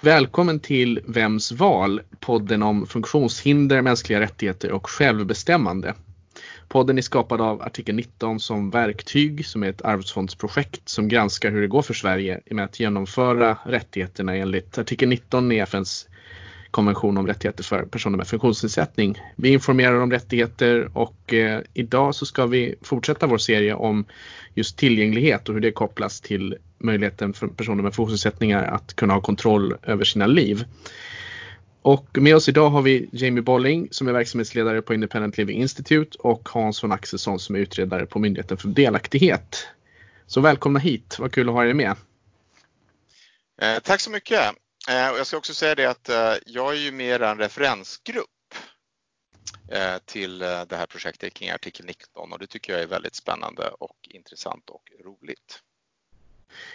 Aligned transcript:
Välkommen 0.00 0.60
till 0.60 1.00
Vems 1.06 1.52
val? 1.52 2.00
Podden 2.20 2.62
om 2.62 2.86
funktionshinder, 2.86 3.82
mänskliga 3.82 4.20
rättigheter 4.20 4.72
och 4.72 4.90
självbestämmande. 4.90 5.94
Podden 6.68 6.98
är 6.98 7.02
skapad 7.02 7.40
av 7.40 7.62
artikel 7.62 7.94
19 7.94 8.40
som 8.40 8.70
verktyg 8.70 9.46
som 9.46 9.62
är 9.62 9.68
ett 9.68 9.82
arvsfondsprojekt 9.82 10.88
som 10.88 11.08
granskar 11.08 11.50
hur 11.50 11.60
det 11.60 11.66
går 11.66 11.82
för 11.82 11.94
Sverige 11.94 12.40
med 12.50 12.64
att 12.64 12.80
genomföra 12.80 13.58
rättigheterna 13.64 14.36
enligt 14.36 14.78
artikel 14.78 15.08
19 15.08 15.52
i 15.52 15.58
FNs 15.58 16.08
konvention 16.70 17.18
om 17.18 17.26
rättigheter 17.26 17.64
för 17.64 17.82
personer 17.82 18.16
med 18.16 18.26
funktionsnedsättning. 18.26 19.18
Vi 19.36 19.48
informerar 19.48 20.00
om 20.00 20.10
rättigheter 20.10 20.90
och 20.92 21.34
eh, 21.34 21.60
idag 21.74 22.14
så 22.14 22.26
ska 22.26 22.46
vi 22.46 22.74
fortsätta 22.82 23.26
vår 23.26 23.38
serie 23.38 23.74
om 23.74 24.04
just 24.54 24.76
tillgänglighet 24.76 25.48
och 25.48 25.54
hur 25.54 25.60
det 25.60 25.72
kopplas 25.72 26.20
till 26.20 26.56
möjligheten 26.78 27.32
för 27.32 27.48
personer 27.48 27.82
med 27.82 27.94
funktionsnedsättningar 27.94 28.64
att 28.64 28.94
kunna 28.94 29.14
ha 29.14 29.20
kontroll 29.20 29.74
över 29.82 30.04
sina 30.04 30.26
liv. 30.26 30.64
Och 31.82 32.18
med 32.20 32.36
oss 32.36 32.48
idag 32.48 32.70
har 32.70 32.82
vi 32.82 33.08
Jamie 33.12 33.42
Bolling 33.42 33.88
som 33.90 34.08
är 34.08 34.12
verksamhetsledare 34.12 34.82
på 34.82 34.94
Independent 34.94 35.38
Living 35.38 35.60
Institute 35.60 36.18
och 36.18 36.48
Hans 36.48 36.84
von 36.84 36.92
Axelsson 36.92 37.38
som 37.38 37.54
är 37.56 37.60
utredare 37.60 38.06
på 38.06 38.18
Myndigheten 38.18 38.56
för 38.56 38.68
delaktighet. 38.68 39.66
Så 40.26 40.40
välkomna 40.40 40.78
hit, 40.78 41.16
vad 41.18 41.32
kul 41.32 41.48
att 41.48 41.54
ha 41.54 41.66
er 41.66 41.74
med. 41.74 41.96
Eh, 43.62 43.78
tack 43.82 44.00
så 44.00 44.10
mycket. 44.10 44.40
Eh, 44.90 45.10
och 45.10 45.18
jag 45.18 45.26
ska 45.26 45.36
också 45.36 45.54
säga 45.54 45.74
det 45.74 45.86
att 45.86 46.08
eh, 46.08 46.32
jag 46.46 46.72
är 46.72 46.78
ju 46.78 46.92
med 46.92 47.20
i 47.20 47.24
en 47.24 47.38
referensgrupp 47.38 48.54
eh, 49.68 49.98
till 50.04 50.38
det 50.38 50.76
här 50.76 50.86
projektet 50.86 51.34
kring 51.34 51.50
artikel 51.50 51.86
19 51.86 52.32
och 52.32 52.38
det 52.38 52.46
tycker 52.46 52.72
jag 52.72 52.82
är 52.82 52.86
väldigt 52.86 53.14
spännande 53.14 53.68
och 53.68 53.96
intressant 54.10 54.70
och 54.70 54.82
roligt. 55.04 55.62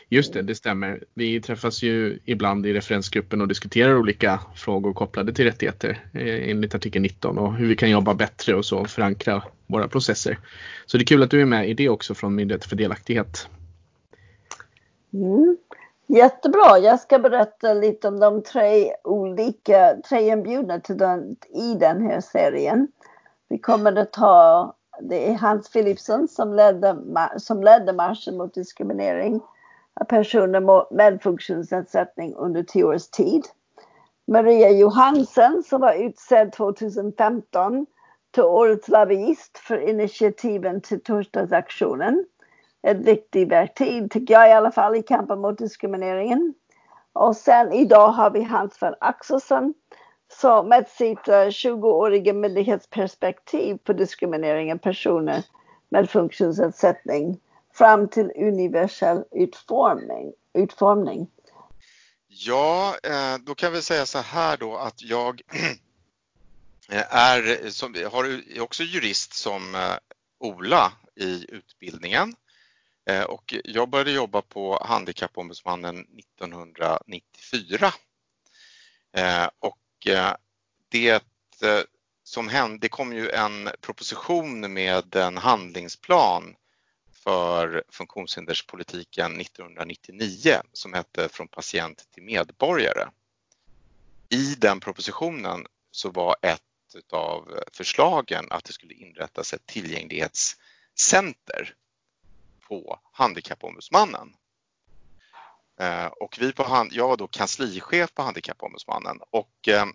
Just 0.09 0.33
det, 0.33 0.41
det 0.41 0.55
stämmer. 0.55 1.03
Vi 1.13 1.41
träffas 1.41 1.83
ju 1.83 2.19
ibland 2.25 2.65
i 2.65 2.73
referensgruppen 2.73 3.41
och 3.41 3.47
diskuterar 3.47 3.97
olika 3.97 4.39
frågor 4.55 4.93
kopplade 4.93 5.33
till 5.33 5.45
rättigheter 5.45 6.07
enligt 6.13 6.75
artikel 6.75 7.01
19 7.01 7.37
och 7.37 7.55
hur 7.55 7.67
vi 7.67 7.75
kan 7.75 7.89
jobba 7.89 8.13
bättre 8.13 8.55
och 8.55 8.65
så 8.65 8.85
förankra 8.85 9.43
våra 9.67 9.87
processer. 9.87 10.39
Så 10.85 10.97
det 10.97 11.03
är 11.03 11.05
kul 11.05 11.23
att 11.23 11.31
du 11.31 11.41
är 11.41 11.45
med 11.45 11.69
i 11.69 11.73
det 11.73 11.89
också 11.89 12.15
från 12.15 12.35
Myndigheten 12.35 12.69
för 12.69 12.75
delaktighet. 12.75 13.49
Mm. 15.13 15.57
Jättebra. 16.07 16.77
Jag 16.77 16.99
ska 16.99 17.19
berätta 17.19 17.73
lite 17.73 18.07
om 18.07 18.19
de 18.19 18.43
tre 18.43 18.95
olika, 19.03 19.97
tre 20.09 20.29
inbjudna 20.29 20.79
till 20.79 20.97
den, 20.97 21.35
i 21.49 21.73
den 21.73 22.01
här 22.01 22.21
serien. 22.21 22.87
Vi 23.49 23.57
kommer 23.57 23.95
att 23.95 24.13
ta, 24.13 24.73
det 25.01 25.29
är 25.29 25.33
Hans 25.33 25.71
Philipsson 25.71 26.27
som 26.27 26.53
ledde, 26.53 26.97
som 27.37 27.63
ledde 27.63 27.93
marschen 27.93 28.37
mot 28.37 28.53
diskriminering 28.53 29.41
av 29.99 30.05
personer 30.05 30.93
med 30.93 31.21
funktionsnedsättning 31.21 32.33
under 32.35 32.63
tio 32.63 32.83
års 32.83 33.07
tid. 33.07 33.43
Maria 34.27 34.69
Johansen 34.69 35.63
som 35.63 35.81
var 35.81 35.93
utsedd 35.93 36.51
2015 36.51 37.85
till 38.31 38.43
årets 38.43 38.87
lobbyist 38.87 39.57
för 39.57 39.89
initiativen 39.89 40.81
till 40.81 41.03
torsdagsaktionen 41.03 42.25
ett 42.85 42.97
viktigt 42.97 43.49
verktyg, 43.49 44.11
tycker 44.11 44.33
jag 44.33 44.49
i 44.49 44.53
alla 44.53 44.71
fall, 44.71 44.95
i 44.95 45.03
kampen 45.03 45.39
mot 45.39 45.57
diskrimineringen. 45.57 46.53
Och 47.13 47.35
sen 47.35 47.73
idag 47.73 48.07
har 48.07 48.31
vi 48.31 48.43
Hans 48.43 48.81
van 48.81 48.95
Axelsson 48.99 49.73
som 50.41 50.69
med 50.69 50.87
sitt 50.87 51.27
eh, 51.27 51.47
20-åriga 51.47 52.33
myndighetsperspektiv 52.33 53.77
på 53.77 53.93
diskriminering 53.93 54.73
av 54.73 54.77
personer 54.77 55.43
med 55.89 56.09
funktionsnedsättning 56.09 57.39
fram 57.73 58.07
till 58.07 58.31
universell 58.35 59.23
utformning. 59.31 60.33
utformning. 60.53 61.27
Ja, 62.27 62.95
eh, 63.03 63.37
då 63.45 63.55
kan 63.55 63.73
vi 63.73 63.81
säga 63.81 64.05
så 64.05 64.19
här 64.19 64.57
då 64.57 64.75
att 64.75 65.01
jag 65.01 65.41
eh, 66.89 67.15
är, 67.15 67.69
som, 67.69 67.95
har 68.11 68.41
också 68.61 68.83
jurist 68.83 69.33
som 69.33 69.61
Ola 70.39 70.91
i 71.15 71.45
utbildningen 71.49 72.35
Eh, 73.05 73.23
och 73.23 73.55
jag 73.63 73.89
började 73.89 74.11
jobba 74.11 74.41
på 74.41 74.83
Handikappombudsmannen 74.83 75.99
1994. 75.99 77.93
Eh, 79.13 79.49
och 79.59 80.07
eh, 80.07 80.35
det 80.89 81.23
som 82.23 82.47
hände, 82.47 82.77
det 82.77 82.89
kom 82.89 83.13
ju 83.13 83.29
en 83.29 83.69
proposition 83.81 84.73
med 84.73 85.15
en 85.15 85.37
handlingsplan 85.37 86.55
för 87.11 87.83
funktionshinderspolitiken 87.89 89.41
1999 89.41 90.61
som 90.73 90.93
hette 90.93 91.29
Från 91.29 91.47
patient 91.47 92.07
till 92.11 92.23
medborgare. 92.23 93.07
I 94.29 94.55
den 94.55 94.79
propositionen 94.79 95.65
så 95.91 96.09
var 96.09 96.35
ett 96.41 96.61
av 97.11 97.59
förslagen 97.71 98.45
att 98.49 98.63
det 98.63 98.73
skulle 98.73 98.93
inrättas 98.93 99.53
ett 99.53 99.65
tillgänglighetscenter 99.65 101.75
på 102.67 102.99
Handikappombudsmannen. 103.11 104.35
Eh, 105.79 106.05
och 106.05 106.37
vi 106.39 106.53
på, 106.53 106.87
jag 106.91 107.07
var 107.07 107.17
då 107.17 107.27
kanslichef 107.27 108.13
på 108.13 108.21
Handikappombudsmannen 108.21 109.19
och 109.29 109.67
eh, 109.67 109.85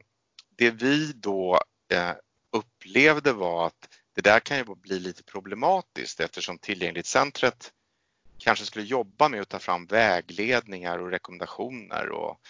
det 0.57 0.71
vi 0.71 1.13
då 1.13 1.61
eh, 1.93 2.13
upplevde 2.53 3.33
var 3.33 3.67
att 3.67 3.89
det 4.15 4.21
där 4.21 4.41
kan 4.41 4.57
ju 4.57 4.65
bli 4.65 5.01
lite 5.01 5.23
problematiskt 5.23 6.21
eftersom 6.21 6.59
Tillgänglighetscentret 6.59 7.73
kanske 8.39 8.65
skulle 8.65 8.85
jobba 8.85 9.29
med 9.29 9.41
att 9.41 9.49
ta 9.49 9.59
fram 9.59 9.87
vägledningar 9.87 10.99
och 10.99 11.11
rekommendationer 11.11 12.09
och 12.11 12.41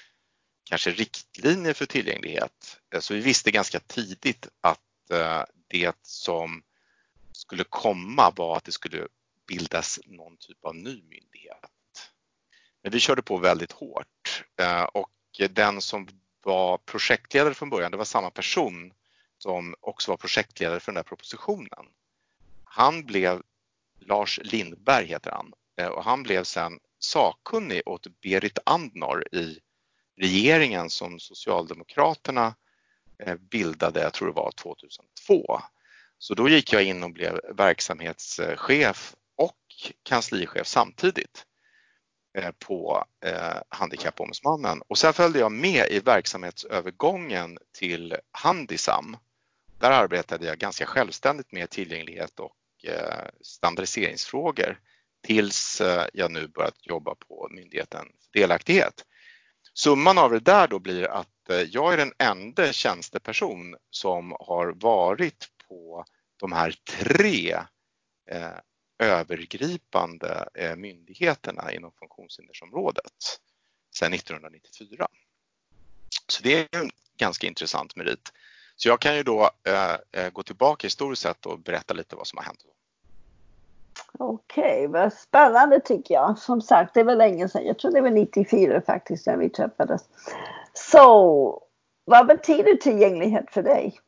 kanske 0.64 0.90
riktlinjer 0.90 1.72
för 1.72 1.86
tillgänglighet. 1.86 2.80
Så 3.00 3.14
vi 3.14 3.20
visste 3.20 3.50
ganska 3.50 3.80
tidigt 3.80 4.48
att 4.60 4.80
det 5.68 5.96
som 6.02 6.62
skulle 7.32 7.64
komma 7.64 8.32
var 8.36 8.56
att 8.56 8.64
det 8.64 8.72
skulle 8.72 9.06
bildas 9.50 10.00
någon 10.06 10.36
typ 10.36 10.64
av 10.64 10.76
ny 10.76 11.02
myndighet. 11.02 11.70
Men 12.82 12.92
vi 12.92 13.00
körde 13.00 13.22
på 13.22 13.36
väldigt 13.36 13.72
hårt 13.72 14.44
eh, 14.60 14.82
och 14.82 15.10
den 15.50 15.80
som 15.80 16.08
var 16.42 16.78
projektledare 16.78 17.54
från 17.54 17.70
början, 17.70 17.90
det 17.90 17.96
var 17.96 18.04
samma 18.04 18.30
person 18.30 18.92
som 19.38 19.74
också 19.80 20.12
var 20.12 20.16
projektledare 20.16 20.80
för 20.80 20.92
den 20.92 20.96
där 20.96 21.02
propositionen. 21.02 21.86
Han 22.64 23.04
blev, 23.06 23.42
Lars 24.00 24.40
Lindberg 24.42 25.06
heter 25.06 25.30
han, 25.30 25.52
eh, 25.80 25.88
och 25.88 26.04
han 26.04 26.22
blev 26.22 26.44
sen 26.44 26.78
sakkunnig 26.98 27.82
åt 27.86 28.20
Berit 28.20 28.58
Andnor 28.66 29.24
i 29.32 29.58
regeringen 30.16 30.90
som 30.90 31.20
Socialdemokraterna 31.20 32.54
eh, 33.18 33.36
bildade, 33.36 34.00
jag 34.00 34.12
tror 34.12 34.28
det 34.28 34.34
var 34.34 34.52
2002. 34.52 35.60
Så 36.18 36.34
då 36.34 36.48
gick 36.48 36.72
jag 36.72 36.82
in 36.82 37.02
och 37.02 37.12
blev 37.12 37.40
verksamhetschef 37.54 39.14
och 39.40 39.56
kanslichef 40.02 40.66
samtidigt 40.66 41.46
eh, 42.38 42.50
på 42.58 43.04
eh, 43.24 43.62
Handikappombudsmannen 43.68 44.82
och 44.88 44.98
sen 44.98 45.12
följde 45.12 45.38
jag 45.38 45.52
med 45.52 45.86
i 45.90 46.00
verksamhetsövergången 46.00 47.58
till 47.78 48.16
Handisam. 48.32 49.16
Där 49.78 49.90
arbetade 49.90 50.46
jag 50.46 50.58
ganska 50.58 50.86
självständigt 50.86 51.52
med 51.52 51.70
tillgänglighet 51.70 52.40
och 52.40 52.56
eh, 52.84 53.28
standardiseringsfrågor 53.40 54.80
tills 55.26 55.80
eh, 55.80 56.06
jag 56.12 56.30
nu 56.30 56.48
börjat 56.48 56.86
jobba 56.86 57.14
på 57.14 57.48
Myndigheten 57.50 58.06
för 58.06 58.40
delaktighet. 58.40 59.04
Summan 59.74 60.18
av 60.18 60.30
det 60.30 60.40
där 60.40 60.68
då 60.68 60.78
blir 60.78 61.10
att 61.10 61.50
eh, 61.50 61.60
jag 61.60 61.92
är 61.92 61.96
den 61.96 62.12
enda 62.18 62.72
tjänsteperson 62.72 63.76
som 63.90 64.36
har 64.40 64.72
varit 64.76 65.48
på 65.68 66.04
de 66.36 66.52
här 66.52 66.74
tre 66.88 67.58
övergripande 69.00 70.48
eh, 70.54 70.76
myndigheterna 70.76 71.72
inom 71.72 71.92
funktionshindersområdet 71.92 73.40
sedan 73.94 74.14
1994. 74.14 75.08
Så 76.26 76.42
det 76.42 76.74
är 76.74 76.80
en 76.80 76.90
ganska 77.16 77.46
intressant 77.46 77.96
merit. 77.96 78.32
Så 78.76 78.88
jag 78.88 79.00
kan 79.00 79.16
ju 79.16 79.22
då 79.22 79.50
eh, 79.64 80.22
eh, 80.22 80.30
gå 80.30 80.42
tillbaka 80.42 80.86
historiskt 80.86 81.22
sett 81.22 81.46
och 81.46 81.58
berätta 81.58 81.94
lite 81.94 82.16
vad 82.16 82.26
som 82.26 82.36
har 82.36 82.44
hänt. 82.44 82.64
Okej, 84.12 84.86
vad 84.86 85.12
spännande 85.12 85.80
tycker 85.80 86.14
jag. 86.14 86.38
Som 86.38 86.62
sagt, 86.62 86.94
det 86.94 87.02
var 87.02 87.16
länge 87.16 87.48
sedan. 87.48 87.66
Jag 87.66 87.78
tror 87.78 87.92
det 87.92 88.00
var 88.00 88.10
94 88.10 88.82
faktiskt 88.86 89.26
när 89.26 89.36
vi 89.36 89.50
träffades. 89.50 90.02
Så 90.72 91.62
vad 92.04 92.26
betyder 92.26 92.74
tillgänglighet 92.74 93.50
för 93.50 93.62
dig? 93.62 94.00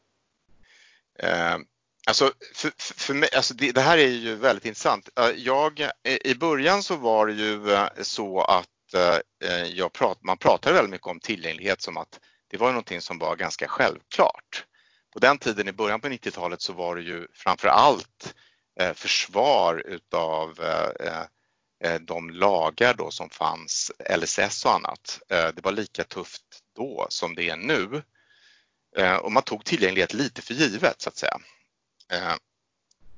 Alltså, 2.06 2.32
för, 2.54 2.72
för 2.78 3.14
mig, 3.14 3.28
alltså 3.34 3.54
det, 3.54 3.72
det, 3.72 3.81
här 3.81 3.99
är 3.99 4.08
ju 4.08 4.34
väldigt 4.34 4.64
intressant. 4.64 5.08
Eh, 5.19 5.31
jag, 5.31 5.88
I 6.04 6.34
början 6.34 6.82
så 6.82 6.96
var 6.96 7.26
det 7.26 7.32
ju 7.32 7.72
eh, 7.72 7.88
så 8.02 8.40
att 8.40 8.94
eh, 9.44 9.64
jag 9.64 9.93
prat, 9.93 10.19
man 10.22 10.38
pratade 10.38 10.75
väldigt 10.75 10.90
mycket 10.90 11.06
om 11.06 11.20
tillgänglighet 11.20 11.82
som 11.82 11.96
att 11.96 12.20
det 12.50 12.56
var 12.56 12.69
någonting 12.69 13.00
som 13.00 13.19
var 13.19 13.37
ganska 13.37 13.69
självklart. 13.69 14.64
På 15.12 15.19
den 15.19 15.38
tiden 15.38 15.69
i 15.69 15.72
början 15.72 16.00
på 16.00 16.08
90-talet 16.08 16.62
så 16.62 16.72
var 16.72 16.96
det 16.96 17.02
ju 17.02 17.26
framför 17.34 17.69
allt 17.69 18.34
försvar 18.94 19.82
utav 19.87 20.60
de 22.00 22.31
lagar 22.31 22.94
då 22.94 23.10
som 23.10 23.31
fanns, 23.31 23.93
LSS 24.19 24.64
och 24.64 24.75
annat, 24.75 25.20
det 25.28 25.64
var 25.64 25.72
lika 25.72 26.04
tufft 26.04 26.43
då 26.76 27.06
som 27.08 27.34
det 27.34 27.49
är 27.50 27.56
nu. 27.56 28.02
Och 29.20 29.32
man 29.32 29.43
tog 29.43 29.64
tillgänglighet 29.64 30.14
lite 30.14 30.43
för 30.43 30.54
givet 30.54 31.02
så 31.02 31.08
att 31.08 31.16
säga. 31.16 31.38
Eh, 32.12 32.35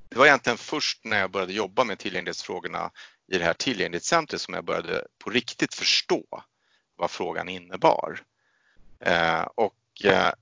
det 0.08 0.19
var 0.19 0.26
egentligen 0.26 0.58
först 0.58 1.05
när 1.05 1.20
jag 1.20 1.31
började 1.31 1.52
jobba 1.52 1.85
med 1.85 1.99
tillgänglighetsfrågorna 1.99 2.91
i 3.32 3.38
det 3.38 3.44
här 3.44 3.55
tillgänglighetscentret 3.55 4.41
som 4.41 4.55
jag 4.55 4.64
började 4.64 5.06
på 5.19 5.31
riktigt 5.31 5.75
förstå 5.75 6.25
vad 6.96 7.11
frågan 7.11 7.49
innebar. 7.49 8.20
Eh, 9.00 9.43
och 9.43 10.05
eh, 10.05 10.32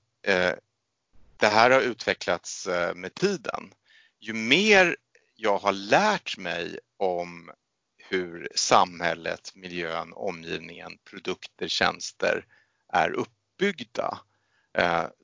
det 1.37 1.47
här 1.47 1.71
har 1.71 1.81
utvecklats 1.81 2.67
med 2.95 3.15
tiden. 3.15 3.73
Ju 4.19 4.33
mer 4.33 4.95
jag 5.35 5.57
har 5.57 5.71
lärt 5.71 6.37
mig 6.37 6.79
om 6.97 7.51
hur 7.97 8.49
samhället, 8.55 9.51
miljön, 9.55 10.13
omgivningen, 10.13 10.97
produkter, 11.03 11.67
tjänster 11.67 12.45
är 12.93 13.11
uppbyggda, 13.11 14.19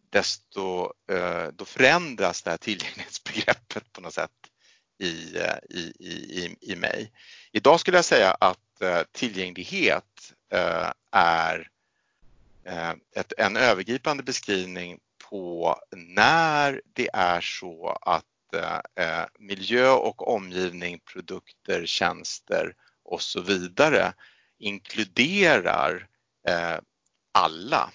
desto 0.10 0.94
då 1.54 1.66
förändras 1.66 2.42
det 2.42 2.50
här 2.50 2.58
tillgänglighetsbegreppet 2.58 3.09
begreppet 3.34 3.94
på 3.94 4.02
något 4.02 4.14
sätt 4.14 4.32
eh, 5.00 5.58
i, 5.70 5.94
i, 6.00 6.10
i, 6.10 6.56
i 6.62 6.76
mig. 6.76 7.12
Idag 7.52 7.80
skulle 7.80 7.98
jag 7.98 8.06
säga 8.06 8.32
att 8.32 8.82
eh, 8.82 9.02
tillgänglighet 9.12 10.34
eh, 10.54 10.92
är 11.12 11.70
ett, 13.16 13.34
en 13.38 13.58
övergripande 13.58 14.24
beskrivning 14.24 15.00
på 15.30 15.80
när 15.96 16.82
det 16.94 17.10
är 17.14 17.42
så 17.42 17.98
att 18.02 18.26
miljö 19.40 19.90
och 19.90 20.28
omgivning, 20.34 21.00
produkter, 21.00 21.86
tjänster 21.86 22.76
och 23.04 23.22
så 23.22 23.42
vidare 23.42 24.14
inkluderar 24.60 26.08
alla 27.32 27.92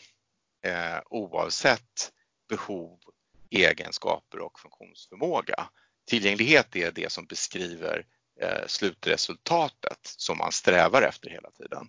oavsett 1.11 2.13
behov, 2.49 2.99
egenskaper 3.51 4.39
och 4.39 4.61
funktionsförmåga. 4.61 5.69
Tillgänglighet 6.07 6.77
är 6.77 6.93
det 6.93 7.13
som 7.13 7.27
beskriver 7.27 8.07
eh, 8.41 8.67
slutresultatet 8.67 9.99
som 10.03 10.39
man 10.39 10.53
strävar 10.53 11.03
efter 11.03 11.31
hela 11.31 11.51
tiden. 11.51 11.89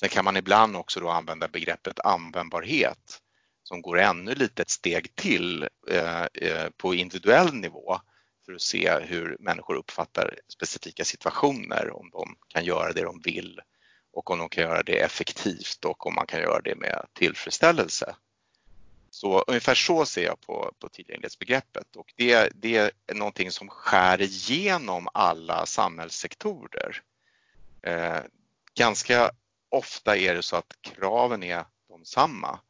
Sen 0.00 0.08
kan 0.08 0.24
man 0.24 0.36
ibland 0.36 0.76
också 0.76 1.00
då 1.00 1.08
använda 1.08 1.48
begreppet 1.48 2.00
användbarhet 2.00 3.20
som 3.62 3.82
går 3.82 3.98
ännu 3.98 4.34
lite 4.34 4.62
ett 4.62 4.70
steg 4.70 5.14
till 5.14 5.68
eh, 5.90 6.24
eh, 6.34 6.70
på 6.76 6.94
individuell 6.94 7.54
nivå 7.54 8.00
för 8.46 8.52
att 8.52 8.62
se 8.62 9.00
hur 9.00 9.36
människor 9.40 9.74
uppfattar 9.74 10.38
specifika 10.48 11.04
situationer, 11.04 11.90
om 11.90 12.10
de 12.10 12.36
kan 12.48 12.64
göra 12.64 12.92
det 12.92 13.02
de 13.02 13.20
vill 13.20 13.60
och 14.12 14.30
om 14.30 14.38
de 14.38 14.48
kan 14.48 14.64
göra 14.64 14.82
det 14.82 15.00
effektivt 15.00 15.84
och 15.84 16.06
om 16.06 16.14
man 16.14 16.26
kan 16.26 16.40
göra 16.40 16.60
det 16.60 16.74
med 16.74 17.06
tillfredsställelse. 17.12 18.16
Så 19.16 19.40
ungefär 19.46 19.74
så 19.74 20.06
ser 20.06 20.24
jag 20.24 20.40
på, 20.40 20.72
på 20.78 20.88
tillgänglighetsbegreppet 20.88 21.96
och 21.96 22.12
det, 22.16 22.50
det 22.54 22.76
är 22.76 23.14
någonting 23.14 23.50
som 23.50 23.68
skär 23.68 24.20
igenom 24.20 25.08
alla 25.14 25.66
samhällssektorer. 25.66 27.02
Eh, 27.82 28.18
ganska 28.74 29.30
ofta 29.68 30.16
är 30.16 30.34
det 30.34 30.42
så 30.42 30.56
att 30.56 30.72
kraven 30.80 31.42
är 31.42 31.64
de 31.88 32.04
samma. 32.04 32.60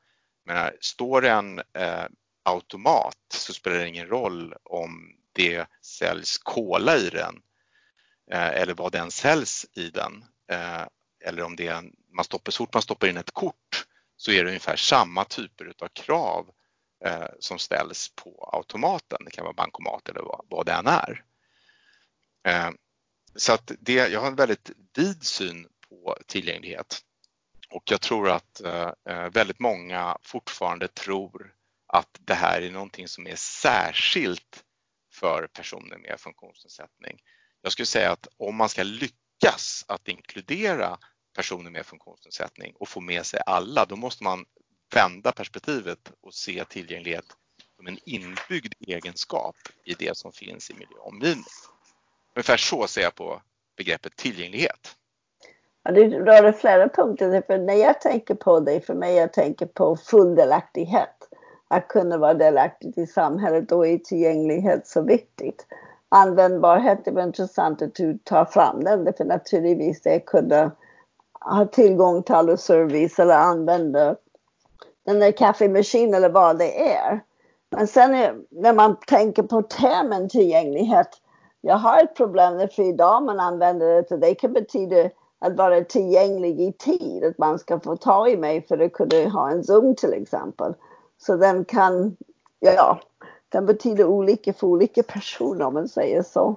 Men 0.44 0.72
står 0.80 1.20
det 1.20 1.30
en 1.30 1.58
eh, 1.58 2.04
automat 2.42 3.18
så 3.34 3.52
spelar 3.52 3.78
det 3.78 3.88
ingen 3.88 4.08
roll 4.08 4.54
om 4.62 5.16
det 5.32 5.66
säljs 5.82 6.38
kola 6.38 6.96
i 6.96 7.10
den 7.10 7.42
eh, 8.32 8.48
eller 8.48 8.74
vad 8.74 8.92
den 8.92 9.10
säljs 9.10 9.66
i 9.72 9.90
den. 9.90 10.24
Eh, 10.50 10.86
eller 11.24 11.42
om 11.42 11.56
det 11.56 11.66
är 11.66 11.74
en, 11.74 11.96
man 12.12 12.24
stoppar, 12.24 12.52
så 12.52 12.56
fort 12.56 12.74
man 12.74 12.82
stoppar 12.82 13.06
in 13.06 13.16
ett 13.16 13.30
kort 13.30 13.85
så 14.16 14.32
är 14.32 14.44
det 14.44 14.48
ungefär 14.48 14.76
samma 14.76 15.24
typer 15.24 15.72
av 15.78 15.88
krav 15.88 16.50
eh, 17.04 17.28
som 17.40 17.58
ställs 17.58 18.12
på 18.14 18.50
automaten. 18.52 19.18
Det 19.24 19.30
kan 19.30 19.44
vara 19.44 19.54
bankomat 19.54 20.08
eller 20.08 20.22
vad, 20.22 20.46
vad 20.48 20.66
det 20.66 20.72
än 20.72 20.86
är. 20.86 21.24
Eh, 22.48 22.70
så 23.36 23.52
att 23.52 23.72
det, 23.80 23.92
jag 23.92 24.20
har 24.20 24.26
en 24.26 24.36
väldigt 24.36 24.70
vid 24.94 25.24
syn 25.24 25.68
på 25.88 26.16
tillgänglighet 26.26 27.00
och 27.70 27.82
jag 27.90 28.00
tror 28.00 28.30
att 28.30 28.60
eh, 28.60 28.92
eh 29.08 29.30
väldigt 29.30 29.58
många 29.58 30.18
fortfarande 30.22 30.88
tror 30.88 31.54
att 31.86 32.18
det 32.20 32.34
här 32.34 32.62
är 32.62 32.70
någonting 32.70 33.08
som 33.08 33.26
är 33.26 33.36
särskilt 33.36 34.64
för 35.12 35.46
personer 35.46 35.98
med 35.98 36.20
funktionsnedsättning. 36.20 37.18
Jag 37.62 37.72
skulle 37.72 37.86
säga 37.86 38.12
att 38.12 38.28
om 38.36 38.56
man 38.56 38.68
ska 38.68 38.82
lyckas 38.82 39.84
att 39.88 40.08
inkludera 40.08 40.98
personer 41.36 41.70
med 41.70 41.86
funktionsnedsättning 41.86 42.74
och 42.78 42.88
få 42.88 43.00
med 43.00 43.26
sig 43.26 43.40
alla, 43.46 43.84
då 43.84 43.96
måste 43.96 44.24
man 44.24 44.44
vända 44.94 45.32
perspektivet 45.32 46.12
och 46.20 46.34
se 46.34 46.64
tillgänglighet 46.64 47.24
som 47.76 47.86
en 47.86 47.98
inbyggd 48.04 48.72
egenskap 48.80 49.56
i 49.84 49.94
det 49.94 50.16
som 50.16 50.32
finns 50.32 50.70
i 50.70 50.74
miljö 50.74 50.98
och 51.00 51.08
omgivning. 51.08 51.44
Ungefär 52.34 52.56
så 52.56 52.86
ser 52.86 53.00
jag 53.00 53.14
på 53.14 53.42
begreppet 53.76 54.16
tillgänglighet. 54.16 54.96
Ja, 55.82 55.92
du 55.92 56.24
rör 56.24 56.52
flera 56.52 56.88
punkter. 56.88 57.42
För 57.46 57.58
när 57.58 57.74
jag 57.74 58.00
tänker 58.00 58.34
på 58.34 58.60
det, 58.60 58.80
för 58.80 58.94
mig 58.94 59.14
jag 59.14 59.32
tänker 59.32 59.66
på 59.66 59.96
full 59.96 60.34
delaktighet. 60.34 61.28
Att 61.68 61.88
kunna 61.88 62.18
vara 62.18 62.34
delaktig 62.34 62.98
i 62.98 63.06
samhället, 63.06 63.68
då 63.68 63.86
är 63.86 63.98
tillgänglighet 63.98 64.86
så 64.86 65.02
viktigt. 65.02 65.66
Användbarhet, 66.08 67.04
det 67.04 67.10
var 67.10 67.22
intressant 67.22 67.82
att 67.82 67.94
du 67.94 68.18
tar 68.18 68.44
fram 68.44 68.84
den, 68.84 69.12
för 69.16 69.24
naturligtvis 69.24 70.02
det 70.02 70.20
kunna 70.20 70.70
ha 71.54 71.66
tillgång 71.66 72.22
till 72.22 72.34
all 72.34 72.58
service 72.58 73.18
eller 73.18 73.34
använda 73.34 74.16
den 75.06 75.20
där 75.20 75.32
kaffemaskinen 75.32 76.14
eller 76.14 76.28
vad 76.28 76.58
det 76.58 76.92
är. 76.92 77.20
Men 77.70 77.86
sen 77.86 78.14
är, 78.14 78.36
när 78.50 78.72
man 78.72 78.96
tänker 79.06 79.42
på 79.42 79.62
termen 79.62 80.28
tillgänglighet, 80.28 81.08
jag 81.60 81.76
har 81.76 82.02
ett 82.02 82.14
problem 82.16 82.68
för 82.68 82.82
idag 82.82 83.22
man 83.22 83.40
använder 83.40 83.94
det 83.94 84.02
till 84.02 84.20
det 84.20 84.34
kan 84.34 84.52
betyda 84.52 85.10
att 85.38 85.56
vara 85.56 85.84
tillgänglig 85.84 86.60
i 86.60 86.72
tid, 86.72 87.24
att 87.24 87.38
man 87.38 87.58
ska 87.58 87.80
få 87.80 87.96
ta 87.96 88.28
i 88.28 88.36
mig 88.36 88.66
för 88.66 88.78
att 88.78 88.92
kunna 88.92 89.28
ha 89.28 89.50
en 89.50 89.64
Zoom 89.64 89.94
till 89.94 90.12
exempel. 90.12 90.74
Så 91.18 91.36
den 91.36 91.64
kan, 91.64 92.16
ja, 92.60 93.00
den 93.48 93.66
betyder 93.66 94.04
olika 94.04 94.52
för 94.52 94.66
olika 94.66 95.02
personer 95.02 95.64
om 95.64 95.74
man 95.74 95.88
säger 95.88 96.22
så. 96.22 96.56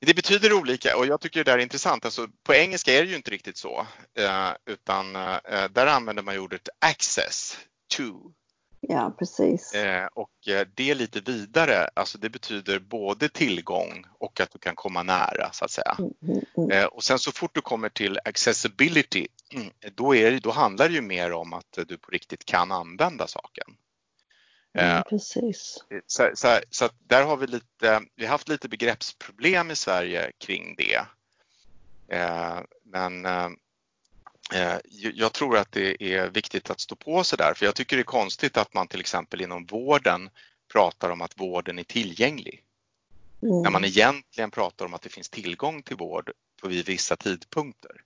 Det 0.00 0.14
betyder 0.14 0.52
olika 0.52 0.96
och 0.96 1.06
jag 1.06 1.20
tycker 1.20 1.44
det 1.44 1.52
är 1.52 1.58
intressant. 1.58 2.04
Alltså, 2.04 2.28
på 2.42 2.54
engelska 2.54 2.92
är 2.92 3.02
det 3.02 3.10
ju 3.10 3.16
inte 3.16 3.30
riktigt 3.30 3.56
så, 3.56 3.86
eh, 4.18 4.50
utan 4.66 5.16
eh, 5.16 5.68
där 5.70 5.86
använder 5.86 6.22
man 6.22 6.38
ordet 6.38 6.68
access 6.78 7.58
to. 7.96 8.32
Ja, 8.80 9.14
precis. 9.18 9.74
Eh, 9.74 10.06
och 10.14 10.30
det 10.74 10.90
är 10.90 10.94
lite 10.94 11.20
vidare, 11.20 11.88
alltså 11.94 12.18
det 12.18 12.30
betyder 12.30 12.78
både 12.78 13.28
tillgång 13.28 14.04
och 14.18 14.40
att 14.40 14.50
du 14.52 14.58
kan 14.58 14.74
komma 14.74 15.02
nära 15.02 15.52
så 15.52 15.64
att 15.64 15.70
säga. 15.70 15.96
Mm, 15.98 16.12
mm, 16.22 16.70
mm. 16.70 16.88
Och 16.88 17.04
sen 17.04 17.18
så 17.18 17.32
fort 17.32 17.54
du 17.54 17.60
kommer 17.60 17.88
till 17.88 18.18
accessibility, 18.24 19.26
då, 19.94 20.16
är, 20.16 20.40
då 20.40 20.50
handlar 20.50 20.88
det 20.88 20.94
ju 20.94 21.00
mer 21.00 21.32
om 21.32 21.52
att 21.52 21.78
du 21.88 21.98
på 21.98 22.10
riktigt 22.10 22.44
kan 22.44 22.72
använda 22.72 23.26
saken. 23.26 23.76
Mm, 24.78 25.02
precis. 25.02 25.84
Så, 26.06 26.30
så, 26.34 26.60
så 26.70 26.88
där 26.98 27.24
har 27.24 27.36
vi 27.36 27.46
lite, 27.46 28.02
vi 28.14 28.24
har 28.24 28.30
haft 28.30 28.48
lite 28.48 28.68
begreppsproblem 28.68 29.70
i 29.70 29.76
Sverige 29.76 30.32
kring 30.38 30.74
det. 30.78 31.06
Eh, 32.08 32.58
men 32.84 33.26
eh, 33.26 33.48
jag 35.14 35.32
tror 35.32 35.56
att 35.56 35.72
det 35.72 36.14
är 36.14 36.30
viktigt 36.30 36.70
att 36.70 36.80
stå 36.80 36.96
på 36.96 37.24
sig 37.24 37.38
där, 37.38 37.54
för 37.54 37.66
jag 37.66 37.74
tycker 37.74 37.96
det 37.96 38.02
är 38.02 38.04
konstigt 38.04 38.56
att 38.56 38.74
man 38.74 38.88
till 38.88 39.00
exempel 39.00 39.40
inom 39.40 39.66
vården 39.66 40.30
pratar 40.72 41.10
om 41.10 41.20
att 41.20 41.40
vården 41.40 41.78
är 41.78 41.84
tillgänglig. 41.84 42.62
Mm. 43.42 43.62
När 43.62 43.70
man 43.70 43.84
egentligen 43.84 44.50
pratar 44.50 44.84
om 44.86 44.94
att 44.94 45.02
det 45.02 45.08
finns 45.08 45.28
tillgång 45.28 45.82
till 45.82 45.96
vård 45.96 46.32
på 46.62 46.68
vissa 46.68 47.16
tidpunkter. 47.16 48.02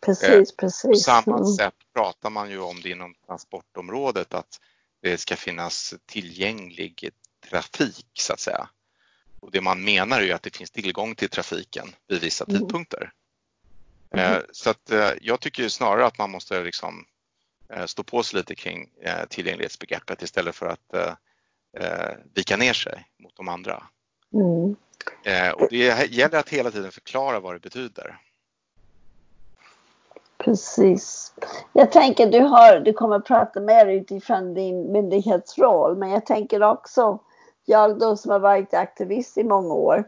Precis, 0.00 0.56
precis. 0.56 0.90
På 0.90 0.94
samma 0.94 1.36
mm. 1.36 1.46
sätt 1.46 1.74
pratar 1.94 2.30
man 2.30 2.50
ju 2.50 2.60
om 2.60 2.80
det 2.80 2.90
inom 2.90 3.14
transportområdet 3.26 4.34
att 4.34 4.60
det 5.02 5.18
ska 5.18 5.36
finnas 5.36 5.94
tillgänglig 6.06 7.10
trafik 7.50 8.06
så 8.14 8.32
att 8.32 8.40
säga. 8.40 8.68
Och 9.40 9.50
det 9.50 9.60
man 9.60 9.84
menar 9.84 10.20
är 10.20 10.24
ju 10.24 10.32
att 10.32 10.42
det 10.42 10.56
finns 10.56 10.70
tillgång 10.70 11.14
till 11.14 11.28
trafiken 11.28 11.94
vid 12.08 12.20
vissa 12.20 12.44
mm. 12.44 12.58
tidpunkter. 12.58 13.12
Mm. 14.14 14.42
Så 14.52 14.70
att 14.70 14.90
eh, 14.90 15.10
jag 15.20 15.40
tycker 15.40 15.68
snarare 15.68 16.06
att 16.06 16.18
man 16.18 16.30
måste 16.30 16.62
liksom 16.62 17.04
eh, 17.72 17.86
stå 17.86 18.02
på 18.02 18.22
sig 18.22 18.38
lite 18.38 18.54
kring 18.54 18.90
tillgänglighetsbegreppet 19.28 20.22
istället 20.22 20.54
för 20.54 20.66
att 20.66 21.16
vika 22.34 22.56
ner 22.56 22.72
sig 22.72 23.04
mot 23.18 23.36
de 23.36 23.48
andra. 23.48 23.82
Mm. 24.34 24.76
Och 25.54 25.68
det 25.70 26.10
gäller 26.10 26.38
att 26.38 26.48
hela 26.48 26.70
tiden 26.70 26.92
förklara 26.92 27.40
vad 27.40 27.54
det 27.54 27.60
betyder. 27.60 28.18
Precis. 30.44 31.34
Jag 31.72 31.92
tänker 31.92 32.26
du, 32.26 32.40
har, 32.40 32.80
du 32.80 32.92
kommer 32.92 33.16
att 33.16 33.24
prata 33.24 33.60
mer 33.60 33.86
utifrån 33.86 34.54
din 34.54 34.92
myndighetsroll 34.92 35.96
men 35.96 36.10
jag 36.10 36.26
tänker 36.26 36.62
också, 36.62 37.18
jag 37.64 37.98
då 37.98 38.16
som 38.16 38.30
har 38.30 38.38
varit 38.38 38.74
aktivist 38.74 39.38
i 39.38 39.44
många 39.44 39.74
år, 39.74 40.04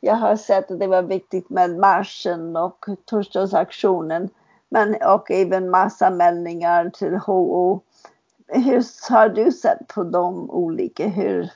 jag 0.00 0.14
har 0.14 0.36
sett 0.36 0.70
att 0.70 0.80
det 0.80 0.86
var 0.86 1.02
viktigt 1.02 1.50
med 1.50 1.78
marschen 1.78 2.56
och 2.56 2.86
torsdagsaktionen. 3.04 4.28
Men 4.68 4.96
och 5.02 5.30
även 5.30 5.70
massanmälningar 5.70 6.90
till 6.90 7.16
HO. 7.16 7.80
Hur 8.46 9.10
har 9.10 9.28
du 9.28 9.52
sett 9.52 9.88
på 9.88 10.04
de 10.04 10.50
olika, 10.50 11.08
hur 11.08 11.50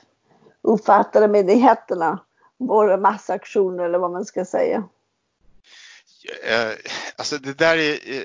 uppfattar 0.61 1.27
myndigheterna 1.27 2.19
våra 2.57 2.97
massaktioner 2.97 3.83
eller 3.83 3.99
vad 3.99 4.11
man 4.11 4.25
ska 4.25 4.45
säga? 4.45 4.83
Eh, 6.25 6.73
alltså 7.15 7.37
det 7.37 7.53
där 7.53 7.77
är, 7.77 8.19
eh, 8.19 8.23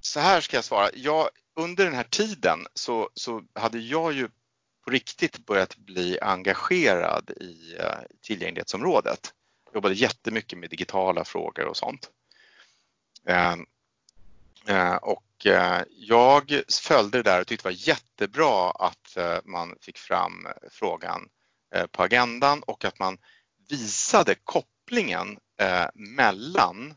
så 0.00 0.20
här 0.20 0.40
ska 0.40 0.56
jag 0.56 0.64
svara. 0.64 0.90
Jag, 0.94 1.28
under 1.56 1.84
den 1.84 1.94
här 1.94 2.04
tiden 2.04 2.66
så, 2.74 3.10
så 3.14 3.44
hade 3.54 3.78
jag 3.78 4.12
ju 4.12 4.28
på 4.84 4.90
riktigt 4.90 5.46
börjat 5.46 5.76
bli 5.76 6.18
engagerad 6.20 7.30
i 7.30 7.76
eh, 7.78 7.98
tillgänglighetsområdet. 8.22 9.34
Jag 9.64 9.74
jobbade 9.74 9.94
jättemycket 9.94 10.58
med 10.58 10.70
digitala 10.70 11.24
frågor 11.24 11.64
och 11.64 11.76
sånt. 11.76 12.10
Eh, 13.26 13.56
och 15.02 15.24
jag 15.96 16.62
följde 16.82 17.18
det 17.18 17.22
där 17.22 17.40
och 17.40 17.46
tyckte 17.46 17.68
det 17.68 17.74
var 17.74 17.88
jättebra 17.88 18.70
att 18.70 19.16
man 19.44 19.74
fick 19.80 19.98
fram 19.98 20.46
frågan 20.70 21.28
på 21.90 22.02
agendan 22.02 22.62
och 22.62 22.84
att 22.84 22.98
man 22.98 23.18
visade 23.68 24.34
kopplingen 24.34 25.38
Eh, 25.60 25.86
mellan 25.94 26.94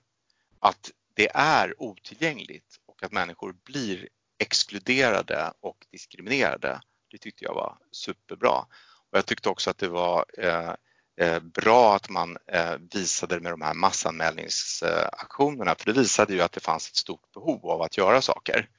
att 0.59 0.91
det 1.13 1.29
är 1.33 1.81
otillgängligt 1.81 2.79
och 2.85 3.03
att 3.03 3.11
människor 3.11 3.55
blir 3.63 4.07
exkluderade 4.39 5.53
och 5.59 5.85
diskriminerade. 5.91 6.81
Det 7.11 7.17
tyckte 7.17 7.45
jag 7.45 7.53
var 7.53 7.77
superbra. 7.91 8.65
Och 9.11 9.17
jag 9.17 9.25
tyckte 9.25 9.49
också 9.49 9.69
att 9.69 9.77
det 9.77 9.87
var 9.87 10.25
eh, 10.37 10.73
eh, 11.21 11.39
bra 11.39 11.95
att 11.95 12.09
man 12.09 12.37
eh, 12.47 12.75
visade 12.93 13.39
med 13.39 13.53
de 13.53 13.61
här 13.61 13.73
massanmälningsaktionerna 13.73 15.75
för 15.75 15.85
det 15.85 15.99
visade 15.99 16.33
ju 16.33 16.41
att 16.41 16.51
det 16.51 16.59
fanns 16.59 16.89
ett 16.89 16.95
stort 16.95 17.31
behov 17.33 17.65
av 17.65 17.81
att 17.81 17.97
göra 17.97 18.21
saker. 18.21 18.69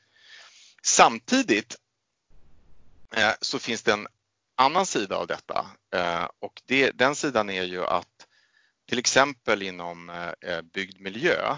Samtidigt 0.82 1.76
eh, 3.16 3.32
så 3.40 3.58
finns 3.58 3.82
det 3.82 3.92
en 3.92 4.06
annan 4.56 4.86
sida 4.86 5.16
av 5.16 5.26
detta 5.26 5.66
eh, 5.94 6.28
och 6.38 6.62
det, 6.66 6.90
den 6.90 7.14
sidan 7.14 7.50
är 7.50 7.62
ju 7.62 7.84
att 7.84 8.26
till 8.92 8.98
exempel 8.98 9.62
inom 9.62 10.10
eh, 10.40 10.62
byggd 10.62 11.00
miljö 11.00 11.56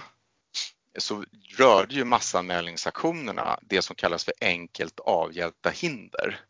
så 0.99 1.25
rörde 1.59 1.95
ju 1.95 2.05
massanmälningsaktionerna 2.05 3.59
det 3.63 3.83
som 3.83 3.97
kallas 3.97 4.25
för 4.25 4.35
enkelt 4.41 5.01
avhjälpta 5.01 5.71
hinder. 5.71 6.41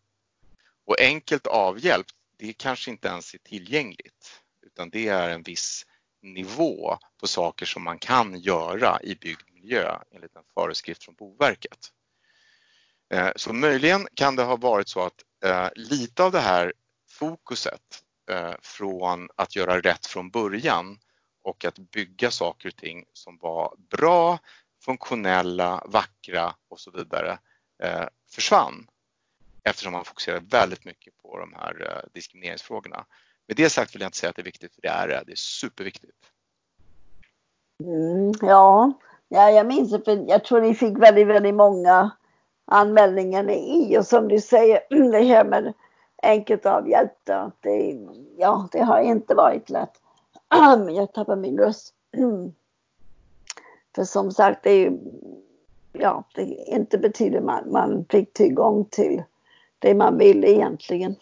Och 0.86 1.00
enkelt 1.00 1.46
avhjälpt, 1.46 2.10
det 2.38 2.52
kanske 2.52 2.90
inte 2.90 3.08
ens 3.08 3.34
är 3.34 3.38
tillgängligt 3.38 4.42
utan 4.66 4.90
det 4.90 5.08
är 5.08 5.28
en 5.28 5.42
viss 5.42 5.86
nivå 6.22 6.98
på 7.20 7.26
saker 7.26 7.66
som 7.66 7.82
man 7.82 7.98
kan 7.98 8.40
göra 8.40 8.98
i 9.02 9.14
byggd 9.14 9.50
miljö 9.54 9.98
enligt 10.10 10.36
en 10.36 10.44
föreskrift 10.54 11.04
från 11.04 11.14
Boverket. 11.14 11.92
Eh, 13.14 13.30
så 13.36 13.52
möjligen 13.52 14.08
kan 14.14 14.36
det 14.36 14.42
ha 14.42 14.56
varit 14.56 14.88
så 14.88 15.00
att 15.00 15.22
eh, 15.44 15.68
lite 15.74 16.24
av 16.24 16.32
det 16.32 16.40
här 16.40 16.72
fokuset 17.08 18.03
Eh, 18.30 18.54
från 18.62 19.28
att 19.36 19.56
göra 19.56 19.80
rätt 19.80 20.06
från 20.06 20.30
början 20.30 20.98
och 21.42 21.64
att 21.64 21.78
bygga 21.78 22.30
saker 22.30 22.68
och 22.68 22.76
ting 22.76 23.04
som 23.12 23.38
var 23.38 23.74
bra, 23.90 24.38
funktionella, 24.84 25.84
vackra 25.86 26.54
och 26.68 26.80
så 26.80 26.90
vidare 26.90 27.38
eh, 27.82 28.04
försvann 28.30 28.86
eftersom 29.62 29.92
man 29.92 30.04
fokuserade 30.04 30.46
väldigt 30.50 30.84
mycket 30.84 31.16
på 31.22 31.38
de 31.38 31.52
här 31.52 31.86
eh, 31.90 32.08
diskrimineringsfrågorna. 32.12 33.04
Med 33.46 33.56
det 33.56 33.70
sagt 33.70 33.94
vill 33.94 34.00
jag 34.00 34.08
inte 34.08 34.18
säga 34.18 34.30
att 34.30 34.36
det 34.36 34.42
är 34.42 34.44
viktigt, 34.44 34.74
för 34.74 34.82
det 34.82 34.88
är 34.88 35.08
det. 35.08 35.22
Det 35.26 35.32
är 35.32 35.36
superviktigt. 35.36 36.18
Mm, 37.84 38.32
ja. 38.40 38.92
ja, 39.28 39.50
jag 39.50 39.66
minns 39.66 39.90
det, 39.90 40.04
för 40.04 40.24
jag 40.28 40.44
tror 40.44 40.60
ni 40.60 40.74
fick 40.74 40.98
väldigt, 40.98 41.26
väldigt 41.26 41.54
många 41.54 42.10
anmälningar 42.66 43.50
i 43.50 43.98
och 43.98 44.06
som 44.06 44.28
du 44.28 44.40
säger, 44.40 44.80
det 45.12 45.24
här 45.24 45.44
med 45.44 45.74
enkelt 46.24 46.66
avhjälpt. 46.66 47.26
det, 47.60 47.98
ja, 48.38 48.68
det 48.72 48.82
har 48.82 49.00
inte 49.00 49.34
varit 49.34 49.70
lätt. 49.70 50.00
Ah, 50.48 50.90
jag 50.90 51.12
tappar 51.12 51.36
min 51.36 51.58
röst. 51.58 51.94
För 53.94 54.04
som 54.04 54.30
sagt, 54.30 54.62
det 54.62 54.70
är 54.70 54.78
ju, 54.78 54.98
ja, 55.92 56.24
det 56.34 56.42
inte 56.66 56.98
betyder 56.98 57.40
man, 57.40 57.72
man 57.72 58.04
fick 58.10 58.32
tillgång 58.32 58.84
till 58.84 59.22
det 59.78 59.94
man 59.94 60.18
ville 60.18 60.50
egentligen. 60.50 61.16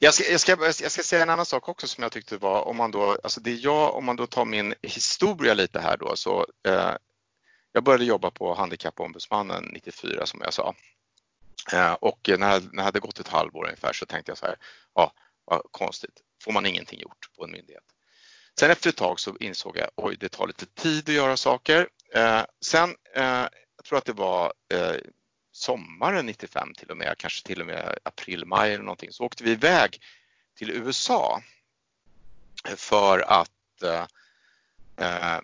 Jag 0.00 0.14
ska, 0.14 0.30
jag, 0.30 0.40
ska, 0.40 0.56
jag 0.82 0.92
ska 0.92 1.02
säga 1.02 1.22
en 1.22 1.30
annan 1.30 1.46
sak 1.46 1.68
också 1.68 1.86
som 1.86 2.02
jag 2.02 2.12
tyckte 2.12 2.36
var, 2.36 2.68
om 2.68 2.76
man 2.76 2.90
då, 2.90 3.16
alltså 3.22 3.40
det 3.40 3.52
jag, 3.52 3.94
om 3.94 4.04
man 4.04 4.16
då 4.16 4.26
tar 4.26 4.44
min 4.44 4.74
historia 4.82 5.54
lite 5.54 5.80
här 5.80 5.96
då 5.96 6.16
så 6.16 6.46
eh, 6.68 6.90
jag 7.72 7.84
började 7.84 8.04
jobba 8.04 8.30
på 8.30 8.54
Handikappombudsmannen 8.54 9.64
94 9.72 10.26
som 10.26 10.40
jag 10.44 10.54
sa. 10.54 10.74
Eh, 11.72 11.92
och 11.92 12.28
när, 12.28 12.38
när 12.38 12.60
det 12.72 12.82
hade 12.82 13.00
gått 13.00 13.20
ett 13.20 13.28
halvår 13.28 13.64
ungefär 13.64 13.92
så 13.92 14.06
tänkte 14.06 14.30
jag 14.30 14.38
så 14.38 14.46
här, 14.46 14.56
ja 14.94 15.12
vad 15.44 15.62
konstigt, 15.70 16.22
får 16.44 16.52
man 16.52 16.66
ingenting 16.66 17.00
gjort 17.00 17.28
på 17.36 17.44
en 17.44 17.50
myndighet. 17.50 17.84
Sen 18.58 18.70
efter 18.70 18.90
ett 18.90 18.96
tag 18.96 19.20
så 19.20 19.36
insåg 19.40 19.76
jag, 19.76 19.90
oj 19.96 20.16
det 20.20 20.28
tar 20.28 20.46
lite 20.46 20.66
tid 20.66 21.08
att 21.08 21.14
göra 21.14 21.36
saker. 21.36 21.88
Eh, 22.14 22.42
sen, 22.64 22.96
eh, 23.14 23.46
jag 23.76 23.84
tror 23.84 23.98
att 23.98 24.04
det 24.04 24.12
var 24.12 24.52
sommaren 25.52 26.26
95 26.26 26.74
till 26.74 26.90
och 26.90 26.96
med, 26.96 27.18
kanske 27.18 27.46
till 27.46 27.60
och 27.60 27.66
med 27.66 27.98
april, 28.02 28.46
maj 28.46 28.72
eller 28.72 28.84
någonting, 28.84 29.12
så 29.12 29.24
åkte 29.24 29.44
vi 29.44 29.50
iväg 29.50 30.00
till 30.56 30.70
USA 30.70 31.42
för 32.76 33.18
att 33.18 33.82
eh, 33.82 35.38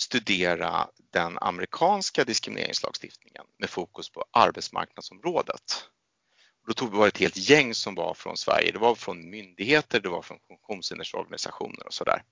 studera 0.00 0.88
den 1.12 1.38
amerikanska 1.38 2.24
diskrimineringslagstiftningen 2.24 3.44
med 3.58 3.70
fokus 3.70 4.10
på 4.10 4.24
arbetsmarknadsområdet. 4.30 5.84
Då 6.66 6.74
tog 6.74 7.02
vi 7.02 7.08
ett 7.08 7.18
helt 7.18 7.36
gäng 7.36 7.74
som 7.74 7.94
var 7.94 8.14
från 8.14 8.36
Sverige. 8.36 8.72
Det 8.72 8.78
var 8.78 8.94
från 8.94 9.30
myndigheter, 9.30 10.00
det 10.00 10.08
var 10.08 10.22
från 10.22 10.38
funktionshindersorganisationer 10.48 11.86
och 11.86 11.94
sådär. 11.94 12.22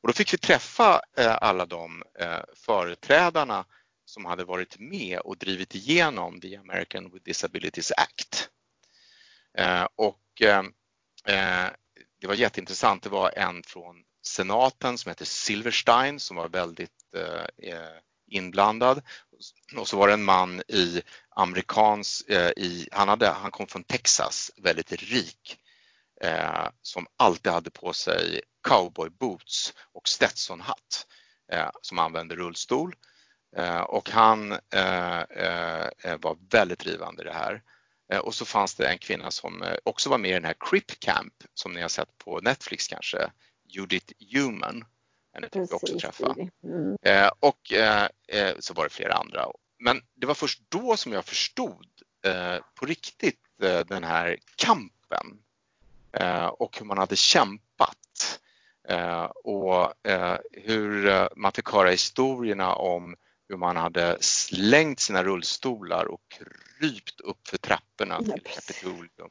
Och 0.00 0.08
då 0.08 0.12
fick 0.12 0.32
vi 0.34 0.38
träffa 0.38 1.02
eh, 1.16 1.38
alla 1.40 1.66
de 1.66 2.02
eh, 2.18 2.40
företrädarna 2.56 3.64
som 4.04 4.24
hade 4.24 4.44
varit 4.44 4.78
med 4.78 5.18
och 5.18 5.38
drivit 5.38 5.74
igenom 5.74 6.40
the 6.40 6.56
American 6.56 7.10
with 7.12 7.24
Disabilities 7.24 7.92
Act. 7.92 8.48
Eh, 9.58 9.86
och 9.96 10.18
det 12.20 12.26
var 12.26 12.34
jätteintressant. 12.34 13.02
Det 13.02 13.08
var 13.08 13.38
en 13.38 13.62
från 13.62 14.04
senaten 14.22 14.98
som 14.98 15.10
heter 15.10 15.24
Silverstein 15.24 16.20
som 16.20 16.36
var 16.36 16.48
väldigt 16.48 17.14
eh, 17.16 17.72
eh, 17.72 17.98
inblandad. 18.30 19.02
Och 19.76 19.88
så 19.88 19.96
var 19.96 20.08
det 20.08 20.14
en 20.14 20.24
man 20.24 20.62
i 20.68 21.02
amerikans, 21.30 22.20
eh, 22.28 22.50
i, 22.56 22.88
han, 22.92 23.08
hade, 23.08 23.28
han 23.28 23.50
kom 23.50 23.66
från 23.66 23.84
Texas, 23.84 24.50
väldigt 24.56 24.92
rik, 24.92 25.56
eh, 26.20 26.68
som 26.82 27.06
alltid 27.16 27.52
hade 27.52 27.70
på 27.70 27.92
sig 27.92 28.40
cowboyboots 28.68 29.74
och 29.92 30.08
Stetsonhatt 30.08 31.06
eh, 31.52 31.70
som 31.82 31.98
använde 31.98 32.36
rullstol. 32.36 32.94
Eh, 33.56 33.80
och 33.80 34.10
han 34.10 34.52
eh, 34.52 35.20
eh, 35.20 35.88
eh, 36.04 36.18
var 36.20 36.36
väldigt 36.50 36.78
drivande 36.78 37.22
i 37.22 37.24
det 37.24 37.32
här. 37.32 37.62
och 38.22 38.34
så 38.34 38.44
fanns 38.44 38.74
det 38.74 38.88
en 38.88 38.98
kvinna 38.98 39.30
som 39.30 39.64
också 39.84 40.10
var 40.10 40.18
med 40.18 40.30
i 40.30 40.34
den 40.34 40.44
här 40.44 40.56
Crip 40.60 41.00
Camp 41.00 41.34
som 41.54 41.72
ni 41.72 41.80
har 41.80 41.88
sett 41.88 42.18
på 42.18 42.40
Netflix 42.40 42.88
kanske, 42.88 43.30
Judith 43.74 44.12
Human 44.32 44.84
henne 45.32 45.48
fick 45.52 45.70
vi 45.70 45.74
också 45.74 45.98
träffa. 45.98 46.36
Mm. 46.64 46.96
Eh, 47.02 47.30
och 47.40 47.72
eh, 47.72 48.08
eh, 48.28 48.54
så 48.58 48.74
var 48.74 48.84
det 48.84 48.90
flera 48.90 49.14
andra. 49.14 49.46
Men 49.78 50.02
det 50.14 50.26
var 50.26 50.34
först 50.34 50.62
då 50.68 50.96
som 50.96 51.12
jag 51.12 51.24
förstod 51.24 51.86
eh, 52.24 52.56
på 52.74 52.86
riktigt 52.86 53.40
eh, 53.62 53.80
den 53.80 54.04
här 54.04 54.38
kampen 54.56 55.38
eh, 56.12 56.46
och 56.46 56.78
hur 56.78 56.86
man 56.86 56.98
hade 56.98 57.16
kämpat 57.16 57.98
och 59.44 59.92
hur 60.52 61.28
man 61.36 61.52
fick 61.52 61.68
höra 61.68 61.90
historierna 61.90 62.74
om 62.74 63.16
hur 63.48 63.56
man 63.56 63.76
hade 63.76 64.16
slängt 64.20 65.00
sina 65.00 65.24
rullstolar 65.24 66.04
och 66.04 66.20
krypt 66.28 67.20
upp 67.20 67.48
för 67.48 67.56
trapporna 67.56 68.18
till 68.18 68.42
Kapitolium 68.42 69.30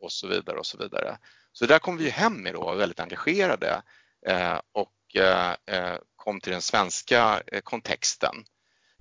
och 0.00 0.12
så 0.12 0.28
vidare 0.28 0.58
och 0.58 0.66
så 0.66 0.78
vidare. 0.78 1.18
Så 1.52 1.66
där 1.66 1.78
kom 1.78 1.96
vi 1.96 2.10
hem 2.10 2.42
med 2.42 2.54
då, 2.54 2.74
väldigt 2.74 3.00
engagerade 3.00 3.82
Eh, 4.26 4.60
och 4.72 5.16
eh, 5.16 5.56
eh, 5.66 5.96
kom 6.16 6.40
till 6.40 6.52
den 6.52 6.62
svenska 6.62 7.42
kontexten 7.64 8.44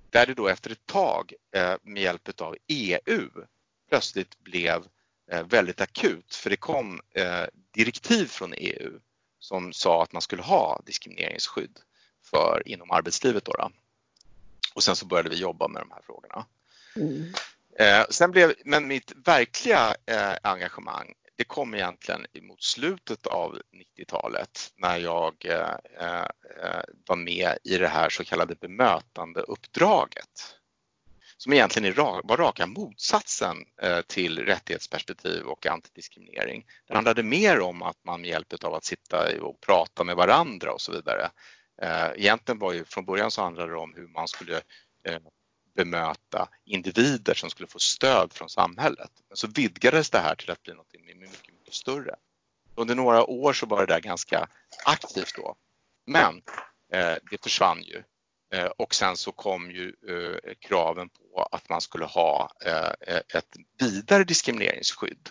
där 0.10 0.26
det 0.26 0.34
då 0.34 0.48
efter 0.48 0.72
ett 0.72 0.86
tag 0.86 1.34
med 1.82 2.04
hjälp 2.04 2.42
av 2.42 2.56
EU 2.68 3.30
plötsligt 3.90 4.40
blev 4.40 4.84
väldigt 5.46 5.82
akut 5.82 6.36
för 6.36 6.50
det 6.50 6.58
kom 6.58 7.02
direktiv 7.72 8.26
från 8.26 8.54
EU 8.58 9.00
som 9.40 9.74
sa 9.74 10.04
att 10.04 10.12
man 10.12 10.22
skulle 10.22 10.42
ha 10.42 10.82
diskrimineringsskydd 10.86 11.80
för 12.24 12.64
inom 12.66 12.92
arbetslivet. 12.92 13.46
Då, 13.46 13.52
då. 13.52 13.72
Och 14.76 14.84
sen 14.84 14.96
så 14.96 15.06
började 15.06 15.30
vi 15.30 15.36
jobba 15.36 15.68
med 15.68 15.82
de 15.82 15.92
här 15.92 16.02
frågorna. 16.02 16.46
Mm. 16.96 17.34
sen 18.10 18.32
blev, 18.32 18.54
men 18.66 18.88
mitt 18.88 19.12
verkliga 19.16 19.96
engagemang 20.42 21.14
det 21.42 21.46
kom 21.46 21.74
egentligen 21.74 22.26
mot 22.42 22.64
slutet 22.64 23.28
av 23.28 23.62
90-talet 23.98 24.72
när 24.76 24.98
jag 24.98 25.46
eh, 25.46 25.76
eh, 26.00 26.82
var 27.08 27.16
med 27.16 27.58
i 27.64 27.78
det 27.78 27.88
här 27.88 28.10
så 28.10 28.24
kallade 28.24 28.56
bemötandeuppdraget. 28.56 30.56
Som 31.38 31.54
egentligen 31.54 31.96
var 31.96 32.38
raka 32.38 32.68
motsatsen 32.68 33.58
eh, 33.82 34.02
till 34.02 34.40
rättighetsperspektiv 34.40 35.44
och 35.44 35.66
antidiskriminering. 35.66 36.66
Det 36.88 36.94
handlade 36.94 37.24
mer 37.24 37.60
om 37.60 37.82
att 37.82 37.98
man 38.06 38.22
med 38.22 38.30
hjälp 38.30 38.64
av 38.64 38.74
att 38.74 38.86
sitta 38.86 39.42
och 39.42 39.62
prata 39.62 40.04
med 40.04 40.16
varandra 40.16 40.74
och 40.74 40.82
så 40.82 40.92
vidare. 40.92 41.32
Eh, 41.82 42.12
egentligen 42.16 42.60
var 42.60 42.74
ju 42.74 42.86
från 42.86 43.06
början 43.06 43.32
så 43.32 43.42
handlade 43.42 43.72
det 43.72 43.78
om 43.78 43.94
hur 43.96 44.08
man 44.08 44.28
skulle 44.28 44.62
eh, 45.08 45.20
bemöta 45.74 46.50
individer 46.66 47.34
som 47.34 47.50
skulle 47.50 47.68
få 47.68 47.80
stöd 47.80 48.34
från 48.34 48.50
samhället. 48.50 49.12
Men 49.28 49.38
så 49.38 49.48
vidgades 49.48 50.10
det 50.10 50.20
här 50.20 50.36
till 50.36 50.52
att 50.52 50.64
bli 50.64 50.74
något 50.74 50.94
mycket, 50.94 51.54
mycket 51.54 51.74
större. 51.74 52.16
Under 52.76 52.96
några 52.96 53.26
år 53.26 53.54
så 53.54 53.66
var 53.66 53.80
det 53.80 53.94
där 53.94 54.00
ganska 54.00 54.48
aktivt 54.86 55.36
då. 55.36 55.56
Men 56.06 56.42
eh, 56.94 57.16
det 57.32 57.44
försvann 57.44 57.84
ju 57.84 58.04
eh, 58.54 58.66
och 58.78 58.96
sen 58.96 59.18
så 59.18 59.32
kom 59.32 59.72
ju 59.72 59.94
eh, 60.08 60.54
kraven 60.60 61.10
på 61.10 61.48
att 61.52 61.70
man 61.70 61.82
skulle 61.82 62.06
ha 62.06 62.52
eh, 62.66 63.16
eh 63.16 63.22
ett 63.34 63.58
vidare 63.80 64.24
diskrimineringsskydd. 64.24 65.30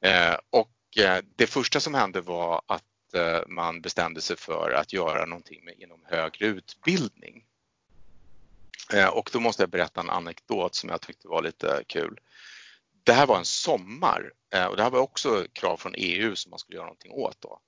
Eh, 0.00 0.36
och 0.50 0.98
eh, 0.98 1.24
det 1.36 1.46
första 1.46 1.80
som 1.80 1.94
hände 1.94 2.20
var 2.20 2.62
att 2.66 3.14
eh, 3.14 3.40
man 3.46 3.80
bestämde 3.80 4.20
sig 4.20 4.36
för 4.36 4.70
att 4.70 4.92
göra 4.92 5.26
någonting 5.26 5.64
med, 5.64 5.74
inom 5.78 6.00
högre 6.04 6.46
utbildning. 6.46 7.44
Eh, 8.92 9.08
och 9.08 9.30
då 9.32 9.40
måste 9.40 9.62
jag 9.62 9.70
berätta 9.70 10.00
en 10.00 10.10
anekdot 10.10 10.74
som 10.74 10.90
jag 10.90 11.00
tyckte 11.00 11.28
var 11.28 11.42
lite 11.42 11.84
kul. 11.86 12.18
Det 13.04 13.12
här 13.12 13.26
var 13.26 13.38
en 13.38 13.44
sommar 13.44 14.32
eh, 14.54 14.66
och 14.66 14.76
det 14.76 14.82
här 14.82 14.90
var 14.90 15.00
också 15.00 15.46
krav 15.52 15.76
från 15.76 15.94
EU 15.96 16.36
som 16.36 16.50
man 16.50 16.58
skulle 16.58 16.76
göra 16.76 16.86
någonting 16.86 17.12
åt 17.12 17.36
då, 17.40 17.58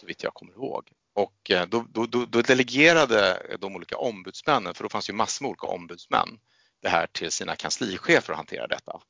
så 0.00 0.06
vitt 0.06 0.22
jag 0.22 0.34
kommer 0.34 0.52
ihåg. 0.52 0.90
Och 1.14 1.50
eh, 1.50 1.66
då, 1.66 1.86
då, 1.88 2.06
då 2.06 2.42
delegerade 2.42 3.46
de 3.60 3.76
olika 3.76 3.96
ombudsmännen, 3.96 4.74
för 4.74 4.82
då 4.82 4.88
fanns 4.88 5.08
ju 5.10 5.12
massor 5.12 5.44
med 5.44 5.48
olika 5.48 5.66
ombudsmän, 5.66 6.38
det 6.82 6.88
här 6.88 7.06
till 7.06 7.30
sina 7.30 7.56
kanslichefer 7.56 8.32
att 8.32 8.36
hantera 8.36 8.66
detta. 8.66 9.00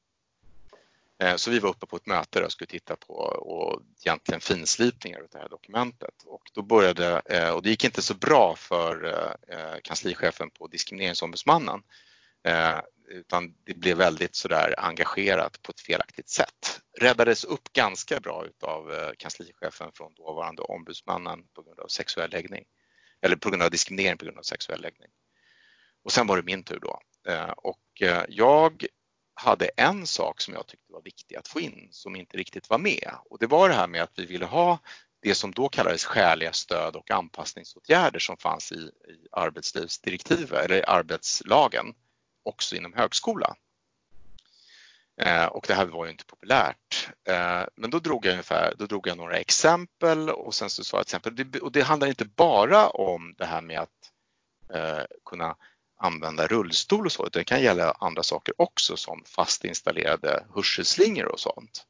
Eh, 1.20 1.36
så 1.36 1.50
vi 1.50 1.58
var 1.58 1.70
uppe 1.70 1.86
på 1.86 1.96
ett 1.96 2.06
möte 2.06 2.44
och 2.44 2.52
skulle 2.52 2.68
titta 2.68 2.96
på 2.96 3.14
och 3.14 3.82
egentligen 4.00 4.40
finslipningar 4.40 5.20
av 5.20 5.28
det 5.32 5.38
här 5.38 5.48
dokumentet 5.48 6.14
och 6.26 6.42
då 6.54 6.62
började, 6.62 7.22
eh, 7.24 7.50
och 7.50 7.62
det 7.62 7.70
gick 7.70 7.84
inte 7.84 8.02
så 8.02 8.14
bra 8.14 8.56
för 8.56 9.04
eh, 9.48 9.80
kanslichefen 9.82 10.50
på 10.50 10.66
diskrimineringsombudsmannen 10.66 11.82
utan 13.08 13.54
det 13.64 13.74
blev 13.74 13.96
väldigt 13.96 14.34
sådär 14.34 14.74
engagerat 14.78 15.62
på 15.62 15.70
ett 15.72 15.80
felaktigt 15.80 16.28
sätt. 16.28 16.80
Räddades 17.00 17.44
upp 17.44 17.72
ganska 17.72 18.20
bra 18.20 18.44
utav 18.46 19.12
kanslichefen 19.18 19.92
från 19.92 20.14
dåvarande 20.14 20.62
ombudsmannen 20.62 21.44
på 21.54 21.62
grund 21.62 21.80
av 21.80 21.88
sexuell 21.88 22.30
läggning 22.30 22.64
eller 23.22 23.36
på 23.36 23.50
grund 23.50 23.62
av 23.62 23.70
diskriminering 23.70 24.18
på 24.18 24.24
grund 24.24 24.38
av 24.38 24.42
sexuell 24.42 24.80
läggning. 24.80 25.08
Och 26.04 26.12
sen 26.12 26.26
var 26.26 26.36
det 26.36 26.42
min 26.42 26.64
tur 26.64 26.78
då 26.80 27.00
och 27.56 28.02
jag 28.28 28.86
hade 29.40 29.70
en 29.76 30.06
sak 30.06 30.40
som 30.40 30.54
jag 30.54 30.66
tyckte 30.66 30.92
var 30.92 31.02
viktig 31.02 31.36
att 31.36 31.48
få 31.48 31.60
in 31.60 31.88
som 31.90 32.16
inte 32.16 32.36
riktigt 32.36 32.70
var 32.70 32.78
med 32.78 33.14
och 33.30 33.38
det 33.38 33.46
var 33.46 33.68
det 33.68 33.74
här 33.74 33.88
med 33.88 34.02
att 34.02 34.12
vi 34.18 34.26
ville 34.26 34.46
ha 34.46 34.78
det 35.22 35.34
som 35.34 35.52
då 35.52 35.68
kallades 35.68 36.04
skäliga 36.04 36.52
stöd 36.52 36.96
och 36.96 37.10
anpassningsåtgärder 37.10 38.18
som 38.18 38.36
fanns 38.36 38.72
i, 38.72 38.76
i 38.76 39.28
arbetslivsdirektivet 39.32 40.64
eller 40.64 40.76
i 40.76 40.84
arbetslagen 40.84 41.94
också 42.42 42.76
inom 42.76 42.92
högskola. 42.92 43.56
Eh, 45.20 45.46
och 45.46 45.64
det 45.68 45.74
här 45.74 45.86
var 45.86 46.04
ju 46.04 46.10
inte 46.10 46.24
populärt. 46.24 47.10
Eh, 47.28 47.62
men 47.74 47.90
då 47.90 47.98
drog 47.98 48.26
jag 48.26 48.32
ungefär, 48.32 48.74
då 48.78 48.86
drog 48.86 49.06
jag 49.06 49.16
några 49.16 49.36
exempel 49.36 50.30
och 50.30 50.54
sen 50.54 50.70
så 50.70 50.84
sa 50.84 50.96
jag 50.96 51.06
till 51.06 51.16
exempel, 51.16 51.60
och 51.60 51.72
det 51.72 51.82
handlar 51.82 52.08
inte 52.08 52.24
bara 52.24 52.88
om 52.88 53.34
det 53.38 53.46
här 53.46 53.60
med 53.60 53.80
att 53.80 54.12
eh, 54.74 55.04
kunna 55.24 55.56
använda 56.00 56.46
rullstol 56.46 57.06
och 57.06 57.12
så, 57.12 57.26
utan 57.26 57.40
det 57.40 57.44
kan 57.44 57.62
gälla 57.62 57.94
andra 57.98 58.22
saker 58.22 58.54
också 58.60 58.96
som 58.96 59.22
fast 59.26 59.64
installerade 59.64 60.44
hörselslingor 60.54 61.26
och 61.26 61.40
sånt. 61.40 61.86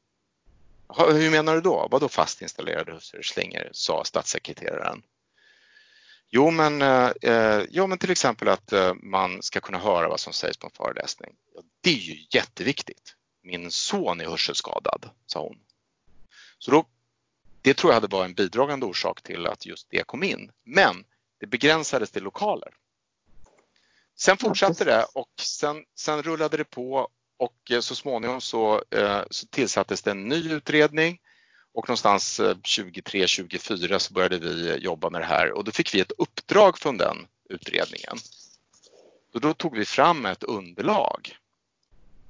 Hur 0.97 1.31
menar 1.31 1.55
du 1.55 1.61
då? 1.61 1.87
Vadå 1.91 2.09
fast 2.09 2.41
installerade 2.41 2.91
hörselslingor? 2.91 3.69
sa 3.71 4.03
statssekreteraren. 4.03 5.03
Jo 6.29 6.51
men, 6.51 6.81
eh, 6.81 7.11
eh, 7.21 7.65
ja, 7.69 7.87
men 7.87 7.97
till 7.97 8.11
exempel 8.11 8.47
att 8.47 8.73
eh, 8.73 8.93
man 8.93 9.43
ska 9.43 9.59
kunna 9.59 9.77
höra 9.77 10.09
vad 10.09 10.19
som 10.19 10.33
sägs 10.33 10.57
på 10.57 10.67
en 10.67 10.71
föreläsning. 10.71 11.35
Ja, 11.55 11.61
det 11.81 11.89
är 11.89 11.99
ju 11.99 12.25
jätteviktigt. 12.29 13.15
Min 13.43 13.71
son 13.71 14.21
är 14.21 14.25
hörselskadad, 14.25 15.09
sa 15.25 15.41
hon. 15.41 15.59
Så 16.59 16.71
då, 16.71 16.85
det 17.61 17.73
tror 17.73 17.91
jag 17.91 18.01
hade 18.01 18.15
varit 18.15 18.27
en 18.27 18.33
bidragande 18.33 18.85
orsak 18.85 19.21
till 19.21 19.47
att 19.47 19.65
just 19.65 19.89
det 19.89 20.07
kom 20.07 20.23
in. 20.23 20.51
Men 20.63 21.05
det 21.39 21.47
begränsades 21.47 22.11
till 22.11 22.23
lokaler. 22.23 22.73
Sen 24.21 24.37
fortsatte 24.37 24.85
det 24.85 25.05
och 25.13 25.29
sen, 25.41 25.85
sen 25.95 26.21
rullade 26.23 26.57
det 26.57 26.63
på 26.63 27.09
och 27.37 27.71
eh, 27.71 27.79
så 27.79 27.95
småningom 27.95 28.41
så, 28.41 28.83
eh, 28.91 29.21
så 29.29 29.47
tillsattes 29.47 30.01
det 30.01 30.11
en 30.11 30.29
ny 30.29 30.51
utredning 30.51 31.19
och 31.73 31.87
någonstans 31.87 32.39
23-24 32.39 33.91
eh, 33.91 33.97
så 33.97 34.13
började 34.13 34.39
vi 34.39 34.75
jobba 34.75 35.09
med 35.09 35.21
det 35.21 35.25
här 35.25 35.51
och 35.51 35.63
då 35.63 35.71
fick 35.71 35.93
vi 35.93 35.99
ett 35.99 36.11
uppdrag 36.17 36.77
från 36.77 36.97
den 36.97 37.27
utredningen. 37.49 38.17
Och 39.33 39.41
då 39.41 39.53
tog 39.53 39.77
vi 39.77 39.85
fram 39.85 40.25
ett 40.25 40.43
underlag. 40.43 41.37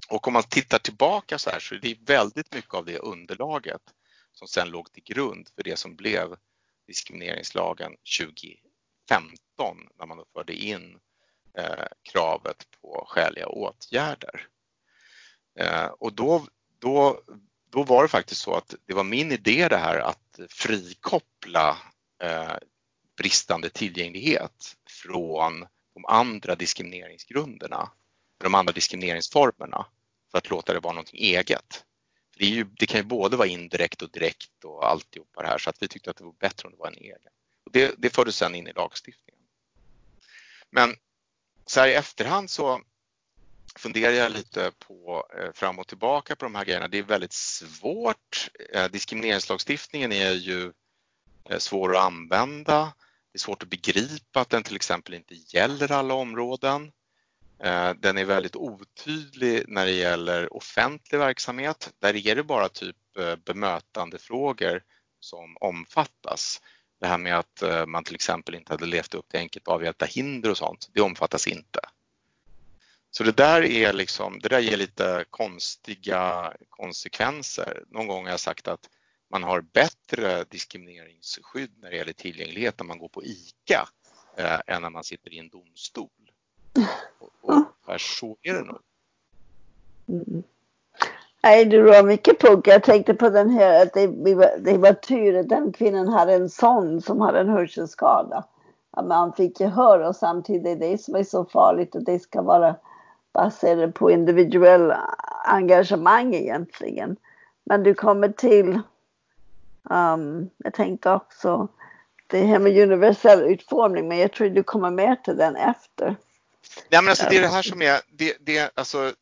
Och 0.10 0.28
om 0.28 0.34
man 0.34 0.44
tittar 0.44 0.80
tillbaka 0.80 1.38
så 1.38 1.50
här 1.50 1.60
så 1.60 1.76
är 1.76 1.80
det 1.80 1.98
väldigt 2.06 2.54
mycket 2.54 2.74
av 2.74 2.86
det 2.86 2.98
underlaget 2.98 3.82
som 4.34 4.48
sen 4.48 4.70
låg 4.70 4.92
till 4.92 5.04
grund 5.04 5.50
för 5.56 5.64
det 5.64 5.80
som 5.80 5.96
blev 5.96 6.36
diskrimineringslagen 6.88 7.92
2015 8.20 9.78
när 10.00 10.06
man 10.06 10.24
förde 10.34 10.54
in 10.54 11.00
Eh, 11.54 11.86
kravet 12.04 12.68
på 12.82 13.06
skäliga 13.08 13.48
åtgärder. 13.48 14.48
Eh, 15.60 15.86
och 15.86 16.14
då, 16.14 16.48
då, 16.80 17.22
då 17.70 17.84
var 17.84 18.02
det 18.02 18.10
faktiskt 18.10 18.42
så 18.42 18.54
att 18.54 18.76
det 18.86 18.94
var 18.94 19.04
min 19.04 19.32
idé 19.32 19.68
det 19.68 19.78
här 19.78 20.00
att 20.00 20.40
frikoppla 20.50 21.78
eh, 22.24 22.56
bristande 23.18 23.70
tillgänglighet 23.70 24.78
från 24.90 25.68
de 25.94 26.06
andra 26.06 26.56
diskrimineringsgrunderna, 26.56 27.92
de 28.38 28.56
andra 28.56 28.74
diskrimineringsformerna 28.74 29.86
för 30.32 30.38
att 30.38 30.50
låta 30.50 30.74
det 30.74 30.80
vara 30.80 30.94
någonting 30.94 31.20
eget. 31.20 31.86
För 32.34 32.40
det, 32.40 32.46
ju, 32.46 32.64
det, 32.64 32.86
kan 32.86 33.00
ju 33.00 33.06
både 33.06 33.38
vara 33.38 33.48
indirekt 33.48 34.02
och 34.02 34.10
direkt 34.10 34.64
och 34.64 34.90
alltihopa 34.90 35.42
det 35.42 35.48
här 35.48 35.58
så 35.58 35.70
att 35.70 35.84
vi 35.84 35.88
tyckte 35.88 36.10
att 36.10 36.18
det 36.18 36.24
var 36.24 36.36
bättre 36.40 36.68
om 36.68 36.72
det 36.72 36.80
var 36.80 36.88
en 36.88 36.98
egen. 36.98 37.20
Och 37.66 37.72
det, 37.72 37.96
det 37.98 38.10
fördes 38.10 38.36
sedan 38.36 38.56
in 38.56 38.68
i 38.68 38.74
lagstiftningen. 38.74 39.42
Men 40.70 40.96
så 41.66 41.80
här 41.80 41.88
i 41.88 41.94
efterhand 41.94 42.50
så 42.50 42.82
funderar 43.76 44.14
jag 44.14 44.32
lite 44.32 44.72
på 44.80 45.28
eh, 45.38 45.52
fram 45.54 45.80
och 45.80 45.88
tillbaka 45.88 46.36
på 46.36 46.46
de 46.46 46.56
här 46.56 46.66
grejerna. 46.66 46.88
Det 46.88 46.98
är 46.98 47.04
väldigt 47.04 47.34
svårt. 47.34 48.50
Eh, 48.74 48.86
diskrimineringslagstiftningen 48.86 50.12
är 50.12 50.32
ju 50.32 50.74
eh, 51.50 51.58
svår 51.58 51.96
att 51.96 52.04
använda. 52.04 52.94
Det 53.32 53.38
är 53.38 53.40
svårt 53.40 53.64
att 53.64 53.70
begripa 53.70 54.42
att 54.42 54.50
den 54.50 54.64
till 54.64 54.76
exempel 54.76 55.14
inte 55.14 55.36
gäller 55.36 55.92
alla 55.92 56.14
områden. 56.14 56.92
Eh, 57.64 57.94
den 57.94 58.18
är 58.18 58.26
väldigt 58.26 58.56
otydlig 58.56 59.64
när 59.68 59.86
det 59.86 59.92
gäller 59.92 60.54
offentlig 60.54 61.20
verksamhet. 61.20 61.94
Där 62.00 62.28
är 62.28 62.36
det 62.36 62.44
bara 62.44 62.70
typ 62.70 63.18
eh, 63.18 63.36
bemötandefrågor 63.36 64.84
som 65.20 65.58
omfattas. 65.60 66.62
Det 67.02 67.08
här 67.08 67.18
med 67.18 67.40
att 67.40 67.62
eh, 67.62 67.86
man 67.86 68.04
till 68.04 68.16
exempel 68.16 68.56
inte 68.56 68.74
hade 68.74 68.86
levt 68.86 69.14
upp 69.14 69.30
till 69.30 69.40
enkelt 69.40 69.68
avhjälpta 69.68 70.06
hinder 70.06 70.50
och 70.50 70.58
sånt, 70.58 70.90
det 70.94 71.02
omfattas 71.02 71.48
inte. 71.48 71.80
Så 73.12 73.24
det 73.24 73.32
där, 73.32 73.62
är 73.62 73.94
liksom, 73.94 74.40
det 74.40 74.50
där 74.50 74.60
ger 74.60 74.78
lite 74.78 75.26
konstiga 75.30 76.54
konsekvenser. 76.70 77.84
Någon 77.90 78.08
gång 78.08 78.24
har 78.24 78.32
jag 78.32 78.40
sagt 78.40 78.68
att 78.68 78.90
man 79.30 79.44
har 79.44 79.62
bättre 79.62 80.44
diskrimineringsskydd 80.44 81.72
när 81.78 81.90
det 81.90 81.96
gäller 81.96 82.14
tillgänglighet 82.14 82.80
när 82.80 82.86
man 82.86 82.98
går 82.98 83.10
på 83.10 83.24
ICA 83.24 83.90
eh, 84.38 84.60
än 84.68 84.82
när 84.82 84.90
man 84.90 85.04
sitter 85.04 85.34
i 85.34 85.40
en 85.40 85.50
domstol. 85.50 86.32
Och, 87.20 87.76
och 87.86 88.02
så 88.02 88.38
är 88.42 88.54
det 88.54 88.64
nog. 88.64 88.82
Mm. 90.08 90.44
Nej, 91.44 91.66
du 91.66 91.90
har 91.90 92.04
mycket 92.04 92.40
pugg. 92.40 92.68
Jag 92.68 92.84
tänkte 92.84 93.14
på 93.14 93.30
den 93.30 93.50
här 93.50 93.82
att 93.82 93.94
det, 93.94 94.08
det 94.58 94.78
var 94.78 94.94
tur 94.94 95.38
att 95.38 95.50
den 95.50 95.74
kvinnan 95.74 96.08
hade 96.08 96.34
en 96.34 96.50
son 96.50 97.02
som 97.02 97.22
hade 97.22 97.40
en 97.40 97.50
hörselskada. 97.50 98.44
Att 98.92 99.06
man 99.06 99.34
fick 99.34 99.60
gehör 99.60 100.00
och 100.00 100.16
samtidigt 100.16 100.80
det 100.80 100.98
som 100.98 101.16
är 101.16 101.24
så 101.24 101.46
farligt 101.46 101.96
att 101.96 102.06
det 102.06 102.20
ska 102.20 102.42
vara 102.42 102.76
baserat 103.34 103.94
på 103.94 104.12
individuell 104.12 104.94
engagemang 105.46 106.34
egentligen. 106.34 107.18
Men 107.64 107.84
du 107.84 107.94
kommer 107.94 108.30
till, 108.30 108.80
um, 109.90 110.50
jag 110.58 110.74
tänkte 110.74 111.12
också 111.12 111.68
det 112.28 112.46
här 112.46 112.60
med 112.60 112.78
universell 112.84 113.42
utformning 113.42 114.08
men 114.08 114.18
jag 114.18 114.34
tror 114.34 114.50
du 114.50 114.64
kommer 114.64 114.92
mer 114.92 115.16
till 115.16 115.38
den 115.38 115.56
efter. 115.56 116.16
Nej, 116.76 117.02
men 117.02 117.10
alltså 117.10 117.26
det 117.30 117.38
är 117.38 117.42
det 117.42 117.48
här 117.48 117.62
som 117.62 117.82
är, 117.82 118.02
det, 118.12 118.38
det, 118.40 118.72
alltså, 118.76 119.14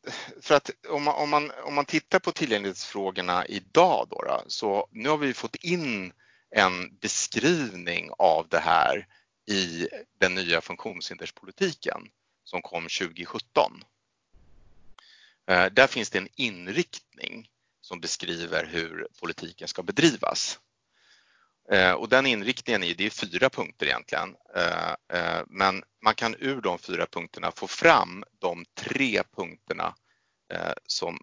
för 0.42 0.56
att 0.56 0.72
om 0.90 1.04
man, 1.04 1.16
om, 1.16 1.30
man, 1.30 1.52
om 1.64 1.76
man 1.76 1.86
tittar 1.86 2.20
på 2.20 2.32
tillgänglighetsfrågorna 2.32 3.46
idag 3.46 4.08
då, 4.12 4.22
då, 4.22 4.44
så 4.48 4.88
nu 4.92 5.10
har 5.10 5.18
vi 5.18 5.34
fått 5.34 5.56
in 5.56 6.14
en 6.56 6.98
beskrivning 7.00 8.10
av 8.18 8.48
det 8.50 8.60
här 8.60 9.08
i 9.50 9.88
den 10.20 10.36
nya 10.36 10.62
funktionshinderspolitiken 10.62 12.10
som 12.44 12.62
kom 12.62 12.84
2017. 12.84 13.84
Eh, 15.50 15.66
där 15.66 15.88
finns 15.88 16.10
det 16.10 16.18
en 16.18 16.30
inriktning 16.36 17.50
som 17.82 18.00
beskriver 18.00 18.66
hur 18.66 19.08
politiken 19.20 19.68
ska 19.68 19.84
bedrivas. 19.84 20.60
Eh, 21.72 21.92
och 21.92 22.10
den 22.10 22.26
inriktningen 22.26 22.84
är, 22.84 22.94
det 22.96 23.06
är 23.06 23.10
fyra 23.10 23.50
punkter 23.50 23.86
egentligen, 23.86 24.36
eh, 24.56 24.92
eh, 25.14 25.44
men 25.48 25.84
man 26.04 26.16
kan 26.16 26.36
ur 26.40 26.62
de 26.62 26.80
fyra 26.80 27.06
punkterna 27.06 27.52
få 27.52 27.68
fram 27.68 28.24
de 28.40 28.66
tre 28.74 29.24
punkterna 29.36 29.96
som, 30.86 31.20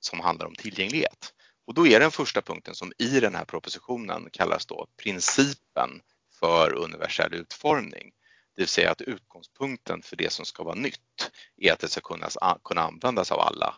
som 0.00 0.20
handlar 0.20 0.46
om 0.46 0.54
tillgänglighet. 0.54 1.34
Och 1.66 1.74
då 1.74 1.86
är 1.86 2.00
den 2.00 2.10
första 2.10 2.42
punkten 2.42 2.74
som 2.74 2.92
i 2.98 3.20
den 3.20 3.34
här 3.34 3.44
propositionen 3.44 4.28
kallas 4.32 4.66
då 4.66 4.86
principen 5.02 6.00
för 6.40 6.74
universell 6.74 7.34
utformning. 7.34 8.12
Det 8.56 8.62
vill 8.62 8.68
säga 8.68 8.90
att 8.90 9.00
utgångspunkten 9.00 10.02
för 10.02 10.16
det 10.16 10.32
som 10.32 10.44
ska 10.44 10.62
vara 10.62 10.74
nytt 10.74 11.30
är 11.56 11.72
att 11.72 11.78
det 11.78 11.88
ska 11.88 12.00
kunna, 12.00 12.28
kunna 12.64 12.82
användas 12.82 13.32
av 13.32 13.40
alla 13.40 13.74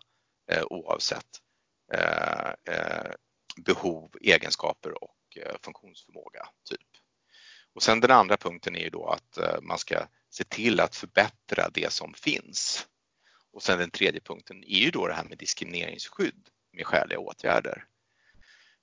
oavsett 0.70 1.40
behov, 3.64 4.10
egenskaper 4.20 5.04
och 5.04 5.14
och 5.30 5.38
eh, 5.38 5.56
funktionsförmåga. 5.62 6.48
Typ. 6.64 6.80
Och 7.74 7.82
sen 7.82 8.00
den 8.00 8.10
andra 8.10 8.36
punkten 8.36 8.76
är 8.76 8.80
ju 8.80 8.90
då 8.90 9.06
att 9.08 9.38
eh, 9.38 9.60
man 9.62 9.78
ska 9.78 10.06
se 10.30 10.44
till 10.44 10.80
att 10.80 10.96
förbättra 10.96 11.68
det 11.74 11.92
som 11.92 12.14
finns. 12.14 12.86
Och 13.52 13.62
sen 13.62 13.78
den 13.78 13.90
tredje 13.90 14.20
punkten 14.20 14.64
är 14.64 14.78
ju 14.78 14.90
då 14.90 15.06
det 15.06 15.14
här 15.14 15.24
med 15.24 15.38
diskrimineringsskydd 15.38 16.48
med 16.72 16.86
skäliga 16.86 17.18
åtgärder. 17.18 17.84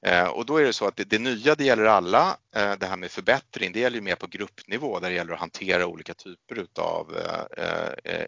Eh, 0.05 0.27
och 0.27 0.45
då 0.45 0.57
är 0.57 0.63
det 0.63 0.73
så 0.73 0.88
att 0.88 0.95
det, 0.95 1.03
det, 1.03 1.19
nya, 1.19 1.55
det 1.55 1.63
gäller 1.63 1.86
alla. 1.86 2.38
Det 2.51 2.86
här 2.86 2.97
med 2.97 3.12
förbättring, 3.12 3.71
det 3.71 3.79
gäller 3.79 3.97
ju 3.97 4.01
mer 4.01 4.15
på 4.15 4.27
gruppnivå 4.27 4.99
där 4.99 5.10
det 5.10 5.15
gäller 5.15 5.33
att 5.33 5.39
hantera 5.39 5.88
olika 5.88 6.13
typer 6.13 6.60
utav 6.60 7.17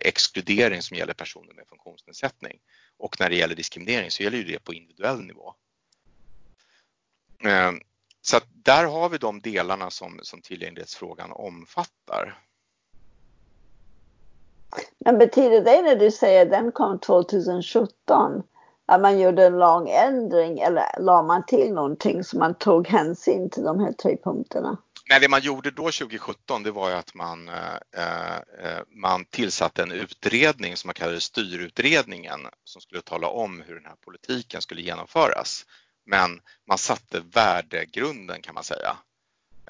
exkludering 0.02 0.82
som 0.82 0.98
gäller 0.98 1.14
personer 1.14 1.54
med 1.54 1.68
funktionsnedsättning. 1.68 2.60
Och 2.98 3.20
när 3.20 3.30
det 3.30 3.36
gäller 3.36 3.56
diskriminering 3.56 4.12
så 4.12 4.24
gäller 4.24 4.38
ju 4.38 4.44
det 4.44 4.64
på 4.64 4.74
individuell 4.74 5.22
nivå. 5.22 5.56
Så 8.22 8.38
att 8.38 8.46
där 8.52 8.86
har 8.86 9.10
vi 9.10 9.18
de 9.18 9.42
delarna 9.42 9.90
som, 9.90 10.20
som 10.24 10.42
tillgänglighetsfrågan 10.42 11.32
omfattar. 11.32 12.40
Men 15.00 15.18
betyder 15.18 15.62
det 15.62 15.82
när 15.82 15.96
du 15.96 16.12
säger 16.12 16.46
den 16.46 16.72
kom 16.72 17.00
2017 17.00 18.44
att 18.86 19.02
man 19.02 19.20
gjorde 19.20 19.46
en 19.46 19.60
lång 19.60 19.90
ändring 19.90 20.60
eller 20.60 20.84
la 21.00 21.24
man 21.24 21.46
till 21.46 21.74
någonting 21.74 22.24
så 22.24 22.38
man 22.38 22.56
tog 22.56 22.88
hänsyn 22.88 23.50
till 23.50 23.64
de 23.64 23.80
här 23.80 23.92
tre 23.92 24.18
punkterna? 24.24 24.78
Nej, 25.10 25.20
det 25.20 25.30
man 25.30 25.42
gjorde 25.42 25.72
då 25.72 25.84
2017 25.84 26.64
det 26.64 26.72
var 26.72 26.90
ju 26.90 26.96
att 26.96 27.14
man, 27.14 27.50
eh, 27.50 28.36
eh, 28.36 28.80
man 28.88 29.26
tillsatte 29.26 29.84
en 29.84 29.92
utredning 29.92 30.78
som 30.78 30.88
man 30.88 30.94
kallade 30.94 31.22
styrutredningen 31.22 32.40
som 32.64 32.82
skulle 32.82 33.02
tala 33.02 33.28
om 33.28 33.64
hur 33.68 33.76
den 33.76 33.86
här 33.86 33.96
politiken 34.06 34.62
skulle 34.62 34.82
genomföras. 34.82 35.66
Men 36.10 36.42
man 36.68 36.78
satte 36.78 37.20
värdegrunden 37.20 38.42
kan 38.42 38.56
man 38.56 38.64
säga. 38.64 38.98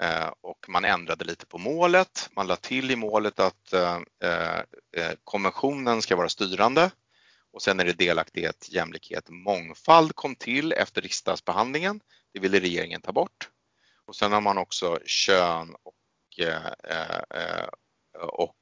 Eh, 0.02 0.32
och 0.40 0.68
man 0.68 0.84
ändrade 0.84 1.24
lite 1.24 1.46
på 1.46 1.58
målet. 1.58 2.30
Man 2.32 2.46
lade 2.46 2.60
till 2.60 2.90
i 2.90 2.96
målet 2.96 3.40
att 3.40 3.72
eh, 3.72 3.98
eh, 4.96 5.12
konventionen 5.24 6.02
ska 6.02 6.16
vara 6.16 6.28
styrande 6.28 6.90
och 7.52 7.62
sen 7.62 7.80
är 7.80 7.84
det 7.84 7.92
delaktighet, 7.92 8.68
jämlikhet, 8.70 9.28
mångfald 9.28 10.14
kom 10.14 10.34
till 10.34 10.72
efter 10.72 11.02
riksdagsbehandlingen. 11.02 12.00
Det 12.32 12.40
ville 12.40 12.60
regeringen 12.60 13.00
ta 13.00 13.12
bort. 13.12 13.50
Och 14.04 14.16
sen 14.16 14.32
har 14.32 14.40
man 14.40 14.58
också 14.58 14.98
kön 15.04 15.74
och, 15.82 15.94
och 18.18 18.56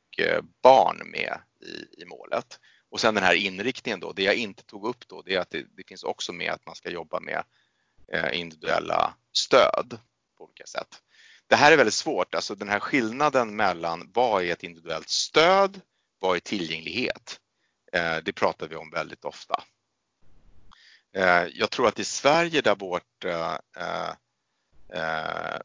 barn 0.62 1.10
med 1.10 1.38
i, 1.60 2.02
i 2.02 2.04
målet. 2.04 2.60
Och 2.90 3.00
sen 3.00 3.14
den 3.14 3.24
här 3.24 3.34
inriktningen 3.34 4.00
då, 4.00 4.12
det 4.12 4.22
jag 4.22 4.34
inte 4.34 4.64
tog 4.64 4.86
upp 4.86 5.08
då, 5.08 5.22
det 5.22 5.34
är 5.34 5.40
att 5.40 5.50
det, 5.50 5.66
det 5.76 5.88
finns 5.88 6.02
också 6.02 6.32
med 6.32 6.52
att 6.52 6.66
man 6.66 6.74
ska 6.74 6.90
jobba 6.90 7.20
med 7.20 7.44
Eh, 8.12 8.40
individuella 8.40 9.14
stöd 9.32 9.98
på 10.38 10.44
olika 10.44 10.66
sätt. 10.66 11.02
Det 11.46 11.56
här 11.56 11.72
är 11.72 11.76
väldigt 11.76 11.94
svårt, 11.94 12.34
alltså 12.34 12.54
den 12.54 12.68
här 12.68 12.80
skillnaden 12.80 13.56
mellan 13.56 14.10
vad 14.14 14.42
är 14.42 14.52
ett 14.52 14.62
individuellt 14.62 15.08
stöd, 15.08 15.80
vad 16.18 16.36
är 16.36 16.40
tillgänglighet? 16.40 17.40
Eh, 17.92 18.16
det 18.16 18.32
pratar 18.32 18.68
vi 18.68 18.76
om 18.76 18.90
väldigt 18.90 19.24
ofta. 19.24 19.64
Eh, 21.14 21.46
jag 21.52 21.70
tror 21.70 21.88
att 21.88 21.98
i 21.98 22.04
Sverige 22.04 22.60
där 22.60 22.76
vårt, 22.76 23.24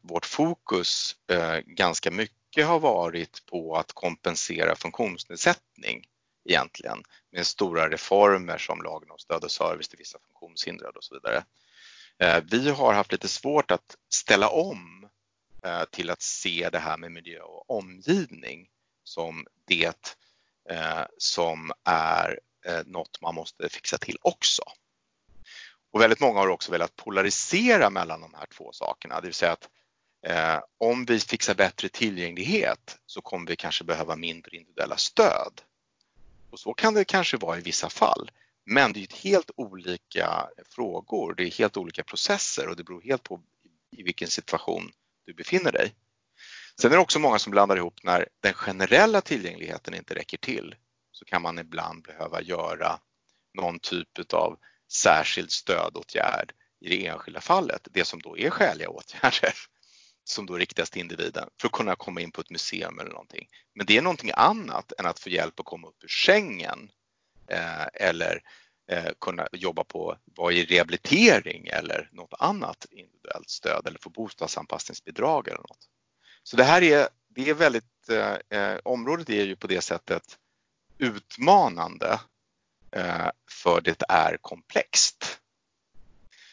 vårt 0.02 0.26
fokus 0.26 1.16
ganska 1.64 2.10
mycket 2.10 2.66
har 2.66 2.80
varit 2.80 3.46
på 3.46 3.76
att 3.76 3.92
kompensera 3.92 4.76
funktionsnedsättning 4.76 6.06
egentligen 6.44 7.02
med 7.32 7.46
stora 7.46 7.88
reformer 7.88 8.58
som 8.58 8.82
lagen 8.82 9.10
om 9.10 9.18
stöd 9.18 9.44
och 9.44 9.50
service 9.50 9.88
till 9.88 9.98
vissa 9.98 10.18
funktionshindrade 10.18 10.98
och 10.98 11.04
så 11.04 11.14
vidare. 11.14 11.44
Eh, 12.22 12.42
vi 12.50 12.70
har 12.70 12.92
haft 12.92 13.12
lite 13.12 13.28
svårt 13.28 13.70
att 13.70 13.96
ställa 14.08 14.48
om 14.48 15.08
eh, 15.64 15.84
till 15.84 16.10
att 16.10 16.22
se 16.22 16.68
det 16.72 16.78
här 16.78 16.96
med 16.96 17.12
miljö 17.12 17.40
och 17.40 17.70
omgivning 17.70 18.68
som 19.04 19.46
det 19.66 20.16
eh, 20.70 21.02
som 21.18 21.72
är 21.84 22.38
något 22.84 23.20
man 23.20 23.34
måste 23.34 23.68
fixa 23.68 23.98
till 23.98 24.18
också. 24.22 24.62
Och 25.94 26.00
väldigt 26.00 26.20
många 26.20 26.38
har 26.38 26.48
också 26.48 26.72
velat 26.72 26.96
polarisera 26.96 27.90
mellan 27.90 28.20
de 28.20 28.34
här 28.34 28.46
två 28.46 28.72
sakerna, 28.72 29.20
det 29.20 29.26
vill 29.26 29.34
säga 29.34 29.52
att 29.52 29.68
eh, 30.26 30.60
om 30.78 31.04
vi 31.04 31.20
fixar 31.20 31.54
bättre 31.54 31.88
tillgänglighet 31.88 32.98
så 33.06 33.22
kommer 33.22 33.46
vi 33.46 33.56
kanske 33.56 33.84
behöva 33.84 34.16
mindre 34.16 34.56
individuella 34.56 34.96
stöd. 34.96 35.60
Och 36.50 36.58
så 36.58 36.74
kan 36.74 36.94
det 36.94 37.04
kanske 37.04 37.36
vara 37.36 37.58
i 37.58 37.60
vissa 37.60 37.90
fall. 37.90 38.30
Men 38.66 38.92
det 38.92 39.00
är 39.00 39.16
helt 39.22 39.50
olika 39.56 40.48
frågor, 40.68 41.34
det 41.34 41.42
är 41.42 41.50
helt 41.50 41.76
olika 41.76 42.04
processer 42.04 42.68
och 42.68 42.76
det 42.76 42.84
beror 42.84 43.02
helt 43.02 43.22
på 43.22 43.40
i 43.96 44.02
vilken 44.02 44.28
situation 44.28 44.92
du 45.26 45.34
befinner 45.34 45.72
dig. 45.72 45.94
Sen 46.80 46.92
är 46.92 46.96
det 46.96 47.02
också 47.02 47.18
många 47.18 47.38
som 47.38 47.50
blandar 47.50 47.76
ihop 47.76 48.00
när 48.02 48.28
den 48.40 48.54
generella 48.54 49.20
tillgängligheten 49.20 49.94
inte 49.94 50.14
räcker 50.14 50.38
till 50.38 50.74
så 51.12 51.24
kan 51.24 51.42
man 51.42 51.58
ibland 51.58 52.02
behöva 52.02 52.42
göra 52.42 53.00
någon 53.54 53.78
typ 53.78 54.32
av 54.32 54.58
särskild 54.92 55.50
stödåtgärd 55.50 56.52
i 56.80 56.88
det 56.88 57.06
enskilda 57.06 57.40
fallet, 57.40 57.88
det 57.90 58.04
som 58.04 58.20
då 58.20 58.38
är 58.38 58.50
skäliga 58.50 58.88
åtgärder 58.88 59.54
som 60.24 60.46
då 60.46 60.56
riktas 60.56 60.90
till 60.90 61.00
individen 61.00 61.48
för 61.60 61.68
att 61.68 61.72
kunna 61.72 61.96
komma 61.96 62.20
in 62.20 62.30
på 62.30 62.40
ett 62.40 62.50
museum 62.50 62.98
eller 62.98 63.10
någonting. 63.10 63.48
Men 63.74 63.86
det 63.86 63.96
är 63.96 64.02
någonting 64.02 64.30
annat 64.34 64.92
än 64.98 65.06
att 65.06 65.20
få 65.20 65.30
hjälp 65.30 65.60
att 65.60 65.66
komma 65.66 65.88
upp 65.88 66.04
ur 66.04 66.08
sängen 66.08 66.90
eller 67.94 68.42
eh, 68.90 69.12
kunna 69.20 69.48
jobba 69.52 69.84
på 69.84 70.16
vad 70.24 70.52
är 70.52 70.64
rehabilitering 70.64 71.66
eller 71.66 72.08
något 72.12 72.34
annat 72.38 72.86
individuellt 72.90 73.50
stöd 73.50 73.86
eller 73.86 73.98
få 73.98 74.10
bostadsanpassningsbidrag 74.10 75.48
eller 75.48 75.58
något. 75.58 75.88
Så 76.42 76.56
det 76.56 76.64
här 76.64 76.82
är, 76.82 77.08
det 77.28 77.50
är 77.50 77.54
väldigt, 77.54 78.08
eh, 78.10 78.60
eh, 78.60 78.78
området 78.84 79.30
är 79.30 79.44
ju 79.44 79.56
på 79.56 79.66
det 79.66 79.80
sättet 79.80 80.38
utmanande 80.98 82.20
eh, 82.90 83.30
för 83.50 83.80
det 83.80 84.02
är 84.08 84.36
komplext. 84.40 85.40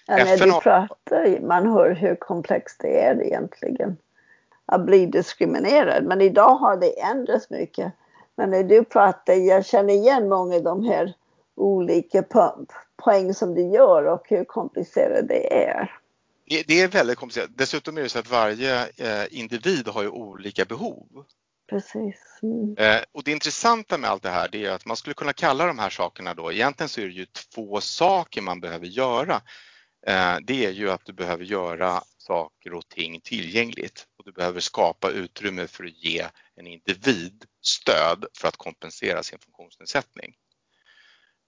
Ja, 0.07 0.15
när 0.17 0.37
du 0.37 0.51
pratar, 0.51 1.39
man 1.39 1.67
hör 1.67 1.91
hur 1.91 2.15
komplext 2.15 2.79
det 2.79 3.01
är 3.01 3.23
egentligen 3.23 3.97
att 4.65 4.85
bli 4.85 5.05
diskriminerad. 5.05 6.03
Men 6.03 6.21
idag 6.21 6.55
har 6.55 6.77
det 6.77 7.01
ändrats 7.01 7.49
mycket. 7.49 7.93
Men 8.37 8.49
när 8.49 8.63
du 8.63 8.83
pratar, 8.83 9.33
jag 9.33 9.65
känner 9.65 9.93
igen 9.93 10.29
många 10.29 10.55
av 10.55 10.63
de 10.63 10.83
här 10.83 11.13
olika 11.55 12.23
poäng 13.03 13.33
som 13.33 13.55
du 13.55 13.61
gör 13.61 14.05
och 14.05 14.21
hur 14.29 14.43
komplicerat 14.43 15.27
det 15.27 15.53
är. 15.65 15.97
Det 16.45 16.81
är 16.81 16.87
väldigt 16.87 17.17
komplicerat. 17.17 17.49
Dessutom 17.55 17.97
är 17.97 18.01
det 18.01 18.09
så 18.09 18.19
att 18.19 18.31
varje 18.31 18.81
eh, 18.81 19.25
individ 19.29 19.87
har 19.87 20.01
ju 20.01 20.09
olika 20.09 20.65
behov. 20.65 21.25
Precis. 21.69 22.39
Mm. 22.43 22.75
Och 23.11 23.23
det 23.23 23.31
intressanta 23.31 23.97
med 23.97 24.09
allt 24.09 24.23
det 24.23 24.29
här 24.29 24.49
det 24.51 24.65
är 24.65 24.71
att 24.71 24.85
man 24.85 24.97
skulle 24.97 25.13
kunna 25.13 25.33
kalla 25.33 25.65
de 25.65 25.79
här 25.79 25.89
sakerna 25.89 26.33
då, 26.33 26.51
egentligen 26.51 26.89
så 26.89 27.01
är 27.01 27.05
det 27.05 27.11
ju 27.11 27.25
två 27.25 27.81
saker 27.81 28.41
man 28.41 28.61
behöver 28.61 28.85
göra. 28.85 29.41
Eh, 30.07 30.35
det 30.43 30.65
är 30.65 30.71
ju 30.71 30.91
att 30.91 31.05
du 31.05 31.13
behöver 31.13 31.43
göra 31.43 32.03
saker 32.21 32.73
och 32.73 32.89
ting 32.89 33.21
tillgängligt 33.21 34.07
och 34.17 34.25
du 34.25 34.31
behöver 34.31 34.59
skapa 34.59 35.09
utrymme 35.09 35.67
för 35.67 35.83
att 35.83 36.03
ge 36.03 36.27
en 36.55 36.67
individ 36.67 37.45
stöd 37.61 38.25
för 38.33 38.47
att 38.47 38.57
kompensera 38.57 39.23
sin 39.23 39.39
funktionsnedsättning. 39.39 40.35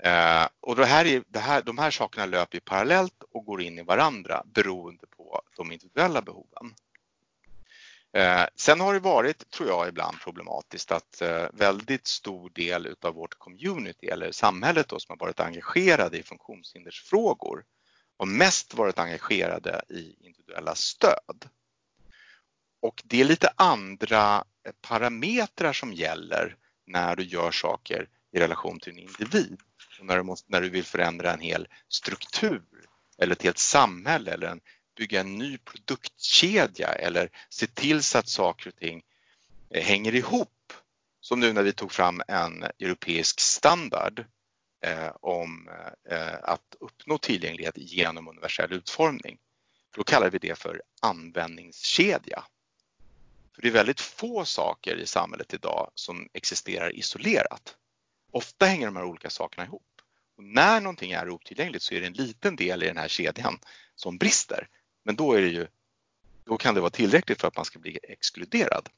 Eh, 0.03 0.47
och 0.59 0.75
det 0.75 0.85
här 0.85 1.05
är, 1.05 1.23
det 1.27 1.39
här, 1.39 1.61
de 1.61 1.77
här 1.77 1.91
sakerna 1.91 2.25
löper 2.25 2.59
parallellt 2.59 3.23
och 3.31 3.45
går 3.45 3.61
in 3.61 3.79
i 3.79 3.83
varandra 3.83 4.43
beroende 4.45 5.07
på 5.07 5.41
de 5.57 5.71
individuella 5.71 6.21
behoven. 6.21 6.75
Eh, 8.13 8.45
sen 8.55 8.79
har 8.79 8.93
det 8.93 8.99
varit, 8.99 9.49
tror 9.49 9.69
jag, 9.69 9.87
ibland 9.87 10.19
problematiskt 10.19 10.91
att 10.91 11.21
eh, 11.21 11.45
väldigt 11.53 12.07
stor 12.07 12.49
del 12.49 12.85
utav 12.85 13.13
vårt 13.13 13.39
community 13.39 14.07
eller 14.07 14.31
samhället 14.31 14.87
då, 14.87 14.99
som 14.99 15.13
har 15.13 15.25
varit 15.25 15.39
engagerade 15.39 16.17
i 16.17 16.23
funktionshindersfrågor 16.23 17.63
har 18.17 18.25
mest 18.25 18.73
varit 18.73 18.99
engagerade 18.99 19.81
i 19.89 20.15
individuella 20.19 20.75
stöd. 20.75 21.49
Och 22.81 23.03
det 23.05 23.21
är 23.21 23.25
lite 23.25 23.53
andra 23.55 24.43
parametrar 24.81 25.73
som 25.73 25.93
gäller 25.93 26.57
när 26.85 27.15
du 27.15 27.23
gör 27.23 27.51
saker 27.51 28.09
i 28.31 28.39
relation 28.39 28.79
till 28.79 28.93
en 28.93 28.99
individ. 28.99 29.57
Och 29.99 30.05
när, 30.05 30.17
du 30.17 30.23
måste, 30.23 30.51
när 30.51 30.61
du 30.61 30.69
vill 30.69 30.83
förändra 30.83 31.33
en 31.33 31.39
hel 31.39 31.67
struktur 31.89 32.63
eller 33.17 33.33
ett 33.33 33.43
helt 33.43 33.57
samhälle 33.57 34.31
eller 34.31 34.47
en, 34.47 34.61
bygga 34.97 35.19
en 35.19 35.37
ny 35.37 35.57
produktkedja 35.57 36.87
eller 36.87 37.29
se 37.49 37.67
till 37.67 38.03
så 38.03 38.17
att 38.17 38.27
saker 38.27 38.69
och 38.69 38.75
ting 38.75 39.03
eh, 39.69 39.83
hänger 39.83 40.15
ihop. 40.15 40.49
Som 41.21 41.39
nu 41.39 41.53
när 41.53 41.63
vi 41.63 41.73
tog 41.73 41.91
fram 41.91 42.21
en 42.27 42.63
europeisk 42.63 43.39
standard 43.39 44.25
Eh, 44.83 45.11
om 45.21 45.69
eh, 46.09 46.35
att 46.43 46.75
uppnå 46.79 47.17
tillgänglighet 47.17 47.77
genom 47.77 48.27
universell 48.27 48.73
utformning. 48.73 49.37
Då 49.95 50.03
kallar 50.03 50.29
vi 50.29 50.37
det 50.37 50.55
för 50.59 50.81
användningskedja. 51.01 52.43
För 53.55 53.61
det 53.61 53.67
är 53.67 53.71
väldigt 53.71 54.01
få 54.01 54.45
saker 54.45 54.95
i 54.95 55.05
samhället 55.05 55.53
idag 55.53 55.91
som 55.95 56.29
existerar 56.33 56.95
isolerat. 56.95 57.75
Ofta 58.31 58.65
hänger 58.65 58.85
de 58.85 58.95
här 58.95 59.03
olika 59.03 59.29
sakerna 59.29 59.65
ihop. 59.65 60.01
Och 60.37 60.43
när 60.43 60.81
någonting 60.81 61.11
är 61.11 61.29
otillgängligt 61.29 61.83
så 61.83 61.93
är 61.93 62.01
det 62.01 62.07
en 62.07 62.13
liten 62.13 62.55
del 62.55 62.83
i 62.83 62.87
den 62.87 62.97
här 62.97 63.07
kedjan 63.07 63.59
som 63.95 64.17
brister. 64.17 64.67
Men 65.03 65.15
då, 65.15 65.33
är 65.33 65.41
det 65.41 65.47
ju, 65.47 65.67
då 66.43 66.57
kan 66.57 66.75
det 66.75 66.81
vara 66.81 66.91
tillräckligt 66.91 67.41
för 67.41 67.47
att 67.47 67.55
man 67.55 67.65
ska 67.65 67.79
bli 67.79 67.99
exkluderad. 68.03 68.89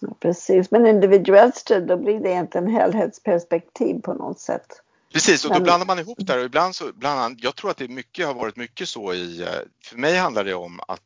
Ja, 0.00 0.08
precis, 0.20 0.70
men 0.70 0.86
individuellt 0.86 1.56
stöd 1.56 1.86
då 1.86 1.96
blir 1.96 2.20
det 2.20 2.28
egentligen 2.28 2.66
helhetsperspektiv 2.66 4.00
på 4.00 4.14
något 4.14 4.40
sätt. 4.40 4.82
Precis, 5.12 5.44
och 5.44 5.54
då 5.54 5.60
blandar 5.60 5.86
man 5.86 5.98
ihop 5.98 6.18
där 6.18 6.38
och 6.38 6.44
ibland 6.44 6.74
så, 6.74 6.92
bland 6.92 7.20
annat, 7.20 7.38
jag 7.40 7.56
tror 7.56 7.70
att 7.70 7.76
det 7.76 7.88
mycket, 7.88 8.26
har 8.26 8.34
varit 8.34 8.56
mycket 8.56 8.88
så 8.88 9.14
i, 9.14 9.42
eh, 9.42 9.48
för 9.84 9.96
mig 9.96 10.16
handlar 10.16 10.44
det 10.44 10.54
om 10.54 10.80
att 10.88 11.00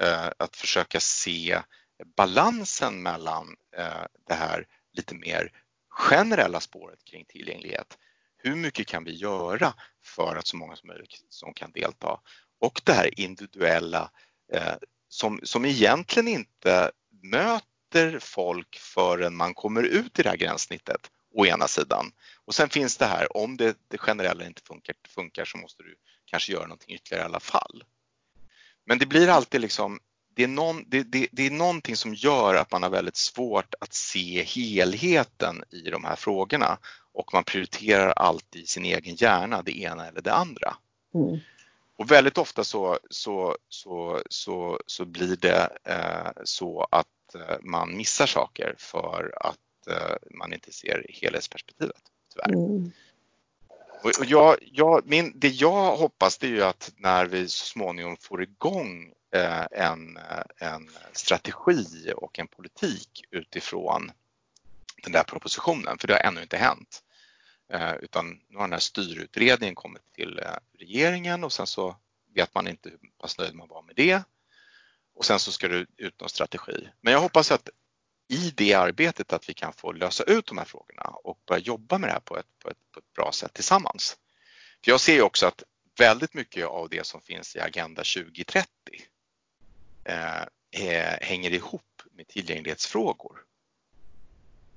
Eh, 0.00 0.30
att 0.36 0.56
försöka 0.56 1.00
se 1.00 1.62
balansen 2.16 3.02
mellan 3.02 3.56
eh, 3.76 4.04
det 4.28 4.34
här 4.34 4.66
lite 4.92 5.14
mer 5.14 5.52
generella 5.88 6.60
spåret 6.60 7.04
kring 7.04 7.24
tillgänglighet. 7.24 7.98
Hur 8.36 8.56
mycket 8.56 8.86
kan 8.86 9.04
vi 9.04 9.16
göra 9.16 9.74
för 10.04 10.36
att 10.36 10.46
så 10.46 10.56
många 10.56 10.76
som 10.76 10.86
möjligt 10.86 11.24
som 11.28 11.54
kan 11.54 11.72
delta? 11.72 12.20
Och 12.60 12.80
det 12.84 12.92
här 12.92 13.20
individuella 13.20 14.10
eh, 14.52 14.74
som, 15.08 15.40
som 15.42 15.64
egentligen 15.64 16.28
inte 16.28 16.90
möter 17.22 17.66
folk 18.20 18.78
förrän 18.78 19.36
man 19.36 19.54
kommer 19.54 19.82
ut 19.82 20.18
i 20.18 20.22
det 20.22 20.28
här 20.28 20.36
gränssnittet 20.36 21.10
å 21.34 21.46
ena 21.46 21.68
sidan. 21.68 22.12
Och 22.44 22.54
sen 22.54 22.68
finns 22.68 22.96
det 22.96 23.06
här, 23.06 23.36
om 23.36 23.56
det, 23.56 23.76
det 23.88 23.98
generella 23.98 24.46
inte 24.46 24.62
funkar, 24.62 24.94
funkar 25.08 25.44
så 25.44 25.58
måste 25.58 25.82
du 25.82 25.94
kanske 26.24 26.52
göra 26.52 26.62
någonting 26.62 26.94
ytterligare 26.94 27.22
i 27.22 27.28
alla 27.28 27.40
fall. 27.40 27.84
Men 28.86 28.98
det 28.98 29.06
blir 29.06 29.28
alltid 29.28 29.60
liksom, 29.60 30.00
det 30.34 30.44
är, 30.44 30.48
någon, 30.48 30.84
det, 30.86 31.02
det, 31.02 31.28
det 31.32 31.46
är 31.46 31.50
någonting 31.50 31.96
som 31.96 32.14
gör 32.14 32.54
att 32.54 32.72
man 32.72 32.82
har 32.82 32.90
väldigt 32.90 33.16
svårt 33.16 33.74
att 33.80 33.94
se 33.94 34.42
helheten 34.42 35.64
i 35.70 35.90
de 35.90 36.04
här 36.04 36.16
frågorna 36.16 36.78
och 37.12 37.34
man 37.34 37.44
prioriterar 37.44 38.10
alltid 38.10 38.62
i 38.62 38.66
sin 38.66 38.84
egen 38.84 39.14
hjärna 39.14 39.62
det 39.62 39.78
ena 39.80 40.06
eller 40.06 40.20
det 40.20 40.34
andra. 40.34 40.76
Mm. 41.14 41.38
Och 41.98 42.10
väldigt 42.10 42.38
ofta 42.38 42.64
så, 42.64 42.98
så, 43.10 43.56
så, 43.68 44.22
så, 44.28 44.80
så 44.86 45.04
blir 45.04 45.36
det 45.36 45.68
eh, 45.84 46.42
så 46.44 46.86
att 46.90 47.34
eh, 47.34 47.56
man 47.60 47.96
missar 47.96 48.26
saker 48.26 48.74
för 48.78 49.32
att 49.36 49.86
eh, 49.90 50.16
man 50.30 50.52
inte 50.52 50.72
ser 50.72 51.06
helhetsperspektivet, 51.08 52.02
tyvärr. 52.32 52.52
Mm. 52.52 52.92
Och 54.04 54.24
jag, 54.24 54.56
jag, 54.60 55.06
min, 55.06 55.32
det 55.34 55.48
jag 55.48 55.96
hoppas 55.96 56.38
det 56.38 56.46
är 56.46 56.50
ju 56.50 56.62
att 56.62 56.92
när 56.96 57.26
vi 57.26 57.48
så 57.48 57.64
småningom 57.64 58.16
får 58.16 58.42
igång 58.42 59.12
eh, 59.34 59.66
en, 59.70 60.18
en 60.58 60.90
strategi 61.12 62.12
och 62.16 62.38
en 62.38 62.48
politik 62.48 63.24
utifrån 63.30 64.10
den 65.02 65.12
där 65.12 65.22
propositionen, 65.22 65.98
för 65.98 66.08
det 66.08 66.14
har 66.14 66.20
ännu 66.20 66.42
inte 66.42 66.56
hänt. 66.56 67.02
Eh, 67.72 67.94
utan 67.94 68.40
nu 68.48 68.56
har 68.56 68.62
den 68.62 68.72
här 68.72 68.78
styrutredningen 68.78 69.74
kommit 69.74 70.12
till 70.12 70.38
eh, 70.38 70.56
regeringen 70.78 71.44
och 71.44 71.52
sen 71.52 71.66
så 71.66 71.96
vet 72.34 72.54
man 72.54 72.68
inte 72.68 72.90
hur 72.90 72.98
pass 73.18 73.38
nöjd 73.38 73.54
man 73.54 73.68
var 73.68 73.82
med 73.82 73.96
det. 73.96 74.22
Och 75.14 75.24
sen 75.24 75.38
så 75.38 75.52
ska 75.52 75.68
det 75.68 75.86
ut 75.96 76.20
någon 76.20 76.28
strategi. 76.28 76.88
Men 77.00 77.12
jag 77.12 77.20
hoppas 77.20 77.50
att 77.50 77.68
i 78.28 78.50
det 78.50 78.74
arbetet 78.74 79.32
att 79.32 79.48
vi 79.48 79.54
kan 79.54 79.72
få 79.72 79.92
lösa 79.92 80.24
ut 80.24 80.46
de 80.46 80.58
här 80.58 80.64
frågorna 80.64 81.02
och 81.02 81.38
börja 81.46 81.60
jobba 81.60 81.98
med 81.98 82.08
det 82.08 82.12
här 82.12 82.20
på 82.20 82.38
ett, 82.38 82.58
på 82.58 82.70
ett, 82.70 82.90
på 82.92 82.98
ett 83.00 83.12
bra 83.12 83.32
sätt 83.32 83.54
tillsammans. 83.54 84.16
För 84.84 84.90
jag 84.90 85.00
ser 85.00 85.14
ju 85.14 85.22
också 85.22 85.46
att 85.46 85.62
väldigt 85.98 86.34
mycket 86.34 86.66
av 86.66 86.88
det 86.88 87.06
som 87.06 87.20
finns 87.20 87.56
i 87.56 87.60
Agenda 87.60 88.02
2030 88.02 88.66
eh, 90.04 90.42
eh, 90.70 91.18
hänger 91.20 91.50
ihop 91.50 92.02
med 92.12 92.28
tillgänglighetsfrågor. 92.28 93.44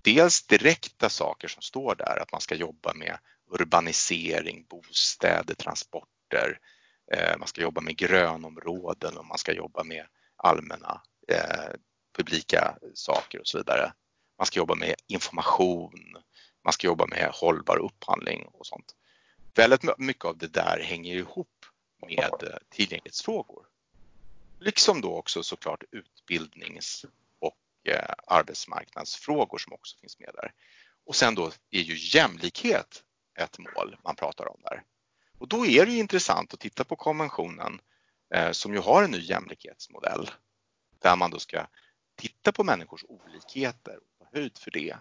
Dels 0.04 0.48
direkta 0.48 1.10
saker 1.10 1.48
som 1.48 1.62
står 1.62 1.96
där, 1.96 2.22
att 2.22 2.32
man 2.32 2.42
ska 2.42 2.56
jobba 2.56 2.94
med 2.94 3.18
urbanisering, 3.52 4.66
bostäder, 4.70 5.54
transporter, 5.54 6.60
eh, 7.14 7.38
man 7.38 7.48
ska 7.48 7.62
jobba 7.62 7.82
med 7.82 7.98
grönområden 7.98 9.18
och 9.18 9.26
man 9.26 9.38
ska 9.38 9.54
jobba 9.54 9.84
med 9.84 10.06
allmänna 10.36 11.02
eh, 11.28 11.76
publika 12.18 12.78
saker 12.94 13.40
och 13.40 13.48
så 13.48 13.58
vidare. 13.58 13.94
Man 14.38 14.46
ska 14.46 14.60
jobba 14.60 14.76
med 14.76 14.96
information, 15.08 16.18
man 16.64 16.74
ska 16.74 16.88
jobba 16.88 17.06
med 17.06 17.32
hållbar 17.34 17.78
upphandling 17.78 18.46
och 18.54 18.66
sånt. 18.66 18.96
Väldigt 19.56 19.98
mycket 19.98 20.26
av 20.26 20.38
det 20.38 20.54
där 20.54 20.80
hänger 20.84 21.16
ihop 21.16 21.66
med 22.08 22.44
eh, 22.44 22.58
tillgänglighetsfrågor. 22.70 23.66
Liksom 24.60 25.02
då 25.02 25.16
också 25.16 25.44
såklart 25.44 25.84
utbildnings 25.92 27.06
Eh, 27.84 28.14
arbetsmarknadsfrågor 28.28 29.58
som 29.58 29.74
också 29.74 29.98
finns 29.98 30.20
med 30.20 30.30
där. 30.34 30.54
Och 31.06 31.16
sen 31.16 31.36
då 31.36 31.52
är 31.72 31.82
ju 31.82 32.18
jämlikhet 32.18 33.04
ett 33.40 33.58
mål 33.60 33.98
man 34.04 34.16
pratar 34.16 34.48
om 34.48 34.62
där. 34.64 34.84
Och 35.38 35.48
då 35.48 35.66
är 35.66 35.86
det 35.86 35.92
intressant 35.92 36.54
att 36.54 36.60
titta 36.60 36.84
på 36.84 36.96
konventionen 36.96 37.80
eh, 38.34 38.52
som 38.52 38.74
ju 38.74 38.80
har 38.80 39.04
en 39.04 39.12
ny 39.12 39.20
jämlikhetsmodell 39.20 40.30
där 41.00 41.16
man 41.16 41.32
då 41.32 41.40
ska 41.40 41.68
titta 42.16 42.52
på 42.52 42.64
människors 42.64 43.06
olikheter 43.08 43.98
och 43.98 44.18
ta 44.20 44.40
höjd 44.40 44.58
för 44.58 44.72
det 44.72 44.98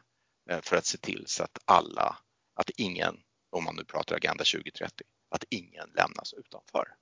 eh, 0.51 0.61
för 0.61 0.77
att 0.77 0.87
se 0.87 0.99
till 0.99 1.25
så 1.27 1.45
att 1.45 1.59
alla, 1.65 2.17
att 2.55 2.71
ingen, 2.71 3.21
om 3.51 3.65
man 3.65 3.77
nu 3.77 3.85
pratar 3.85 4.17
Agenda 4.17 4.45
2030, 4.45 5.07
att 5.31 5.45
ingen 5.49 5.91
lämnas 5.95 6.33
utanför. 6.33 6.95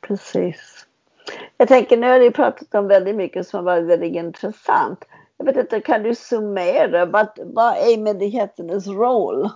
Precis. 0.00 0.86
Jag 1.56 1.68
tänker 1.68 1.96
nu 1.96 2.08
har 2.08 2.18
ni 2.18 2.30
pratat 2.30 2.74
om 2.74 2.88
väldigt 2.88 3.16
mycket 3.16 3.48
som 3.48 3.56
har 3.56 3.64
varit 3.64 3.84
väldigt 3.84 4.14
intressant. 4.14 5.04
Jag 5.36 5.44
vet 5.46 5.56
inte, 5.56 5.80
kan 5.80 6.02
du 6.02 6.14
summera 6.14 7.06
vad, 7.06 7.28
vad 7.44 7.76
är 7.76 7.98
myndigheternas 7.98 8.86
roll 8.86 9.50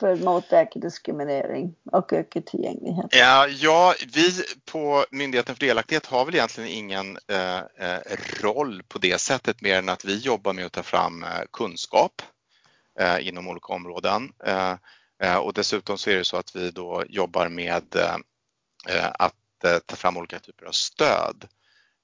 för 0.00 0.12
att 0.12 0.20
motverka 0.20 0.78
diskriminering 0.78 1.74
och 1.92 2.12
öka 2.12 2.40
tillgänglighet? 2.40 3.06
Ja, 3.10 3.46
ja, 3.48 3.94
vi 4.14 4.30
på 4.72 5.04
Myndigheten 5.10 5.54
för 5.54 5.66
delaktighet 5.66 6.06
har 6.06 6.24
väl 6.24 6.34
egentligen 6.34 6.70
ingen 6.70 7.18
eh, 7.28 7.58
eh, 7.58 8.00
roll 8.42 8.82
på 8.88 8.98
det 8.98 9.20
sättet 9.20 9.60
mer 9.60 9.78
än 9.78 9.88
att 9.88 10.04
vi 10.04 10.18
jobbar 10.18 10.52
med 10.52 10.66
att 10.66 10.72
ta 10.72 10.82
fram 10.82 11.22
eh, 11.22 11.28
kunskap 11.52 12.22
eh, 13.00 13.28
inom 13.28 13.48
olika 13.48 13.72
områden. 13.72 14.32
Eh, 14.44 14.74
eh, 15.22 15.36
och 15.36 15.52
dessutom 15.52 15.98
så 15.98 16.10
är 16.10 16.16
det 16.16 16.24
så 16.24 16.36
att 16.36 16.56
vi 16.56 16.70
då 16.70 17.04
jobbar 17.08 17.48
med 17.48 17.96
eh, 17.96 18.16
eh, 18.96 19.10
att 19.18 19.34
Eh, 19.64 19.78
ta 19.78 19.96
fram 19.96 20.16
olika 20.16 20.38
typer 20.38 20.66
av 20.66 20.72
stöd. 20.72 21.48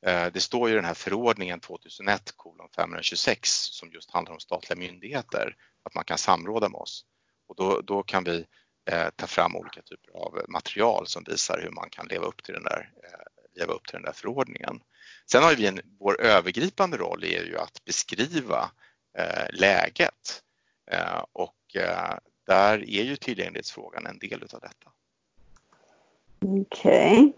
Eh, 0.06 0.26
det 0.32 0.40
står 0.40 0.68
ju 0.68 0.74
i 0.74 0.76
den 0.76 0.84
här 0.84 0.94
förordningen 0.94 1.60
2001 1.60 2.32
526 2.76 3.50
som 3.50 3.90
just 3.90 4.10
handlar 4.10 4.32
om 4.32 4.40
statliga 4.40 4.78
myndigheter 4.78 5.56
att 5.82 5.94
man 5.94 6.04
kan 6.04 6.18
samråda 6.18 6.68
med 6.68 6.80
oss. 6.80 7.04
Och 7.48 7.56
då, 7.56 7.80
då 7.80 8.02
kan 8.02 8.24
vi 8.24 8.46
eh, 8.90 9.08
ta 9.16 9.26
fram 9.26 9.56
olika 9.56 9.82
typer 9.82 10.10
av 10.12 10.42
material 10.48 11.06
som 11.06 11.24
visar 11.26 11.60
hur 11.62 11.70
man 11.70 11.90
kan 11.90 12.06
leva 12.06 12.26
upp 12.26 12.42
till 12.42 12.54
den 12.54 12.64
där, 12.64 12.92
eh, 13.04 13.60
leva 13.60 13.72
upp 13.72 13.86
till 13.86 13.96
den 13.96 14.02
där 14.02 14.12
förordningen. 14.12 14.80
Sen 15.26 15.42
har 15.42 15.54
vi 15.54 15.66
en, 15.66 15.80
vår 15.98 16.20
övergripande 16.20 16.96
roll 16.96 17.24
är 17.24 17.44
ju 17.44 17.58
att 17.58 17.84
beskriva 17.84 18.70
eh, 19.18 19.46
läget 19.52 20.42
eh, 20.90 21.24
och 21.32 21.54
där 22.46 22.78
är 22.78 23.02
ju 23.02 23.16
tillgänglighetsfrågan 23.16 24.06
en 24.06 24.18
del 24.18 24.42
utav 24.42 24.60
detta. 24.60 24.90
Okej. 26.40 27.18
Okay. 27.18 27.32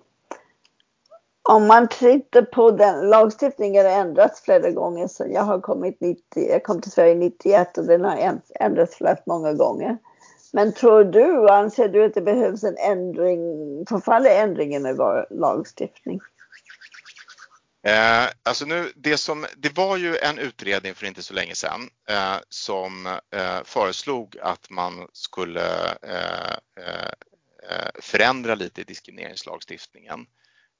Om 1.50 1.66
man 1.66 1.88
tittar 1.88 2.42
på 2.42 2.70
den 2.70 3.10
lagstiftningen 3.10 3.86
har 3.86 3.92
ändrats 3.92 4.40
flera 4.40 4.70
gånger 4.70 5.08
så 5.08 5.26
jag 5.30 5.42
har 5.42 5.60
kommit 5.60 6.00
90, 6.00 6.22
jag 6.34 6.64
kom 6.64 6.80
till 6.80 6.90
Sverige 6.90 7.14
91 7.14 7.78
och 7.78 7.86
den 7.86 8.04
har 8.04 8.40
ändrats 8.60 8.96
flera 8.96 9.16
många 9.26 9.52
gånger. 9.52 9.98
Men 10.52 10.72
tror 10.72 11.04
du, 11.04 11.48
anser 11.48 11.88
du 11.88 12.04
att 12.04 12.14
det 12.14 12.20
behövs 12.20 12.64
en 12.64 12.76
ändring, 12.76 13.40
förfaller 13.88 14.30
ändringen 14.30 14.86
i 14.86 14.92
vår 14.92 15.26
lagstiftning? 15.30 16.20
Eh, 17.86 18.28
alltså 18.42 18.64
nu, 18.64 18.92
det, 18.96 19.16
som, 19.16 19.46
det 19.56 19.76
var 19.76 19.96
ju 19.96 20.16
en 20.16 20.38
utredning 20.38 20.94
för 20.94 21.06
inte 21.06 21.22
så 21.22 21.34
länge 21.34 21.54
sedan 21.54 21.80
eh, 22.08 22.36
som 22.48 23.06
eh, 23.06 23.64
föreslog 23.64 24.36
att 24.42 24.70
man 24.70 25.08
skulle 25.12 25.90
eh, 26.02 26.54
eh, 26.76 27.06
eh 27.70 27.90
förändra 28.00 28.54
lite 28.54 28.80
i 28.80 28.84
diskrimineringslagstiftningen. 28.84 30.26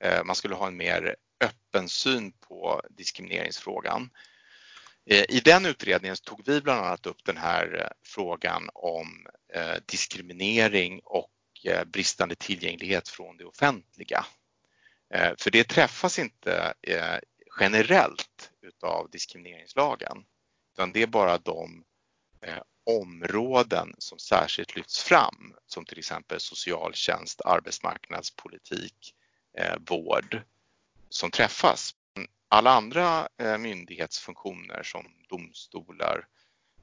Eh, 0.00 0.24
man 0.24 0.36
skulle 0.36 0.54
ha 0.54 0.66
en 0.66 0.76
mer 0.76 1.16
öppen 1.40 1.88
syn 1.88 2.32
på 2.32 2.82
diskrimineringsfrågan. 2.90 4.10
Eh, 5.06 5.24
I 5.28 5.40
den 5.40 5.66
utredningen 5.66 6.16
tog 6.16 6.42
vi 6.46 6.60
bland 6.60 6.86
annat 6.86 7.06
upp 7.06 7.24
den 7.24 7.36
här 7.36 7.80
eh, 7.80 7.90
frågan 8.04 8.68
om 8.74 9.26
diskriminering 9.86 11.00
och 11.04 11.30
bristande 11.86 12.34
tillgänglighet 12.34 13.08
från 13.08 13.36
det 13.36 13.44
offentliga. 13.44 14.26
För 15.38 15.50
det 15.50 15.68
träffas 15.68 16.18
inte 16.18 16.74
generellt 17.60 18.50
utav 18.62 19.10
diskrimineringslagen 19.10 20.24
utan 20.72 20.92
det 20.92 21.02
är 21.02 21.06
bara 21.06 21.38
de 21.38 21.84
områden 22.86 23.94
som 23.98 24.18
särskilt 24.18 24.76
lyfts 24.76 25.02
fram 25.02 25.54
som 25.66 25.84
till 25.84 25.98
exempel 25.98 26.40
socialtjänst, 26.40 27.40
arbetsmarknadspolitik, 27.40 29.14
Eh, 29.58 29.76
vård 29.86 30.42
som 31.08 31.30
träffas. 31.30 31.94
Alla 32.48 32.70
andra 32.70 33.28
eh, 33.38 33.58
myndighetsfunktioner 33.58 34.82
som 34.82 35.04
domstolar, 35.28 36.26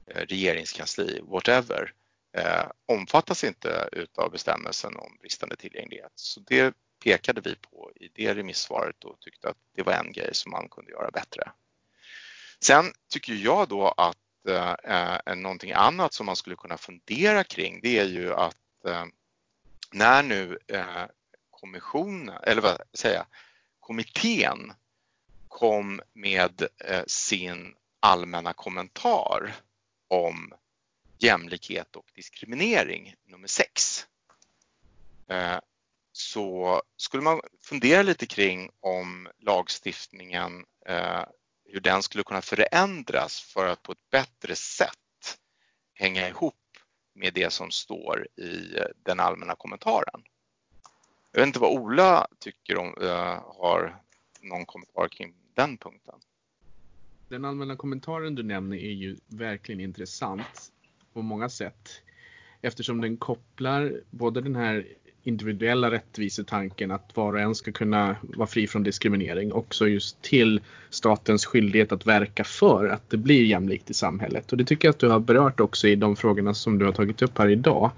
eh, 0.06 0.20
regeringskansli, 0.20 1.20
whatever 1.22 1.92
omfattas 2.86 3.44
inte 3.44 3.88
utav 3.92 4.30
bestämmelsen 4.30 4.96
om 4.96 5.16
bristande 5.20 5.56
tillgänglighet. 5.56 6.12
Så 6.14 6.40
det 6.40 6.74
pekade 7.04 7.40
vi 7.40 7.54
på 7.54 7.92
i 7.94 8.08
det 8.14 8.34
remissvaret 8.34 9.04
och 9.04 9.20
tyckte 9.20 9.48
att 9.48 9.56
det 9.74 9.82
var 9.82 9.92
en 9.92 10.12
grej 10.12 10.34
som 10.34 10.50
man 10.50 10.68
kunde 10.68 10.90
göra 10.90 11.10
bättre. 11.10 11.52
Sen 12.60 12.92
tycker 13.08 13.32
jag 13.32 13.68
då 13.68 13.88
att 13.88 14.16
eh, 14.84 15.34
någonting 15.36 15.72
annat 15.72 16.14
som 16.14 16.26
man 16.26 16.36
skulle 16.36 16.56
kunna 16.56 16.78
fundera 16.78 17.44
kring 17.44 17.80
det 17.82 17.98
är 17.98 18.04
ju 18.04 18.34
att 18.34 18.84
eh, 18.86 19.04
när 19.92 20.22
nu 20.22 20.58
eh, 20.66 21.04
kommissionen, 21.60 22.38
eller 22.42 22.62
vad 22.62 22.80
säger 22.92 23.24
kommittén 23.80 24.72
kom 25.48 26.00
med 26.12 26.68
eh, 26.84 27.04
sin 27.06 27.74
allmänna 28.00 28.52
kommentar 28.52 29.54
om 30.08 30.52
jämlikhet 31.18 31.96
och 31.96 32.10
diskriminering 32.14 33.14
nummer 33.24 33.48
6 33.48 34.06
eh, 35.28 35.58
så 36.12 36.82
skulle 36.96 37.22
man 37.22 37.40
fundera 37.62 38.02
lite 38.02 38.26
kring 38.26 38.70
om 38.80 39.28
lagstiftningen, 39.38 40.64
eh, 40.86 41.24
hur 41.64 41.80
den 41.80 42.02
skulle 42.02 42.24
kunna 42.24 42.42
förändras 42.42 43.40
för 43.40 43.66
att 43.66 43.82
på 43.82 43.92
ett 43.92 44.10
bättre 44.10 44.56
sätt 44.56 45.38
hänga 45.94 46.28
ihop 46.28 46.54
med 47.14 47.34
det 47.34 47.52
som 47.52 47.70
står 47.70 48.28
i 48.36 48.78
den 48.96 49.20
allmänna 49.20 49.54
kommentaren. 49.54 50.22
Jag 51.38 51.42
vet 51.42 51.46
inte 51.46 51.58
vad 51.58 51.72
Ola 51.72 52.26
tycker 52.38 52.78
om, 52.78 52.94
eh, 53.00 53.42
har 53.60 53.96
någon 54.40 54.66
kommentar 54.66 55.08
kring 55.08 55.34
den 55.54 55.76
punkten? 55.76 56.14
Den 57.28 57.44
allmänna 57.44 57.76
kommentaren 57.76 58.34
du 58.34 58.42
nämner 58.42 58.76
är 58.76 58.92
ju 58.92 59.16
verkligen 59.26 59.80
intressant 59.80 60.72
på 61.12 61.22
många 61.22 61.48
sätt 61.48 62.02
eftersom 62.62 63.00
den 63.00 63.16
kopplar 63.16 64.00
både 64.10 64.40
den 64.40 64.56
här 64.56 64.86
individuella 65.22 65.90
rättvisetanken 65.90 66.90
att 66.90 67.16
var 67.16 67.32
och 67.32 67.40
en 67.40 67.54
ska 67.54 67.72
kunna 67.72 68.16
vara 68.22 68.46
fri 68.46 68.66
från 68.66 68.82
diskriminering 68.82 69.52
också 69.52 69.88
just 69.88 70.22
till 70.22 70.60
statens 70.90 71.46
skyldighet 71.46 71.92
att 71.92 72.06
verka 72.06 72.44
för 72.44 72.88
att 72.88 73.10
det 73.10 73.16
blir 73.16 73.44
jämlikt 73.44 73.90
i 73.90 73.94
samhället. 73.94 74.52
Och 74.52 74.58
det 74.58 74.64
tycker 74.64 74.88
jag 74.88 74.92
att 74.92 74.98
du 74.98 75.08
har 75.08 75.20
berört 75.20 75.60
också 75.60 75.88
i 75.88 75.96
de 75.96 76.16
frågorna 76.16 76.54
som 76.54 76.78
du 76.78 76.84
har 76.84 76.92
tagit 76.92 77.22
upp 77.22 77.38
här 77.38 77.48
idag. 77.48 77.90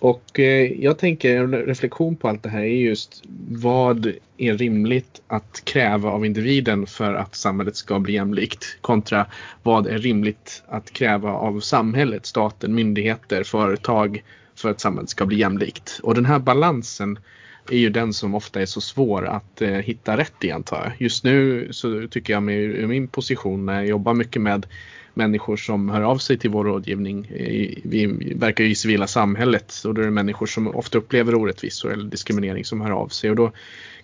Och 0.00 0.40
eh, 0.40 0.72
jag 0.72 0.98
tänker 0.98 1.36
en 1.36 1.52
reflektion 1.52 2.16
på 2.16 2.28
allt 2.28 2.42
det 2.42 2.48
här 2.48 2.60
är 2.60 2.66
just 2.66 3.22
vad 3.48 4.12
är 4.36 4.54
rimligt 4.54 5.22
att 5.26 5.62
kräva 5.64 6.10
av 6.10 6.26
individen 6.26 6.86
för 6.86 7.14
att 7.14 7.34
samhället 7.34 7.76
ska 7.76 7.98
bli 7.98 8.12
jämlikt 8.12 8.78
kontra 8.80 9.26
vad 9.62 9.86
är 9.86 9.98
rimligt 9.98 10.62
att 10.68 10.90
kräva 10.90 11.32
av 11.32 11.60
samhället, 11.60 12.26
staten, 12.26 12.74
myndigheter, 12.74 13.44
företag, 13.44 14.22
för 14.54 14.70
att 14.70 14.80
samhället 14.80 15.10
ska 15.10 15.26
bli 15.26 15.36
jämlikt. 15.36 16.00
Och 16.02 16.14
den 16.14 16.26
här 16.26 16.38
balansen 16.38 17.18
är 17.70 17.78
ju 17.78 17.90
den 17.90 18.12
som 18.12 18.34
ofta 18.34 18.60
är 18.60 18.66
så 18.66 18.80
svår 18.80 19.26
att 19.26 19.62
eh, 19.62 19.68
hitta 19.68 20.16
rätt 20.16 20.44
i 20.44 20.50
antar 20.50 20.84
jag. 20.84 20.92
Just 20.98 21.24
nu 21.24 21.68
så 21.70 22.08
tycker 22.08 22.32
jag 22.32 22.42
med 22.42 22.88
min 22.88 23.08
position 23.08 23.66
när 23.66 23.74
jag 23.74 23.86
jobbar 23.86 24.14
mycket 24.14 24.42
med 24.42 24.66
människor 25.14 25.56
som 25.56 25.88
hör 25.88 26.02
av 26.02 26.18
sig 26.18 26.38
till 26.38 26.50
vår 26.50 26.64
rådgivning. 26.64 27.26
Eh, 27.26 27.78
vi 27.84 28.06
verkar 28.36 28.64
ju 28.64 28.70
i 28.70 28.74
civila 28.74 29.06
samhället 29.06 29.74
och 29.84 29.94
då 29.94 30.00
är 30.00 30.04
det 30.04 30.10
människor 30.10 30.46
som 30.46 30.74
ofta 30.74 30.98
upplever 30.98 31.34
orättvisor 31.34 31.92
eller 31.92 32.04
diskriminering 32.04 32.64
som 32.64 32.80
hör 32.80 32.90
av 32.90 33.08
sig 33.08 33.30
och 33.30 33.36
då 33.36 33.52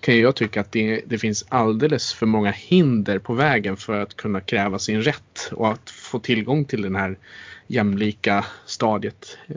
kan 0.00 0.18
jag 0.18 0.36
tycka 0.36 0.60
att 0.60 0.72
det, 0.72 1.02
det 1.06 1.18
finns 1.18 1.44
alldeles 1.48 2.12
för 2.12 2.26
många 2.26 2.50
hinder 2.50 3.18
på 3.18 3.34
vägen 3.34 3.76
för 3.76 4.00
att 4.00 4.16
kunna 4.16 4.40
kräva 4.40 4.78
sin 4.78 5.02
rätt 5.02 5.50
och 5.52 5.72
att 5.72 5.90
få 5.90 6.18
tillgång 6.18 6.64
till 6.64 6.82
den 6.82 6.96
här 6.96 7.18
jämlika 7.66 8.44
stadiet 8.66 9.38
eh, 9.48 9.56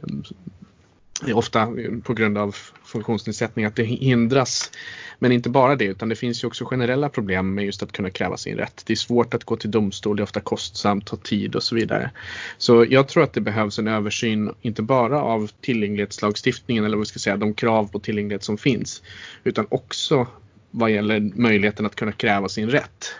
ofta 1.34 1.74
på 2.04 2.14
grund 2.14 2.38
av 2.38 2.56
funktionsnedsättning 2.84 3.66
att 3.66 3.76
det 3.76 3.84
hindras. 3.84 4.72
Men 5.20 5.32
inte 5.32 5.50
bara 5.50 5.76
det 5.76 5.86
utan 5.86 6.10
det 6.10 6.16
finns 6.16 6.44
ju 6.44 6.48
också 6.48 6.66
generella 6.66 7.10
problem 7.10 7.54
med 7.54 7.66
just 7.66 7.84
att 7.84 7.92
kunna 7.92 8.10
kräva 8.10 8.38
sin 8.38 8.58
rätt. 8.58 8.84
Det 8.86 8.94
är 8.94 8.98
svårt 8.98 9.34
att 9.34 9.44
gå 9.44 9.56
till 9.56 9.72
domstol, 9.72 10.18
det 10.18 10.22
är 10.22 10.24
ofta 10.24 10.40
kostsamt, 10.40 11.06
tar 11.06 11.18
tid 11.18 11.56
och 11.56 11.64
så 11.64 11.76
vidare. 11.76 12.12
Så 12.58 12.86
jag 12.90 13.08
tror 13.08 13.24
att 13.24 13.34
det 13.34 13.42
behövs 13.42 13.80
en 13.80 13.88
översyn, 13.88 14.54
inte 14.62 14.82
bara 14.82 15.22
av 15.22 15.52
tillgänglighetslagstiftningen 15.62 16.86
eller 16.86 16.98
vad 16.98 17.06
vi 17.06 17.10
ska 17.10 17.20
säga, 17.20 17.38
de 17.38 17.54
krav 17.54 17.92
på 17.92 18.00
tillgänglighet 18.00 18.44
som 18.44 18.58
finns, 18.58 19.02
utan 19.44 19.68
också 19.70 20.28
vad 20.72 20.92
gäller 20.92 21.20
möjligheten 21.20 21.86
att 21.86 21.96
kunna 21.96 22.12
kräva 22.12 22.50
sin 22.50 22.70
rätt. 22.70 23.16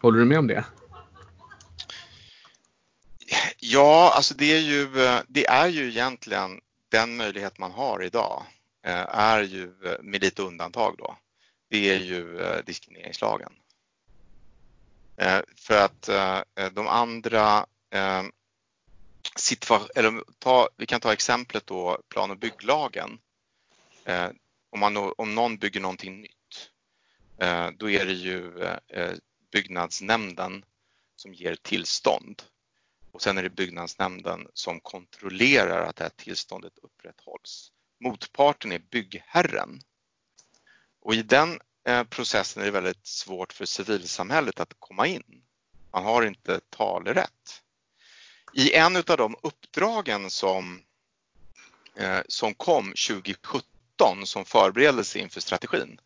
Håller 0.00 0.18
du 0.18 0.24
med 0.24 0.38
om 0.38 0.46
det? 0.46 0.64
Ja, 3.60 4.12
alltså 4.16 4.34
det 4.34 4.52
är 4.52 4.60
ju, 4.60 4.82
eh, 4.82 5.20
det 5.28 5.46
är 5.46 5.68
ju 5.68 5.88
egentligen 5.88 6.60
den 6.88 7.16
möjlighet 7.16 7.58
man 7.58 7.70
har 7.70 8.02
idag 8.02 8.46
eh, 8.82 9.06
är 9.08 9.42
ju, 9.42 9.72
eh, 9.84 10.02
med 10.02 10.22
lite 10.22 10.42
undantag 10.42 10.94
då, 10.98 11.18
det 11.68 11.90
är 11.90 11.98
ju 11.98 12.40
eh, 12.40 12.64
diskrimineringslagen. 12.64 13.52
För 15.56 15.84
att 15.84 16.02
de 16.72 16.88
andra 16.88 17.66
eller 19.94 20.24
ta, 20.38 20.68
vi 20.76 20.86
kan 20.86 21.00
ta 21.00 21.12
exemplet 21.12 21.66
då 21.66 22.02
plan 22.08 22.30
och 22.30 22.38
bygglagen. 22.38 23.18
Om, 24.70 24.80
man, 24.80 25.12
om 25.18 25.34
någon 25.34 25.56
bygger 25.56 25.80
någonting 25.80 26.20
nytt, 26.20 26.70
då 27.76 27.90
är 27.90 28.06
det 28.06 28.12
ju 28.12 28.52
byggnadsnämnden 29.52 30.64
som 31.16 31.34
ger 31.34 31.54
tillstånd 31.54 32.42
och 33.12 33.22
sen 33.22 33.38
är 33.38 33.42
det 33.42 33.50
byggnadsnämnden 33.50 34.46
som 34.54 34.80
kontrollerar 34.80 35.86
att 35.86 35.96
det 35.96 36.04
här 36.04 36.12
tillståndet 36.16 36.72
upprätthålls. 36.82 37.72
Motparten 38.00 38.72
är 38.72 38.78
byggherren. 38.78 39.80
Och 41.00 41.14
i 41.14 41.22
den 41.22 41.60
eh, 41.88 42.04
processen 42.04 42.62
är 42.62 42.66
det 42.66 42.72
väldigt 42.72 43.06
svårt 43.06 43.52
för 43.52 43.64
civilsamhället 43.64 44.60
att 44.60 44.74
komma 44.78 45.06
in. 45.06 45.42
Man 45.92 46.04
har 46.04 46.22
inte 46.22 46.60
talerätt. 46.70 47.62
I 48.54 48.72
en 48.72 48.96
av 48.96 49.02
de 49.16 49.36
uppdragen 49.42 50.30
som, 50.30 50.82
eh, 51.96 52.20
som 52.28 52.54
kom 52.54 52.84
2017 53.08 53.66
som 54.24 54.44
förberedelse 54.44 55.18
inför 55.18 55.40
strategin 55.40 56.00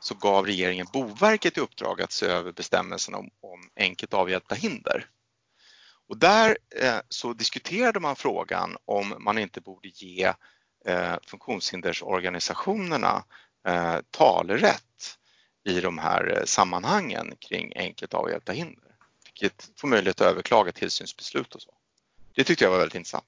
så 0.00 0.14
gav 0.14 0.46
regeringen 0.46 0.86
Boverket 0.92 1.56
i 1.56 1.60
uppdrag 1.60 2.02
att 2.02 2.12
se 2.12 2.26
över 2.26 2.52
bestämmelserna 2.52 3.18
om, 3.18 3.30
om 3.40 3.70
enkelt 3.76 4.14
avhjälpta 4.14 4.54
hinder. 4.54 5.06
Och 6.08 6.18
där 6.18 6.58
eh, 6.70 6.98
så 7.08 7.32
diskuterade 7.32 8.00
man 8.00 8.16
frågan 8.16 8.76
om 8.84 9.14
man 9.18 9.38
inte 9.38 9.60
borde 9.60 9.88
ge 9.88 10.32
eh, 10.84 11.14
funktionshindersorganisationerna 11.26 13.24
eh, 13.66 13.96
talerätt 14.10 15.18
i 15.64 15.80
de 15.80 15.98
här 15.98 16.36
eh, 16.36 16.44
sammanhangen 16.44 17.34
kring 17.38 17.72
enkelt 17.76 18.14
avhjälpta 18.14 18.52
hinder. 18.52 18.94
Vilket 19.24 19.70
får 19.76 19.88
möjlighet 19.88 20.20
att 20.20 20.26
överklaga 20.26 20.72
tillsynsbeslut 20.72 21.54
och 21.54 21.62
så. 21.62 21.74
Det 22.34 22.44
tyckte 22.44 22.64
jag 22.64 22.70
var 22.70 22.78
väldigt 22.78 22.94
intressant. 22.94 23.24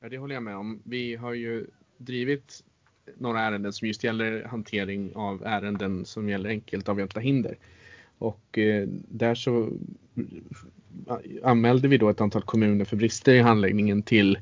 Ja, 0.00 0.08
det 0.08 0.18
håller 0.18 0.34
jag 0.34 0.42
med 0.42 0.56
om. 0.56 0.82
Vi 0.84 1.16
har 1.16 1.34
ju 1.34 1.66
drivit 1.96 2.64
några 3.18 3.40
ärenden 3.40 3.72
som 3.72 3.88
just 3.88 4.04
gäller 4.04 4.44
hantering 4.44 5.16
av 5.16 5.46
ärenden 5.46 6.04
som 6.04 6.28
gäller 6.28 6.50
enkelt 6.50 6.88
avhjälpta 6.88 7.20
hinder. 7.20 7.58
Och 8.18 8.58
eh, 8.58 8.84
där 8.88 9.34
så 9.34 9.68
anmälde 11.42 11.88
vi 11.88 11.98
då 11.98 12.08
ett 12.08 12.20
antal 12.20 12.42
kommuner 12.42 12.84
för 12.84 12.96
brister 12.96 13.34
i 13.34 13.40
handläggningen 13.40 14.02
till 14.02 14.38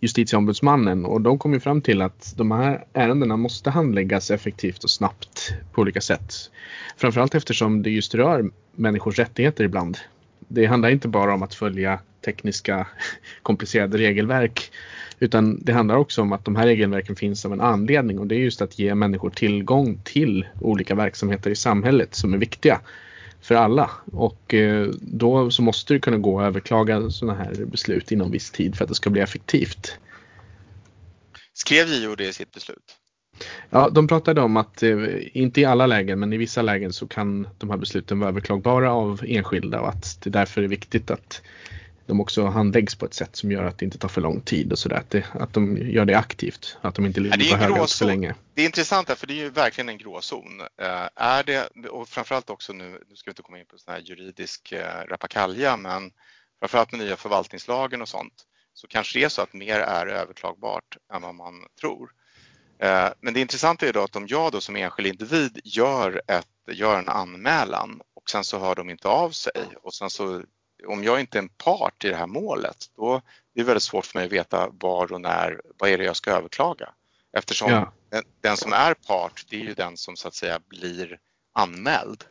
justitieombudsmannen 0.00 1.04
och 1.04 1.20
de 1.20 1.38
kom 1.38 1.52
ju 1.52 1.60
fram 1.60 1.82
till 1.82 2.02
att 2.02 2.34
de 2.36 2.50
här 2.50 2.84
ärendena 2.92 3.36
måste 3.36 3.70
handläggas 3.70 4.30
effektivt 4.30 4.84
och 4.84 4.90
snabbt 4.90 5.54
på 5.72 5.80
olika 5.80 6.00
sätt. 6.00 6.34
Framförallt 6.96 7.34
eftersom 7.34 7.82
det 7.82 7.90
just 7.90 8.14
rör 8.14 8.50
människors 8.72 9.18
rättigheter 9.18 9.64
ibland. 9.64 9.98
Det 10.48 10.66
handlar 10.66 10.90
inte 10.90 11.08
bara 11.08 11.34
om 11.34 11.42
att 11.42 11.54
följa 11.54 12.00
tekniska 12.24 12.86
komplicerade 13.42 13.98
regelverk 13.98 14.70
utan 15.18 15.64
det 15.64 15.72
handlar 15.72 15.96
också 15.96 16.22
om 16.22 16.32
att 16.32 16.44
de 16.44 16.56
här 16.56 16.66
regelverken 16.66 17.16
finns 17.16 17.44
av 17.44 17.52
en 17.52 17.60
anledning 17.60 18.18
och 18.18 18.26
det 18.26 18.34
är 18.34 18.38
just 18.38 18.62
att 18.62 18.78
ge 18.78 18.94
människor 18.94 19.30
tillgång 19.30 20.00
till 20.04 20.46
olika 20.60 20.94
verksamheter 20.94 21.50
i 21.50 21.56
samhället 21.56 22.14
som 22.14 22.34
är 22.34 22.38
viktiga 22.38 22.80
för 23.40 23.54
alla. 23.54 23.90
Och 24.12 24.54
eh, 24.54 24.88
då 25.00 25.50
så 25.50 25.62
måste 25.62 25.94
det 25.94 26.00
kunna 26.00 26.18
gå 26.18 26.40
att 26.40 26.46
överklaga 26.46 27.10
sådana 27.10 27.38
här 27.38 27.64
beslut 27.64 28.12
inom 28.12 28.30
viss 28.30 28.50
tid 28.50 28.76
för 28.76 28.84
att 28.84 28.88
det 28.88 28.94
ska 28.94 29.10
bli 29.10 29.20
effektivt. 29.20 29.98
Skrev 31.52 31.88
JO 31.88 32.14
det 32.14 32.28
i 32.28 32.32
sitt 32.32 32.52
beslut? 32.52 32.96
Ja, 33.70 33.88
de 33.90 34.08
pratade 34.08 34.40
om 34.40 34.56
att 34.56 34.82
eh, 34.82 34.98
inte 35.32 35.60
i 35.60 35.64
alla 35.64 35.86
lägen, 35.86 36.20
men 36.20 36.32
i 36.32 36.36
vissa 36.36 36.62
lägen 36.62 36.92
så 36.92 37.06
kan 37.06 37.48
de 37.58 37.70
här 37.70 37.76
besluten 37.76 38.18
vara 38.18 38.30
överklagbara 38.30 38.92
av 38.92 39.20
enskilda 39.26 39.80
och 39.80 39.88
att 39.88 40.18
det 40.22 40.30
därför 40.30 40.62
är 40.62 40.68
viktigt 40.68 41.10
att 41.10 41.42
de 42.06 42.20
också 42.20 42.46
handläggs 42.46 42.94
på 42.94 43.06
ett 43.06 43.14
sätt 43.14 43.36
som 43.36 43.52
gör 43.52 43.64
att 43.64 43.78
det 43.78 43.84
inte 43.84 43.98
tar 43.98 44.08
för 44.08 44.20
lång 44.20 44.40
tid 44.40 44.72
och 44.72 44.78
sådär. 44.78 44.96
Att, 44.96 45.14
att 45.40 45.52
de 45.52 45.76
gör 45.76 46.04
det 46.04 46.18
aktivt, 46.18 46.76
att 46.80 46.94
de 46.94 47.06
inte 47.06 47.20
ligger 47.20 47.50
på 47.50 47.56
höga 47.56 47.86
för 47.86 48.06
länge. 48.06 48.34
Det 48.54 48.62
är 48.62 48.66
intressant 48.66 49.08
här, 49.08 49.16
för 49.16 49.26
det 49.26 49.32
är 49.32 49.42
ju 49.42 49.50
verkligen 49.50 49.88
en 49.88 49.98
gråzon. 49.98 50.60
Uh, 50.60 51.08
är 51.14 51.44
det, 51.44 51.68
och 51.88 52.08
framförallt 52.08 52.50
också 52.50 52.72
nu, 52.72 52.90
nu 53.08 53.16
ska 53.16 53.30
vi 53.30 53.30
inte 53.30 53.42
komma 53.42 53.58
in 53.58 53.66
på 53.66 53.78
sån 53.78 53.94
här 53.94 54.00
juridisk 54.00 54.72
uh, 54.72 55.10
rappakalja, 55.10 55.76
men 55.76 56.10
framförallt 56.60 56.92
med 56.92 57.00
nya 57.00 57.16
förvaltningslagen 57.16 58.02
och 58.02 58.08
sånt, 58.08 58.34
så 58.74 58.86
kanske 58.86 59.18
det 59.18 59.24
är 59.24 59.28
så 59.28 59.42
att 59.42 59.52
mer 59.52 59.80
är 59.80 60.06
överklagbart 60.06 60.96
än 61.14 61.22
vad 61.22 61.34
man 61.34 61.54
tror. 61.80 62.10
Uh, 62.82 63.08
men 63.20 63.34
det 63.34 63.40
intressanta 63.40 63.86
är 63.86 63.92
då 63.92 64.02
att 64.02 64.16
om 64.16 64.26
jag 64.26 64.52
då 64.52 64.60
som 64.60 64.76
enskild 64.76 65.08
individ 65.08 65.60
gör, 65.64 66.22
ett, 66.26 66.46
gör 66.66 66.98
en 66.98 67.08
anmälan 67.08 68.00
och 68.14 68.30
sen 68.30 68.44
så 68.44 68.58
hör 68.58 68.74
de 68.74 68.90
inte 68.90 69.08
av 69.08 69.30
sig 69.30 69.66
och 69.82 69.94
sen 69.94 70.10
så 70.10 70.42
om 70.86 71.04
jag 71.04 71.20
inte 71.20 71.38
är 71.38 71.42
en 71.42 71.48
part 71.48 72.04
i 72.04 72.08
det 72.08 72.16
här 72.16 72.26
målet, 72.26 72.76
då 72.96 73.14
är 73.14 73.22
det 73.54 73.62
väldigt 73.62 73.82
svårt 73.82 74.06
för 74.06 74.18
mig 74.18 74.26
att 74.26 74.32
veta 74.32 74.68
var 74.80 75.12
och 75.12 75.20
när, 75.20 75.60
vad 75.78 75.90
är 75.90 75.98
det 75.98 76.04
jag 76.04 76.16
ska 76.16 76.30
överklaga? 76.30 76.94
Eftersom 77.36 77.70
ja. 77.70 77.92
den, 78.10 78.24
den, 78.40 78.56
som 78.56 78.72
är 78.72 78.94
part, 78.94 79.46
det 79.48 79.56
är 79.56 79.60
ju 79.60 79.74
den 79.74 79.96
som 79.96 80.16
så 80.16 80.28
att 80.28 80.34
säga 80.34 80.60
blir 80.68 81.18
anmäld. 81.52 82.24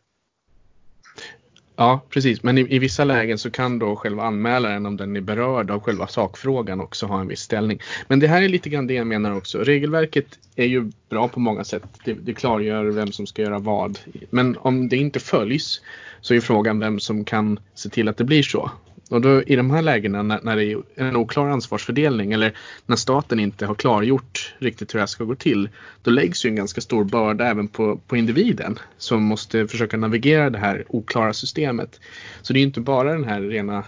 Ja, 1.76 2.01
precis. 2.09 2.43
Men 2.43 2.57
i, 2.57 2.76
i, 2.76 2.80
vissa 2.80 3.03
lägen 3.03 3.38
så 3.38 3.51
kan 3.51 3.80
då 3.80 3.95
själva 3.95 4.24
anmälaren, 4.24 4.86
om 4.86 4.97
den 4.97 5.15
är 5.15 5.21
berörd 5.21 5.71
av 5.71 5.80
själva 5.80 6.07
sakfrågan, 6.07 6.82
också 6.82 7.05
ha 7.05 7.21
en 7.21 7.28
viss 7.28 7.39
ställning. 7.39 7.80
Men 8.07 8.19
det 8.19 8.28
här 8.28 8.41
är 8.41 8.49
lite 8.49 8.69
grann 8.69 8.88
det 8.88 8.93
jag 8.93 9.07
menar 9.07 9.38
också. 9.38 9.59
Regelverket 9.59 10.39
är 10.55 10.65
ju 10.65 10.91
bra 11.09 11.28
på 11.28 11.39
många 11.39 11.63
sätt. 11.63 11.84
Det, 12.05 12.13
det 12.13 12.34
klargör 12.34 12.86
vem 12.86 13.11
som 13.11 13.28
ska 13.28 13.41
göra 13.41 13.59
vad. 13.59 13.99
Men 14.30 14.57
om 14.57 14.89
det 14.89 14.97
inte 14.97 15.19
följs 15.19 15.82
så 16.21 16.34
är 16.34 16.39
frågan 16.39 16.80
vem 16.80 16.99
som 16.99 17.26
kan 17.26 17.59
se 17.74 17.89
till 17.89 18.07
att 18.07 18.17
det 18.17 18.24
blir 18.24 18.43
så. 18.43 18.71
Och 19.14 19.22
då 19.22 19.43
i 19.43 19.55
de 19.55 19.72
här 19.72 19.82
lägena 19.82 20.24
när, 20.24 20.39
när 20.43 20.55
det 20.55 20.66
är 20.66 20.84
en 20.95 21.16
oklar 21.16 21.49
ansvarsfördelning 21.49 22.32
eller 22.34 22.53
när 22.86 22.95
staten 22.95 23.39
inte 23.39 23.66
har 23.66 23.76
klargjort 23.76 24.53
riktigt 24.57 24.93
hur 24.93 24.97
det 24.97 25.01
här 25.01 25.07
ska 25.07 25.24
gå 25.24 25.36
till. 25.36 25.70
Då 26.01 26.11
läggs 26.11 26.45
ju 26.45 26.49
en 26.49 26.55
ganska 26.55 26.82
stor 26.82 27.03
börda 27.03 27.45
även 27.47 27.68
på, 27.68 27.99
på 28.07 28.18
individen 28.18 28.80
som 28.97 29.24
måste 29.24 29.68
försöka 29.68 29.97
navigera 29.97 30.49
det 30.49 30.57
här 30.57 30.86
oklara 30.89 31.34
systemet. 31.34 31.99
Så 32.41 32.53
det 32.53 32.59
är 32.59 32.64
inte 32.64 32.82
bara 32.82 33.11
den 33.11 33.24
här 33.24 33.41
rena 33.41 33.84